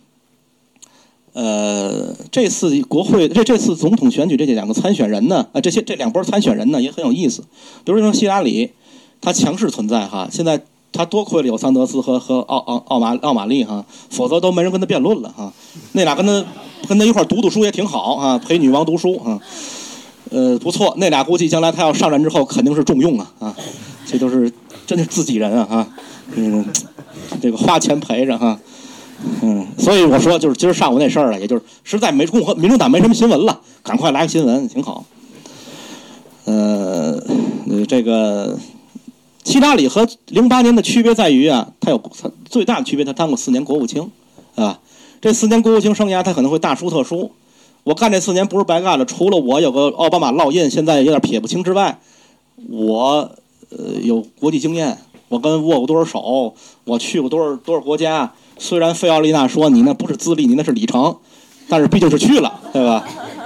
[1.33, 7.41] 呃，这次国会这这次总统选举这两个参选人呢，啊，这些这两波参选人呢也很有意思。
[7.83, 8.71] 比如说希拉里，
[9.19, 10.61] 他强势存在哈，现在
[10.93, 15.51] 他多亏了有桑德斯和和奥奥奥马奥马利哈，否则都没人跟他辩论了哈。
[15.91, 16.45] 那俩跟他。
[16.89, 19.39] 跟他一块读读书也挺好啊，陪女王读书啊，
[20.31, 20.95] 呃，不错。
[20.97, 23.55] 那俩估计将来他要上任之后肯定是重用啊啊，
[24.05, 24.51] 这都是
[24.87, 25.87] 真是自己人啊哈，
[26.35, 26.65] 嗯，
[27.41, 28.59] 这个花钱陪着哈，
[29.41, 35.05] 嗯，所以我说就是今儿上午那事儿啊，也就是实在没共和民主党没什么新闻了，赶快来个新闻挺好。
[36.45, 37.21] 呃，
[37.87, 38.57] 这个
[39.43, 42.01] 希拉里和零八年的区别在于啊，他有
[42.49, 44.09] 最大的区别，他当过四年国务卿，
[44.55, 44.79] 啊。
[45.21, 47.31] 这四年国务卿生涯，他可能会大书特书。
[47.83, 51.99] 我干这四年不是白干了，除了我有个奥巴马烙印，现在有点撇不清之外，
[52.69, 53.31] 我
[53.69, 54.99] 呃有国际经验，
[55.29, 56.53] 我跟握过多少手，
[56.83, 58.33] 我去过多少多少国家。
[58.59, 61.17] 虽然费奥丽娜说你那不是资历，你那是里程，
[61.67, 63.03] 但是毕竟是去了，对吧？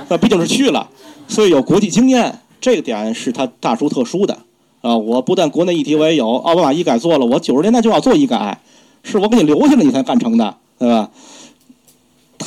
[0.09, 0.89] 那毕竟是去了，
[1.29, 4.37] 所以有国际经验，这个点是他大书特书的
[4.81, 4.97] 啊。
[4.97, 8.59] 我不但国内议题我也有，奥巴马医改做了，我九十年代就要做医改，
[9.03, 11.09] 是我给你留下了你才干成的，对吧？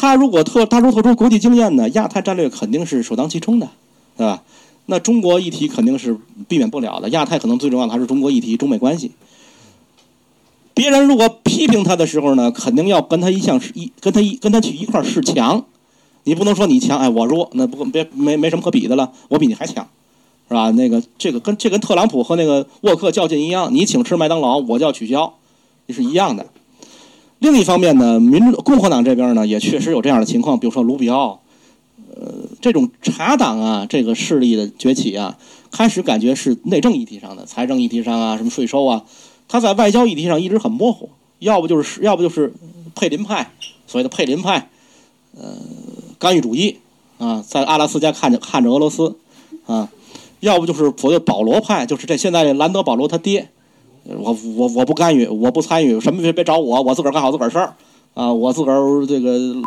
[0.01, 3.69] 他如果特大出特殊国际经验呢，亚太战略肯定是首当其冲的，
[4.17, 4.45] 对吧？
[4.87, 6.17] 那中国议题肯定是
[6.47, 7.09] 避免不了的。
[7.09, 9.11] 亚太可能最重要的还是中国议题、中美关系。
[10.73, 15.65] 别人如果批评他的时候呢，肯定要跟他一向是一跟他一跟他去一块儿强。
[16.23, 19.89] 你不能说你强，哎，我弱，那不别没没什么可比的了，我比你还强，
[20.49, 20.71] 是吧？
[20.71, 25.35] 那个这个跟这跟特朗普和那个沃克较劲一样，你请吃麦当劳，我就要取消，
[25.87, 26.47] 你是一样的。
[27.41, 31.41] 另一方面呢，民主共和党这边呢也确实有这样的情况，比如说卢比奥，
[32.17, 35.39] 呃，这种茶党啊，这个势力的崛起啊，
[35.71, 39.05] 开始感觉是内政议题上的、财政议题上啊，什么税收啊，
[39.47, 42.53] 他在外交议题上一直很模糊，要不就是要不就是
[42.97, 43.53] 佩林派，
[43.87, 44.69] 所谓的佩林派，
[45.37, 45.57] 呃，
[46.19, 46.79] 干预主义
[47.19, 49.17] 啊，在阿拉斯加看着看着俄罗斯
[49.67, 49.89] 啊，
[50.41, 53.51] 要不就是所谓保罗派，就是这现在兰德保罗他爹。
[54.17, 57.75] 我我我不干预，我不参与，什么别别找我，我自个儿干好自个儿事儿，
[58.15, 59.63] 啊，我自个儿这个，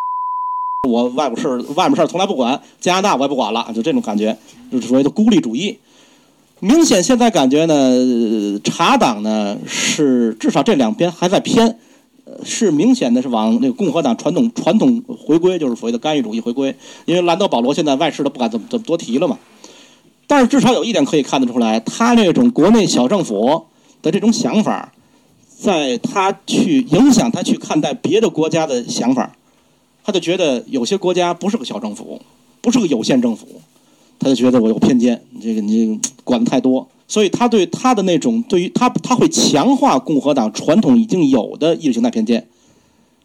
[0.89, 4.35] 我外部事外面事儿从来不管，加拿大我也不管了，就这种感觉，
[4.71, 5.77] 就是所谓的孤立主义。
[6.59, 11.77] 明显现在感觉呢，茶党呢是至少这两边还在偏，
[12.43, 16.75] 是明显的是往那个共和党传统传统回归，就是所谓的干预主义回归。
[17.05, 19.37] 因为兰德保罗现在外事都不敢怎么怎么多提了嘛。
[20.25, 23.65] 但是至少有一点可以看得出来，他那种国内小政府。
[24.01, 24.93] 的这种想法，
[25.57, 29.35] 在他去影响他去看待别的国家的想法，
[30.03, 32.21] 他就觉得有些国家不是个小政府，
[32.61, 33.47] 不是个有限政府，
[34.19, 42.47] 他就觉得我有偏见，这个你管的太多，所以他对他的那种对于他他会强化共和党传统已经有的意识形态偏见，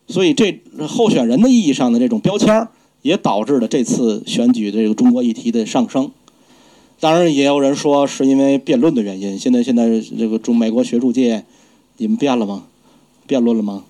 [0.09, 2.69] 所以这候选人的意义上的这种标签
[3.03, 6.11] 也导致了这次选举的这个中国议题的上升。
[6.99, 9.39] 当然也有人说是因为辩论的原因。
[9.39, 11.45] 现在现在这个中美国学术界，
[11.99, 12.65] 你们变了吗？
[13.27, 13.85] 辩论了吗？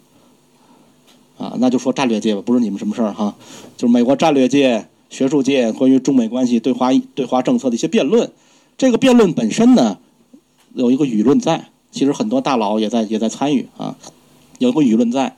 [1.38, 3.36] 啊，那就说战略界吧，不是你们什么事儿哈。
[3.76, 8.32] 就是美国战略界、学术界关于中美关系对华对华政策的一些辩论。
[8.78, 9.98] 这个辩论本身呢，
[10.74, 13.96] 有一个舆论在，其实很多大佬也在也在参与啊，
[14.58, 15.36] 有一个舆论在。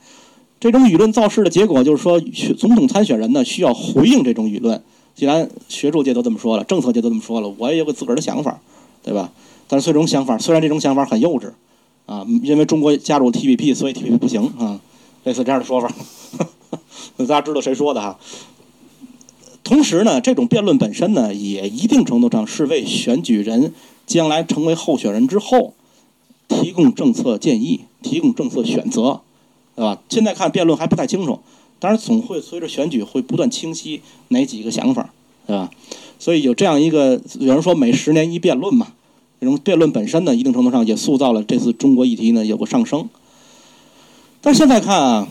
[0.59, 2.19] 这种舆论造势的结果就是说，
[2.57, 4.81] 总统参选人呢需要回应这种舆论。
[5.19, 8.61] 既然学术界都这么说了，政策界都这么说了，我也有个自个儿的想法，
[9.03, 9.29] 对吧？
[9.67, 11.51] 但是这种想法，虽然这种想法很幼稚，
[12.05, 14.79] 啊，因为中国加入 TPP，所以 TPP 不行啊，
[15.25, 15.93] 类似这样的说法，
[17.19, 18.17] 大家知道谁说的哈？
[19.61, 23.73] 同时呢，这种辩论本身呢，也一定程度上是为选举人
[24.07, 25.73] 将来成为候选人之后
[26.47, 29.19] 提供政策建议、提供政策选择，
[29.75, 30.01] 对吧？
[30.07, 31.39] 现在看辩论还不太清楚，
[31.79, 35.13] 当然总会随着选举会不断清晰哪几个想法，
[35.47, 35.71] 对吧？
[36.19, 38.93] 所以有这样一个，有人说每十年一辩论嘛，
[39.39, 43.09] 这种辩论本身呢，一定程度上也塑造了这次中国议题呢有个上升。
[44.41, 45.27] 但现在看啊，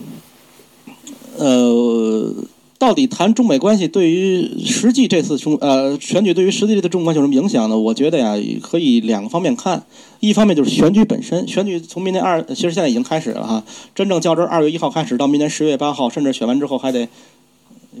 [1.37, 2.33] 呃。
[2.79, 7.77] 到底谈中美关系对于实际这次中呃选举对于实际的中美关系有什么影响呢？
[7.77, 9.83] 我觉得呀，可以两个方面看。
[10.21, 13.61] 一方面就是选举本身，选举从明年二，其实现在已经开始了哈。
[13.93, 17.07] 真正较真，二月一号开始，到明年十月八号，甚至选完之后还得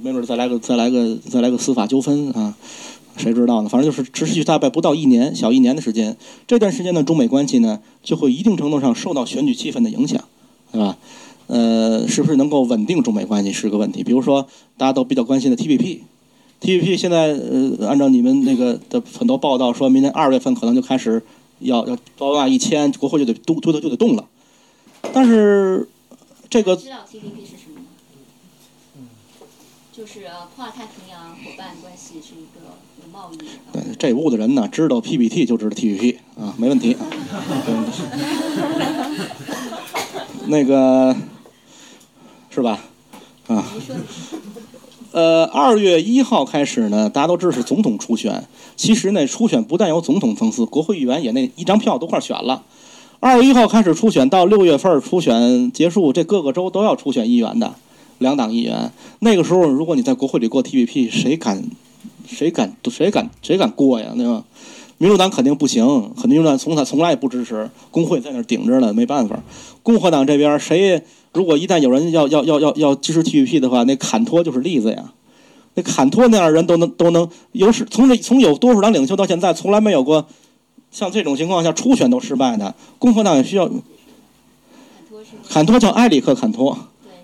[0.01, 2.55] 没准再来个再来个再来个司法纠纷啊，
[3.17, 3.67] 谁知道呢？
[3.67, 6.15] 反正就是持续大概不到一年，小一年的时间。
[6.47, 10.23] 这段时间的中美关系呢，就会一定程度上受到选举气氛的影响，
[10.71, 10.97] 对吧？
[11.49, 14.03] 呃，是不是能够稳定中美关系是个问题？
[14.03, 14.47] 比如说，
[14.77, 21.23] 大家都比较关心的 TPP，TPP 现在呃，按照你们那个的很多报道，说明年二月份可能就开始
[21.57, 24.27] 要要报案一签，国会就得动，就得就得动了。
[25.11, 25.89] 但是
[26.51, 27.87] 这个知道 TPP 是什么吗？
[28.99, 29.07] 嗯，
[29.91, 32.59] 就是跨太平洋伙伴关系是一个
[33.11, 33.37] 贸易。
[33.73, 36.95] 对，这屋的人呢，知道 PPT 就知道 TPP 啊，没问题。
[40.45, 41.15] 那个。
[42.49, 42.79] 是吧？
[43.47, 43.65] 啊，
[45.11, 48.47] 呃，二月一号开始呢，大家都知道是总统初选。
[48.75, 52.63] 其实呢，初选不但有总统层次，国会议员也那一张票都快选了。
[53.19, 57.73] 二月一号开始初选，到六月份初选结束，这各个州都要初选议员的，
[58.17, 58.91] 两党议员。
[59.19, 61.63] 那个时候，如果你在国会里过 TPP，谁敢，
[62.27, 64.13] 谁敢，谁敢，谁敢过呀？
[64.15, 64.43] 对吧？
[64.97, 65.85] 民主党肯定不行，
[66.15, 69.41] 肯定民主党从他从来不支持，工会在那顶着呢，没办法。
[69.81, 71.01] 共和党这边谁？
[71.33, 75.13] 如果一旦有人要要要要要支持 TPP 的话，那坎托就是例子呀。
[75.75, 80.25] 那坎托那样的人都能都能有是从这从有多数党领袖到现在，从来没有过
[80.91, 82.73] 像这种情况下初选都失败的。
[82.97, 83.69] 共和党也需要。
[85.47, 86.71] 坎托叫埃里克坎托，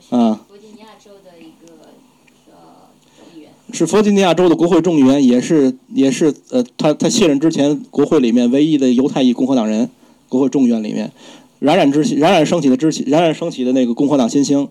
[0.09, 0.39] 啊。
[0.47, 1.73] 弗吉尼亚州的一个
[2.51, 2.87] 呃
[3.17, 3.49] 众议员。
[3.71, 9.89] 是弗吉尼亚州的国会众议员，也是也是呃，他他卸任之前国会里面唯一的犹太裔共和党人，
[10.29, 11.11] 国会众议院里面。
[11.65, 14.67] 冉冉之冉冉升起的之冉冉升起的那个共和党新星，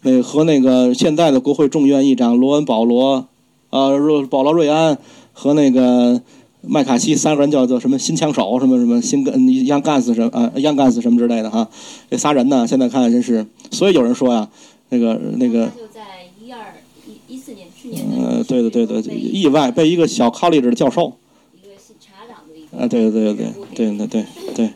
[0.00, 3.28] 那和那个现在的国会众议院议长罗恩保罗，
[3.70, 4.98] 呃，若保罗瑞安
[5.32, 6.20] 和那个
[6.62, 11.68] 麦卡锡三个人叫做什么新枪手什么什么新干央干死什么啊央干死什么之类的哈，
[12.10, 14.48] 这仨人呢现在看真是，所以有人说呀，
[14.88, 16.74] 那个那个就在一二
[17.06, 21.12] 一一四年去年呃对的对的意外被一个小 college 的教授，
[21.54, 24.24] 一个茶党的一个啊对对对对对对对
[24.56, 24.70] 对。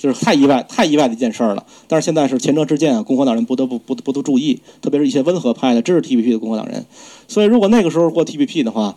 [0.00, 1.66] 就是太意外、太意外的一件事儿了。
[1.86, 6.86] 但是现在是前车之鉴啊，共和党人不得不不不得注意，特别是一些温和派的支持 TPP 的共和党人。
[7.28, 8.96] 所以，如果那个时候过 TPP 的话，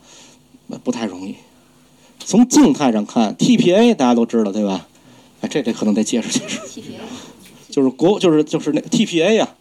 [0.81, 1.35] 不太容易。
[2.23, 4.87] 从静态上看，TPA 大家都知道对吧？
[5.41, 6.61] 哎，这这可能得解释解释。
[7.69, 9.55] 就是国就是就是那 TPA 呀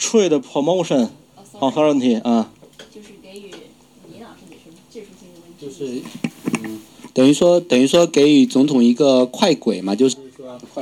[0.00, 1.10] ，Trade Promotion
[1.60, 2.50] Authority 啊。
[2.92, 3.52] 就是给予
[4.12, 5.64] 李老师也是技术性的问题。
[5.64, 6.02] 就是
[6.64, 6.80] 嗯，
[7.12, 10.16] 等于说等于说给予总统一个快轨嘛，就是。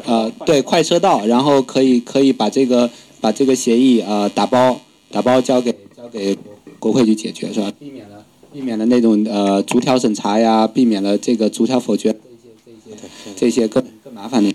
[0.05, 2.89] 呃，对，快车道，然后可以可以把这个
[3.21, 4.81] 把这个协议呃打包
[5.11, 6.37] 打包交给交给
[6.79, 7.73] 国会去解决，是吧？
[7.79, 14.49] 避免了避免了那种呃逐条审查呀，避免了这个逐条否决这些这些这些更更麻烦的。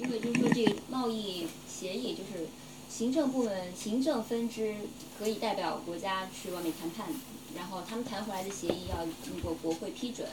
[0.00, 2.46] 因为就是说这个贸易协议就是
[2.88, 4.74] 行政部门行政分支
[5.18, 7.14] 可以代表国家去外面谈判，
[7.56, 10.26] 然后他们谈回来的协议要经过国会批准。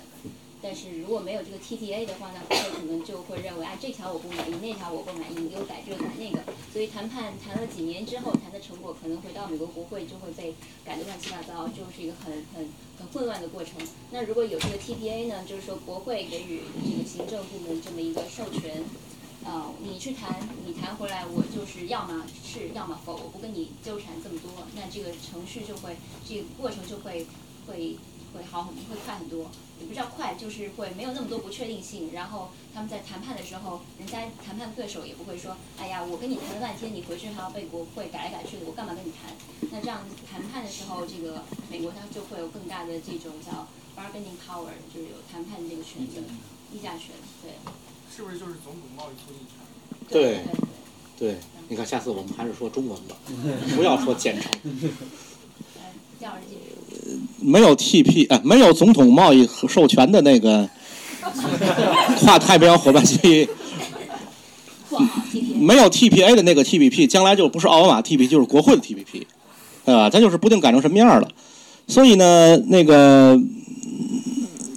[0.65, 6.41] 但是如果没有这个 TPA 的话呢，国会可能就会认为啊，这条我不满意，那条我不满意，你给我改这个改那个。
[6.73, 12.67] 所以谈判谈了几年之后，谈的成果可能回到美国国会就会被改得乱七八糟，就是一个很很
[12.97, 13.73] 很混乱的过程。
[14.09, 18.83] 那如果有这个 TPA 呢，就是说国会给予这个行政部门这么一个授权，
[19.45, 25.95] 呃，你去谈，你谈回来我就是要么是要么否，我不跟你纠缠这么多，那这个程序就会，
[26.27, 27.27] 这个过程就会。
[27.67, 27.97] 会
[28.35, 29.49] 会好很会快很多，
[29.79, 32.11] 也不叫快，就是会没有那么多不确定性。
[32.13, 39.31] 然后他们在谈判的时候，人家谈判对手也不会说，哎呀，我跟你谈了半天，你回去还要被国会改来改去的，我干嘛跟你谈？
[39.71, 46.09] 那这样谈判的时候，这个美国它就会有更大的这种叫 bargaining power，就是有谈判的这个权利，
[46.71, 47.53] 议价权，对。
[48.15, 49.57] 是不是就是总统贸易促进权？
[50.07, 50.39] 对
[51.17, 51.37] 对对，
[51.67, 53.17] 你看，下次我们还是说中文吧，
[53.75, 54.49] 不要说简称。
[54.63, 56.57] 呃， 第二季
[57.39, 60.67] 没有 TP 哎，没有总统贸易授权的那个
[62.21, 63.47] 跨太平洋伙伴协议。
[65.59, 69.23] 没有 TPA 的那个 TPP，将来就不是奥巴马 TPP，就是国会的 TPP，
[69.83, 70.09] 对吧？
[70.09, 71.27] 它就是不定改成什么样了。
[71.87, 73.37] 所以呢，那个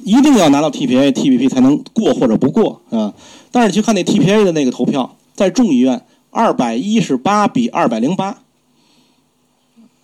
[0.03, 3.15] 一定要拿到 TPA、TPP 才能过或者不过啊。
[3.53, 8.39] 但是去看那 TPA 的那个投票，在众议院二百一十八比二百零八，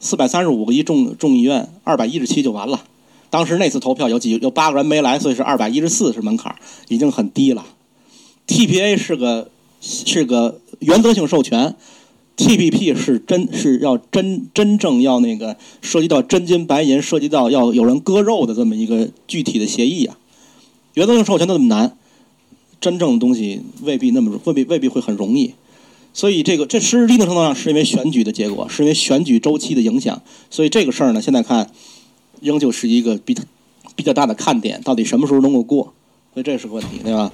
[0.04, 2.84] 四百三十五个一众众议院二百一十七就完了。
[3.30, 6.54] 当时那次投票有几有八个人没来，所以是二百一十四是门槛，
[6.88, 7.64] 已经很低了。
[8.46, 9.50] TPA 是个
[9.80, 11.74] 是个原则性授权
[12.36, 20.18] ，TPP 是真是要真真正要那个涉及到真金白银，涉及到要有人割肉的这么一个具体的协议啊。
[20.92, 21.96] 原则性授权都这么难，
[22.78, 25.54] 真正的东西未必那么未必未必会很容易。
[26.14, 30.22] 所以这个这是一定程度上是因为选举的结果，是因为选举周期的影响。
[30.48, 31.70] 所以这个事儿呢，现在看
[32.40, 33.42] 仍旧是一个比较
[33.94, 35.92] 比较大的看点，到底什么时候能够过？
[36.32, 37.30] 所以这是个问题，对吧？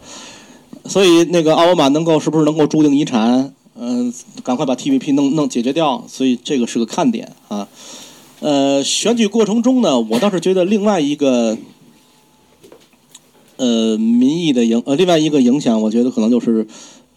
[0.86, 3.54] 所以那个奥巴马能够是不是能够注定遗产？
[3.82, 4.12] 嗯、
[4.42, 7.66] 赶快把 TPP 弄弄解决掉，所以这个是个看点啊。
[8.40, 11.56] 呃，选举过程中呢，我倒是觉得另外一个
[13.56, 16.66] 呃民意的影呃另外一个影响，我觉得可能就是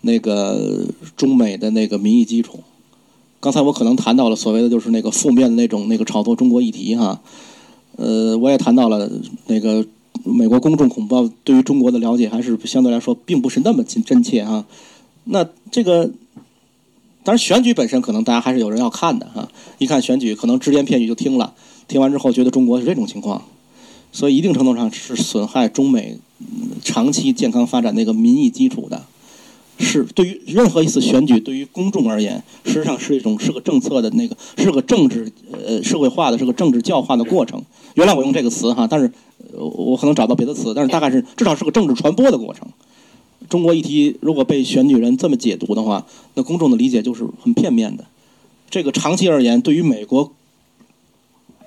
[0.03, 0.85] 那个
[1.17, 2.59] 中美的那个民意基础。
[3.41, 7.19] 刚才我可能谈到了所谓的就是那个负面的那种那个炒作中国议题哈，
[7.97, 9.11] 呃，我也谈到了
[9.47, 9.85] 那个
[10.23, 14.65] 美国公众恐怕对于中国的了解还是相对来说并不是那么真真切哈。
[15.25, 16.05] 那这个
[17.23, 21.53] 当然选举本身可能大家还是有人要看的哈，一看选举可能只言片语就听了，
[21.89, 23.43] 听完之后觉得中国是这种情况，
[24.13, 26.17] 所以一定程度上是损害中美
[26.81, 29.03] 长期健康发展那个民意基础的。
[29.79, 37.61] 是对于任何一次选举，对于公众而言，实际上是一种是个政策的那个是个政治呃社会化的是个政治教化的过程。
[37.95, 39.11] 原来我用这个词哈，但是
[39.53, 42.67] 我可能找到别的词，但是大概是至少是个政治传播的过程。
[43.49, 46.05] 中国议题如果被选举人这么解读的话，
[46.35, 48.05] 那公众的理解就是很片面的。
[48.69, 50.31] 这个长期而言，对于美国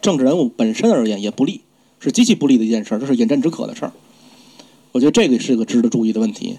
[0.01, 1.61] 政治人物本身而言也不利，
[2.01, 3.93] 是极其不利的一件事儿，这是饮鸩止渴的事儿。
[4.93, 6.57] 我觉得这个是个值得注意的问题。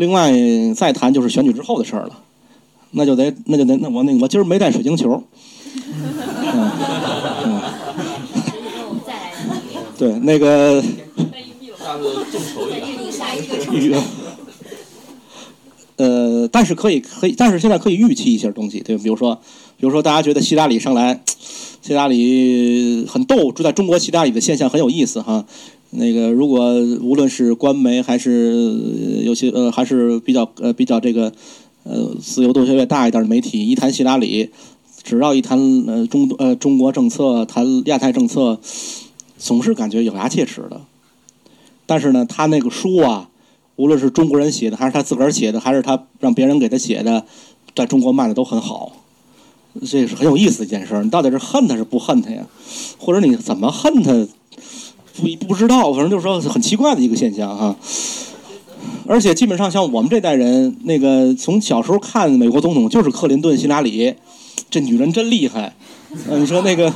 [0.00, 0.32] 另外
[0.74, 2.22] 再谈就是选举之后的事儿了，
[2.92, 5.22] 那就得那就得那我那我今儿没带水晶球，
[9.98, 10.82] 对那个。
[15.96, 19.02] 呃，但是可以可以，但是现在可以预期一些东西，对吧？
[19.02, 19.34] 比如说，
[19.76, 21.20] 比如说大家觉得希拉里上来，
[21.82, 25.44] 希拉里很逗，住在中国希拉里的现象很有意思哈。
[25.92, 26.72] 那个如果
[27.02, 31.32] 无论是官媒还是有些呃还是比较呃比较这个
[31.82, 34.50] 呃自由度稍微大一点的媒体，一谈希拉里，
[35.02, 35.58] 只要一谈
[35.88, 38.60] 呃中呃中国政策，谈亚太政策，
[39.36, 40.80] 总是感觉咬牙切齿的。
[41.86, 43.28] 但是呢，他那个书啊，
[43.74, 47.24] 无论是中国人写的，还是他自个儿写的，还是他让别人给他写的，
[47.74, 48.92] 在中国卖的都很好。
[49.84, 51.02] 这是很有意思的一件事。
[51.02, 52.46] 你到底是恨他是不恨他呀？
[52.96, 54.28] 或者你怎么恨他？
[55.20, 57.76] 不不知道，反正就是说很奇怪的一个现象哈。
[59.06, 64.14] 而且基本上像我们这代人，那个从小时候看美国总统就是克林顿、希拉里，
[64.70, 65.74] 这女人真厉害。
[66.28, 66.92] 呃，你说那个、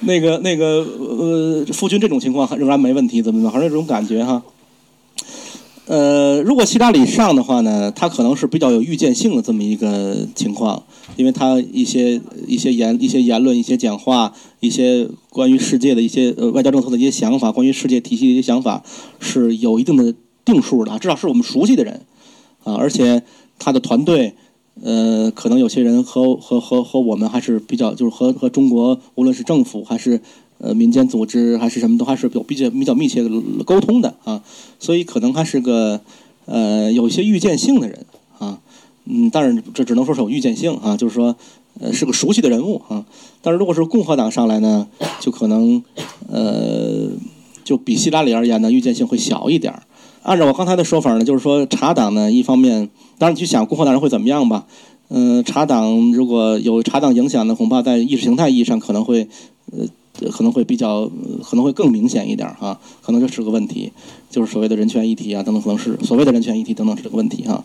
[0.00, 4.42] 那个、那个呃，夫君这种情况仍然没问题，怎么怎么，还是这种感觉哈。
[5.88, 10.82] 呃，如果希拉里上的话呢，他可能是比较有预见性的这么一个情况，
[11.16, 18.84] 因为他一些一些言、一些言论、一些讲话、一些关于世界的一些呃外交政策的一些想法，关于世界体系的一些想法
[19.18, 22.02] 是有一定的定数的，至少是我们熟悉的人
[22.64, 23.22] 啊，而且
[23.58, 24.34] 他的团队。
[24.80, 30.20] 呃，可能有些人和和和和我们还是比较，就是和和中国，无论是政府还是
[30.58, 33.30] 呃民间组织还是什么，都还是有比较比较密切的
[33.64, 34.42] 沟通的啊，
[34.78, 36.00] 所以可能还是个
[36.46, 38.06] 呃有一些预见性的人
[38.38, 38.60] 啊，
[39.04, 41.36] 嗯，但是这只能说是有预见性啊，就是说
[41.80, 43.04] 呃是个熟悉的人物啊，
[43.42, 44.86] 但是如果是共和党上来呢，
[45.20, 45.82] 就可能
[46.30, 47.08] 呃
[47.64, 49.74] 就比希拉里而言呢，预见性会小一点。
[50.24, 54.66] 按照我刚才的说法呢，就是说查党呢，一方面，当然你去想共和党人会怎么样吧。
[55.10, 59.26] 嗯、茶党如果有茶党影响呢，恐怕在意识形态意义上可能会，
[59.72, 59.86] 呃
[60.26, 61.10] 可能会比较
[61.42, 63.92] 可能会更明显一点儿啊，可能这是个问题，
[64.30, 67.64] 就是所谓的人权议题啊等等，可能是所谓的人权议题等等是这个问题哈。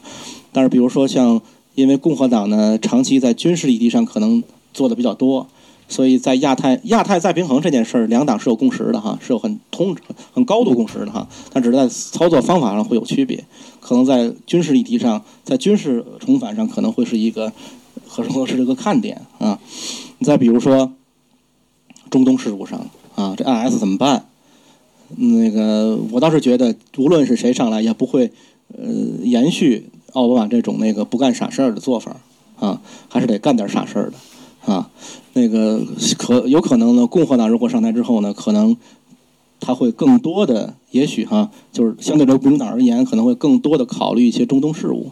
[0.51, 1.41] 但是比如说像
[1.75, 4.43] 因为共和党呢长期在军事议题上可能
[4.73, 5.47] 做的比较多。
[5.89, 9.95] 所以在亚太亚太再平衡这件事儿，两党是有共识的哈，是有很通
[10.31, 13.43] 很高度共识的哈，但只是在操作方法上会有区别，
[13.81, 17.51] 可能在军事议题上，在军事重返上可能会是一个
[18.07, 19.59] 可能是这个看点啊。
[20.17, 20.89] 你再比如说
[22.13, 22.79] 中东事务上
[23.15, 24.27] 啊，这 IS 怎么办？
[25.15, 28.31] 那个我倒是觉得，无论是谁上来，也不会
[28.77, 28.85] 呃
[29.23, 32.17] 延续奥巴马这种那个不干傻事儿的做法
[32.59, 32.79] 啊，
[33.09, 34.71] 还是得干点傻事儿的。
[34.71, 34.91] 啊，
[35.33, 35.81] 那个
[36.19, 37.07] 可有可能呢？
[37.07, 38.77] 共和党如果上台之后呢，可能
[39.59, 45.11] 他会更多的，也许哈，就是相对这民主党而言，可能会更多的考虑一些中东事务。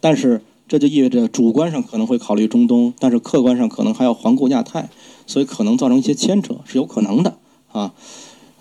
[0.00, 4.88] 但是这就意味着主观上可能会考虑中东，但是客观上可能还要环顾亚太，
[5.26, 7.36] 所以可能造成一些牵扯，是有可能的
[7.72, 7.92] 啊。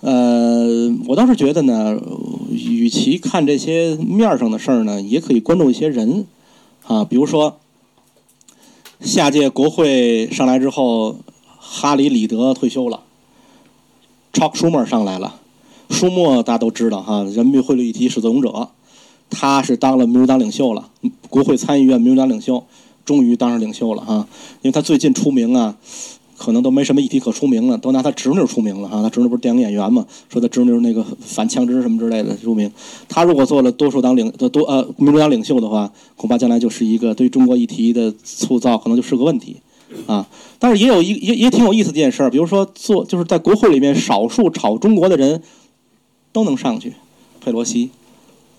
[0.02, 2.00] 呃，我倒是觉得呢，
[2.50, 6.26] 与其看这些面上的事儿呢，也可以关注一些人
[6.88, 7.58] 啊，比如说。
[9.04, 11.16] 下届国会上来之后，
[11.58, 13.02] 哈里·里德退休了
[14.32, 15.42] ，Chuck Schumer 上来了。
[15.90, 18.70] 舒默大家都知道哈，人民币汇率议题始作俑者，
[19.32, 20.92] 他是当了民主党领袖了，
[21.32, 22.64] 国会参议院民主党领袖，
[23.04, 24.28] 终于当上领袖了哈。
[24.62, 25.76] 因为他最近出名啊。
[26.42, 29.04] 可能都没什么议题可出名了，都拿他侄女出名了哈。
[29.04, 30.04] 他侄女不是电影演员嘛？
[30.28, 32.72] 说他侄女那个反枪支什么之类的出名。
[33.08, 39.58] 他如果做了多数党领的多呃民主党领袖的话，恐怕将来就是一个对中国议题的塑造可能就是个问题
[40.08, 40.28] 啊。
[40.58, 45.44] 但是也有一也也挺有意思的一件事儿，比如说做就是在国会里面少数炒中国的人
[46.32, 46.96] 都能上去，
[47.40, 47.92] 佩洛西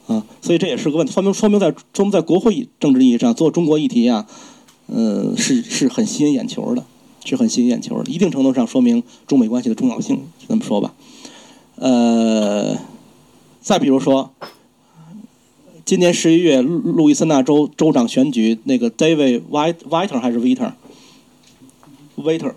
[0.07, 4.27] 啊，所以这也是个问题，说明说明在说明在国会政治意义上做中国议题啊，
[4.87, 6.85] 呃是是很吸引眼球的。
[7.24, 10.93] 是很吸引眼球的，一定程度上说明中美关系的重要性，这么说吧。
[11.77, 12.77] 呃，
[13.61, 14.32] 再比如说，
[15.85, 20.74] 今年十一月路易斯那州州长选举，那个 David White White 还是 Waiter，Waiter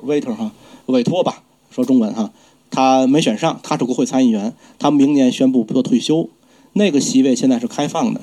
[0.05, 0.51] Waiter 哈，
[0.87, 2.31] 委托吧，说中文哈，
[2.69, 6.29] 他没选上，他是国会参议员，他明年宣布做退休，
[6.73, 8.21] 那个席位现在是开放的。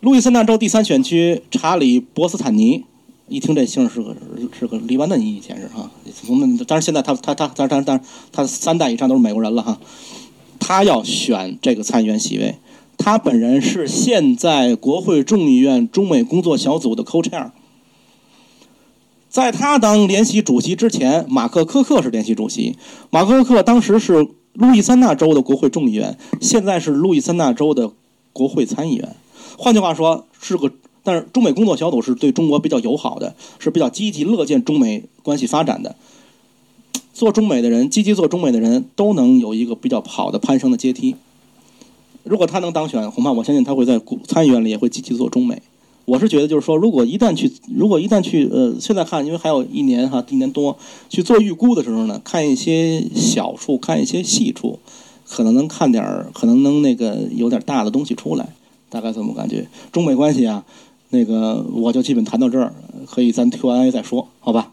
[0.00, 2.84] 路易斯那州第三选区查理博斯坦尼。
[3.32, 4.14] 一听这姓是个
[4.52, 7.98] 是个黎巴嫩裔，以前是哈，从那但是现在他他他他他他
[8.30, 9.78] 他三代以上都是美国人了哈，
[10.60, 12.56] 他要选这个参议员席位，
[12.98, 17.52] 他本人是现在国会众议院中美工作小组的 co-chair，
[19.30, 22.76] 在他当联席主席之前，马克科克是联席主席，
[23.08, 27.92] 马克科克当时是路易斯安那州的国会众议员，现在是路易斯安那州的
[28.34, 29.16] 国会参议员，
[29.56, 30.70] 换句话说是个。
[31.02, 35.96] 但是中美工作小组是对中国比较友好的，是比较积极乐见中美关系发展的。
[37.12, 41.14] 做中美的人，积极做中美的人都能有一个比较好的攀升的阶梯。
[42.24, 45.60] 如果他能当选，恐怕我相信他会在参议院里也会积极做中美。
[46.04, 50.76] 我是觉得，就是说，如果一旦去，如果一旦去，呃，现在看，因为还有一年哈，一年多
[51.08, 54.78] 去做预估的时候呢，看一些小处，看一些细处，
[55.28, 58.48] 可能能看点儿，可能能那个有点大的东西出来。
[58.88, 59.68] 大概这么感觉？
[59.92, 60.64] 中美关系啊。
[61.14, 62.72] 那个我就基本谈到这儿，
[63.06, 64.72] 可以咱 Q&A 再说，好吧？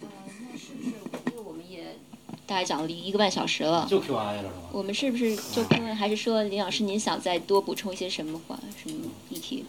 [0.00, 0.08] 呃，
[0.50, 0.92] 那是不是因
[1.36, 1.96] 为我们也
[2.44, 3.86] 大概讲了一个半小时了？
[3.88, 4.52] 就 Q&A 了是吧？
[4.72, 5.94] 我们是不是就 Q&A？
[5.94, 8.96] 还是说林老师您想再多补充一些什么话、什么
[9.30, 9.64] 议题？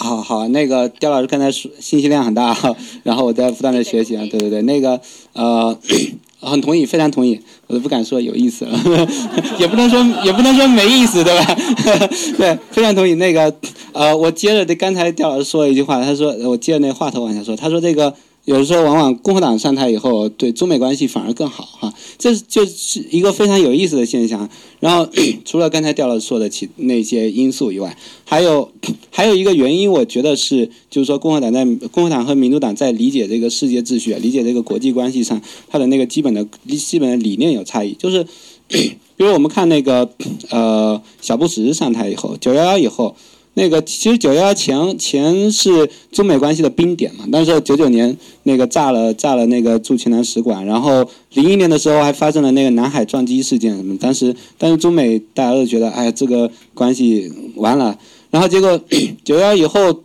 [0.00, 2.56] 好好，那个刁老师刚才说信息量很大，
[3.02, 5.00] 然后我在不断的学习啊，对对对，那个
[5.32, 5.76] 呃，
[6.40, 8.78] 很同意，非常同意，我都不敢说有意思了，
[9.58, 11.56] 也不能说也不能说没意思，对吧？
[12.38, 13.14] 对，非常同意。
[13.14, 13.52] 那个
[13.92, 18.14] 呃，我接着对刚才刁老师说了一句话，他说我接着那话头往下说，他说这个。
[18.48, 24.48] 有的时候，往往共和党上台以后，对中美关系反而更好哈，这就是一个非常有意思的现象。
[24.80, 25.06] 然后，
[25.44, 27.94] 除了刚才刁老师说的其那些因素以外，
[28.24, 28.72] 还有
[29.12, 35.38] 还有一个原因，我觉得是，就是说共和党在共和党和民主党在理解这个世界秩序、理解这个国际关系上，
[35.68, 37.92] 它的那个基本的基本的理念有差异。
[37.92, 38.24] 就是，
[38.68, 40.08] 比如我们看那个
[40.48, 43.14] 呃小布什上台以后，九幺幺以后。
[43.58, 57.98] 那个其实九幺幺前前是中美关系的冰点嘛，那时候九九年那个炸了炸了那个驻前南使馆，然后零一年的时候还发生了那个南海撞击事件什么，当时但是中美大家都觉得哎这个关系完了，
[58.30, 58.80] 然后结果
[59.24, 60.00] 九幺幺以后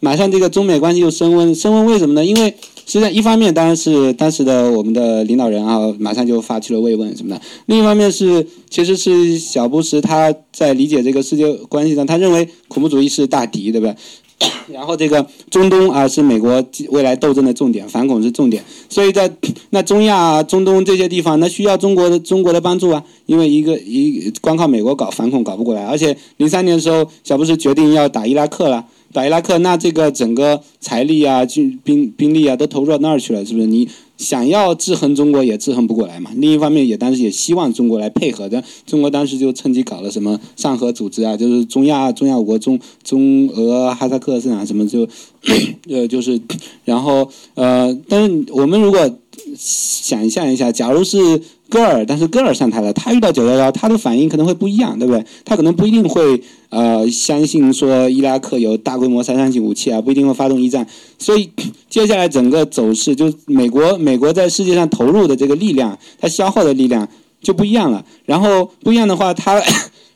[0.00, 2.22] 马上这个中美关系又升温，升温为什么呢？
[2.22, 2.54] 因为
[2.88, 13.94] 实际上，一方面当然是当时的我们的领导人啊，马上就发去了慰问什么的；另一方面是，其实是小布什他在理解这个世界关系上，他认为恐怖主义是大敌，对不对？
[14.72, 19.30] 然后这个中东啊是美国未来斗争的重点，反恐是重点，所以在
[19.68, 28.86] 那中亚、中东这些地方，那需要中国的中国的帮助啊，因为一个一光靠美国搞反恐搞不过来，而且零三年的时候，小布什决定要打伊拉克了。
[29.12, 33.66] 打伊拉克，那这个整个财力啊、军兵兵力啊都投入到那儿去了，是不是？
[33.66, 36.30] 你想要制衡中国也制衡不过来嘛。
[36.36, 45.08] 另一方面也当时也希望中国来配合的，中国当时就趁机搞了什么上合组织啊，就是中亚中亚五国中中俄哈萨克斯坦什么就，
[45.88, 46.40] 呃就是，
[46.84, 49.08] 然后呃，但是我们如果
[49.58, 55.24] 想象一下，假如是戈尔，但是戈尔上台了，他遇到九幺幺，他的反应可能会不一样，对不对？
[55.44, 60.86] 他可能不一定会呃相信说伊拉克有大规模杀伤性武器啊，不一定会发动一战。
[61.18, 61.50] 所以
[61.90, 67.08] 接下来整个走势，就美国美国在世界上投入的这个力量，它消耗的力量
[67.42, 68.04] 就不一样了。
[68.24, 69.60] 然后不一样的话，它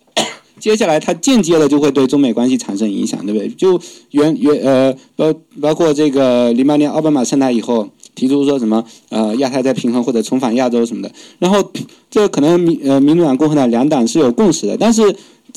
[0.60, 3.48] 接下来它间接的就会对中美关系产生影响，对不对？
[3.48, 3.81] 就
[4.12, 7.89] 原原呃包包括这个零八年奥巴马上台以后。
[8.14, 11.72] 提出说什么呃亚太再平衡或者重返亚洲什么的，然后
[12.10, 15.02] 这可能民呃民主党共和党两党是有共识的，但是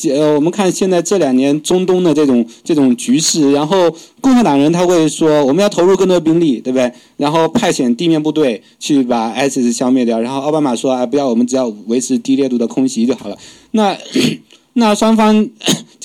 [0.09, 6.91] 呃我们看现在这两年中东的这种这种局势，然后共和党人他会说我们要投入更多兵力，对不对？
[7.17, 13.37] 然后派遣地面部队去把 ISIS 消灭掉，然后奥巴马说啊不要，我们只要维持低烈度的空袭就好了。
[13.71, 13.97] 那
[14.77, 15.47] 那双方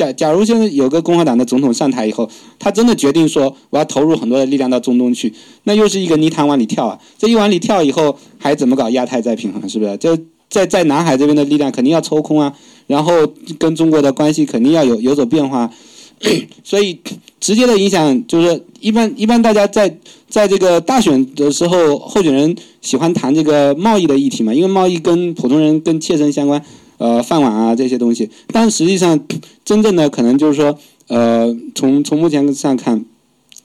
[0.01, 2.27] 假假如现在有个共和党的总统上台以后，
[2.59, 5.31] 他真的决定说我要投入很多的力量到中东去，
[5.65, 6.99] 那又是一个泥潭往里跳啊！
[7.19, 9.69] 这一往里跳以后，还怎么搞亚太再平衡？
[9.69, 9.95] 是不是？
[9.99, 10.17] 就
[10.49, 12.55] 在在南海这边的力量肯定要抽空啊，
[12.87, 13.13] 然后
[13.59, 15.71] 跟中国的关系肯定要有有所变化，
[16.65, 16.99] 所以
[17.39, 19.99] 直接的影响就是一般一般大家在
[20.31, 26.65] 在这个大选的时候，候选人喜欢谈这个贸易的议题嘛，因为贸易跟普通人更切身相关。
[27.01, 29.19] 呃，饭碗啊这些东西，但实际上，
[29.65, 30.79] 真正的可能就是说，
[31.09, 33.03] 呃，从从目前上看，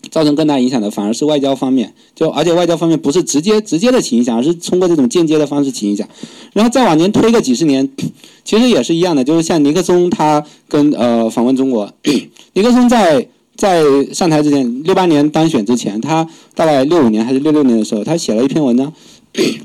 [0.10, 6.08] 造成更大影响的反而是外交方面，就而且外交方面不是直接直接的起影响，而是通过这种间接的方式起影响。
[6.54, 7.90] 然后再往前推个几十年，
[8.46, 11.92] 其实也是一样的，就是像尼克松他跟呃访问中国，
[12.56, 13.84] 尼克松在在
[14.14, 18.94] 上台之前，六八年当选之前，他大概六五年还是六六年的时候，他写了一篇文章。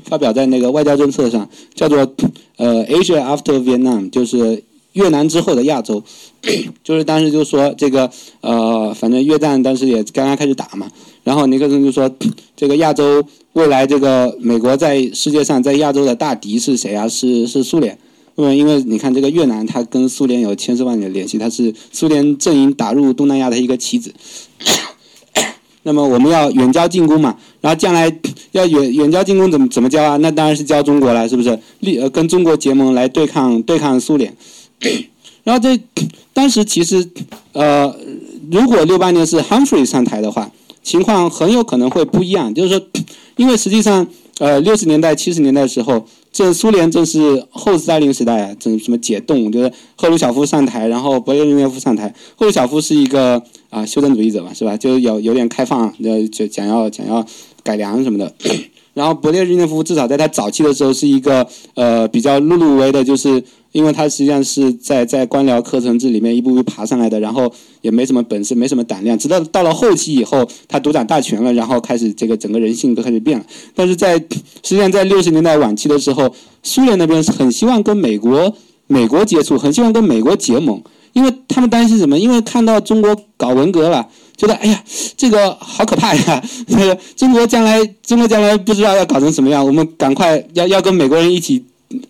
[0.05, 1.99] 发表在那个外交政策上，叫做
[2.57, 6.03] 呃 Asia after Vietnam，就是越南之后的亚洲，
[6.83, 8.11] 就是当时就说这个
[8.41, 10.89] 呃，反正越战当时也刚刚开始打嘛，
[11.23, 12.09] 然后尼克松就说
[12.57, 13.23] 这个亚洲
[13.53, 17.07] 未来这个美国在世界上在亚洲的大敌是谁啊？
[17.07, 17.97] 是是苏联，
[18.35, 24.13] 因为因为你看这个越南，它跟苏联有千丝万缕的联系，它是苏联阵营打入东南亚的一个棋子。
[25.83, 28.11] 那么我们要远交近攻嘛，然后将来
[28.51, 30.17] 要远远交近攻怎么怎么交啊？
[30.17, 31.57] 那当然是交中国了，是不是？
[31.79, 34.35] 立呃跟中国结盟来对抗对抗苏联。
[35.43, 35.79] 然后这
[36.33, 37.09] 当时其实
[37.53, 37.95] 呃，
[38.51, 40.51] 如果六八年是 Humphrey 上台的话，
[40.83, 42.53] 情况很有可能会不一样。
[42.53, 42.81] 就是说，
[43.37, 44.05] 因为实际上
[44.37, 52.13] 呃六十年代七十年代的时候，这苏联正是后斯大林时代啊，正什么解冻，就是赫鲁晓夫上台，然后勃列日涅夫上台。
[52.35, 53.43] 赫鲁晓夫是一个。
[53.71, 54.75] 啊，修正主义者嘛，是吧？
[54.75, 57.25] 就有有点开放，就，就讲要讲要
[57.63, 58.35] 改良什么的。
[58.93, 67.51] 然后勃列日涅夫至少在他早期的时候是一个呃比较碌碌无为的，就是因为他实际上是在在官僚课程制里面一步步爬上来的，然后
[67.81, 69.17] 也没什么本事，没什么胆量。
[69.17, 73.45] 直到到了后期以后，他独掌大权了，然后开始这个整个人性都开始变了。
[73.73, 74.25] 但是在实
[74.61, 78.53] 际上在六十年代晚期的时候，苏联那边是很希望跟美国
[78.87, 80.81] 美国接触，很希望跟美国结盟。
[81.13, 82.17] 因为他们担心什么？
[82.17, 84.07] 因为看到中国搞文革了，
[84.41, 84.83] 觉得哎呀，
[85.15, 86.43] 这个好可怕呀！
[86.67, 91.63] 这 个中国将来，中国将来不知道要搞成什么样，我们赶快要要跟美国人一起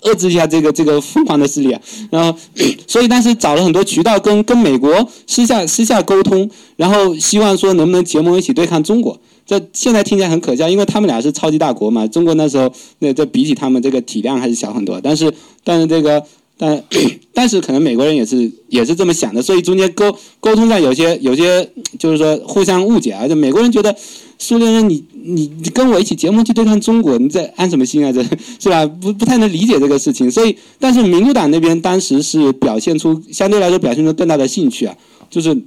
[0.04, 1.82] 遏制一下这个这个疯狂的势力啊！
[2.10, 2.40] 然后，
[2.88, 9.20] 所以当时找了很多渠道跟跟美国私下私下沟通，然后希望说能不能结盟一起对抗中国。
[9.46, 12.08] 这现在听起来很可笑，因为他们俩是超级大国嘛。
[12.08, 15.34] 中国那时候那这比起他们这个体量还是小很多，但是
[15.66, 16.24] 但是这个。
[16.62, 16.84] 但
[17.34, 21.68] 但是可能美国人也是也是这么想的，所以中间沟沟通上有些有些
[21.98, 23.28] 就是说互相误解啊。
[23.28, 23.96] 就美国人觉得
[24.38, 28.12] 苏联人你你你跟我一起结盟去对抗中国，你在安什么心啊？
[28.12, 28.22] 这
[28.60, 28.86] 是吧？
[28.86, 30.30] 不不太能理解这个事情。
[30.30, 34.96] 所以，但是民主党那边当时是表现出相对来说表现出更大的兴趣啊，
[35.32, 35.58] 就是。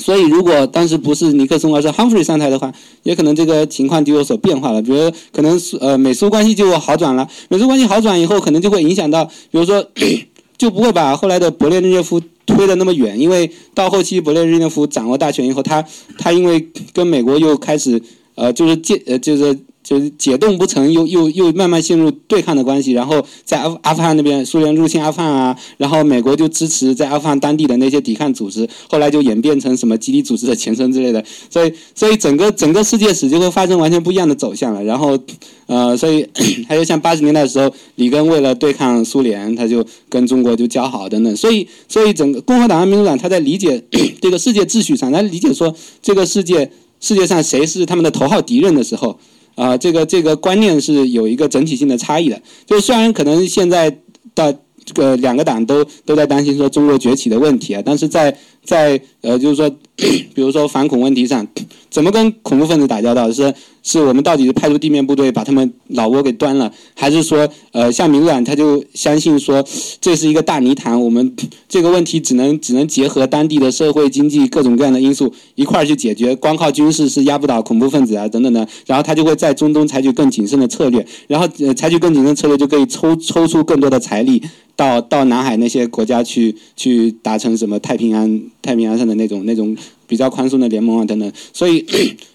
[0.00, 2.72] 所以，如果当时不是尼克松，而是 Humphrey 上台的话，
[3.02, 4.80] 也可能这个情况就有所变化了。
[4.80, 7.28] 比如，可能苏呃美苏关系就好转了。
[7.48, 9.86] 美苏关系好转以后，可能就会影响到，比如说，
[10.56, 13.18] 就不会把后来的勃列日涅夫推得那么远。
[13.20, 15.84] 因为到后期勃列日涅夫掌握大权以后，他
[16.18, 18.02] 他因为跟美国又开始
[18.34, 19.58] 呃就是建呃就是
[19.90, 22.92] 就是解冻不成，又又又慢慢陷入对抗的关系。
[22.92, 31.24] 然后在阿阿富汗那边，苏联入侵阿富汗啊，然后美国就支持在阿富汗当地的那些抵抗组织，后来就演变成什么基地组织的前身之类的。
[31.50, 34.84] 所以所以整个整个世界史就会发生完全不一样的走向了。
[34.84, 35.18] 然后
[35.66, 36.24] 呃，所以
[36.68, 41.36] 还有像八十年代的时候，里根为了对抗苏联，他就跟中国就交好等等。
[41.36, 43.82] 所以所以整个共和党和民主党他在理解
[44.22, 49.18] 这个世界秩序上，他理解说这个世界世界上谁是他们的头号敌人的时候。
[49.54, 52.40] 啊，这个这个观念是有一个整体性的差异的。
[52.66, 53.90] 就虽然可能现在
[54.34, 58.36] 的这个两个党都都在担心说中国崛起的问题啊，但是在
[58.70, 59.68] 在呃，就是说，
[60.32, 61.44] 比如说反恐问题上，
[61.90, 63.32] 怎么跟恐怖分子打交道？
[63.32, 63.52] 是
[63.82, 69.64] 是我们到底是派出地面部队把他们老窝给端了，还是说呃，像明软他就相信说
[70.00, 71.34] 这是一个大泥潭，我们
[71.68, 78.68] 这个问题只能只能结合当地的社会经济各种各样的因素一块儿去解决，光靠军事是压不倒恐怖分子啊等等的。
[78.86, 84.40] 然后他就会在中东采取更谨慎的策略，然后呃采取更谨慎策略就可以抽抽出更多的财力。
[84.76, 89.76] 到到南海那些国家去去达成什么太平洋太平洋上的那种那种
[90.06, 91.84] 比较宽松的联盟啊等等，所以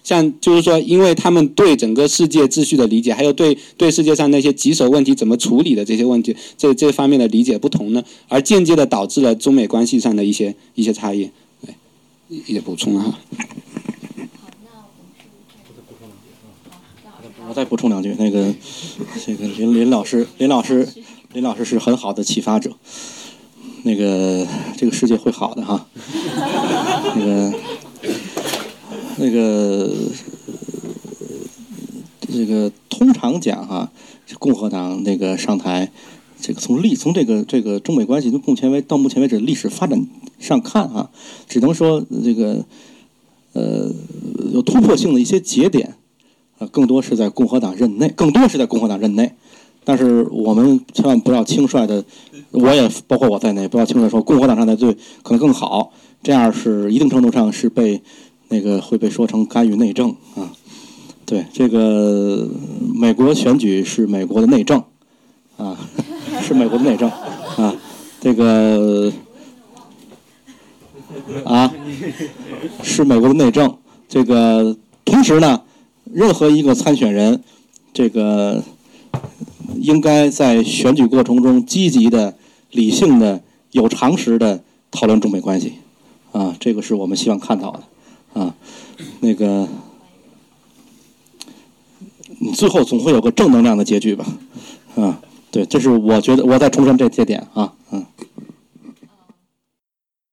[0.02, 11.30] 像就是说，因为他们对整个世界秩序的理解，还有对对世界上那些棘手问题怎么处理的这些问题，这这方面的理解不同呢，而间接的导致了中美关系上的一些一些差异。
[11.64, 11.74] 对，
[12.28, 13.18] 一些补充哈。
[17.48, 18.52] 我再补充两句，那个
[19.24, 20.88] 这个林林老师林老师。
[21.32, 22.72] 林老师是很好的启发者，
[23.86, 24.44] 那个
[24.76, 25.86] 这个世界会好的哈，
[27.14, 27.54] 那个
[29.16, 29.94] 那个
[32.32, 33.92] 这个通常讲哈，
[34.40, 35.92] 共和党那个上台，
[36.40, 40.04] 这个从历从这个这个中美关系从目前为到目前为止历史发展
[40.40, 41.08] 上看啊，
[41.48, 42.64] 只能说这个
[43.52, 43.92] 呃
[44.52, 45.94] 有突破性的一些节点
[46.58, 49.32] 啊，更多是在共和党任内，更多是在共和党任内。
[49.88, 52.04] 但是我们千万不要轻率的，
[52.50, 54.92] 我也包括我在内，不要轻率说共和党上台最
[55.22, 55.92] 可能更好，
[56.24, 58.02] 这样是一定程度上是被
[58.48, 60.50] 那个会被说成干预内政啊。
[61.24, 62.48] 对，这个
[62.96, 64.82] 美国选举是美国的内政
[65.56, 65.78] 啊，
[66.42, 67.08] 是美国的内政
[67.56, 67.76] 啊，
[68.20, 69.12] 这个
[71.44, 71.72] 啊
[72.82, 73.78] 是美国的内政。
[74.08, 75.62] 这个同时呢，
[76.12, 77.40] 任何一个参选人，
[77.92, 78.64] 这个。
[79.80, 82.36] 应该在选举过程中积极的、
[82.70, 83.42] 理性的、
[83.72, 85.74] 有常识的讨论中美关系，
[86.32, 88.54] 啊，这个是我们希望看到的，啊，
[89.20, 89.68] 那个，
[92.38, 94.26] 你最后总会有个正能量的结局吧，
[94.96, 95.20] 啊，
[95.50, 97.72] 对，这是我觉得我在重申这这点啊。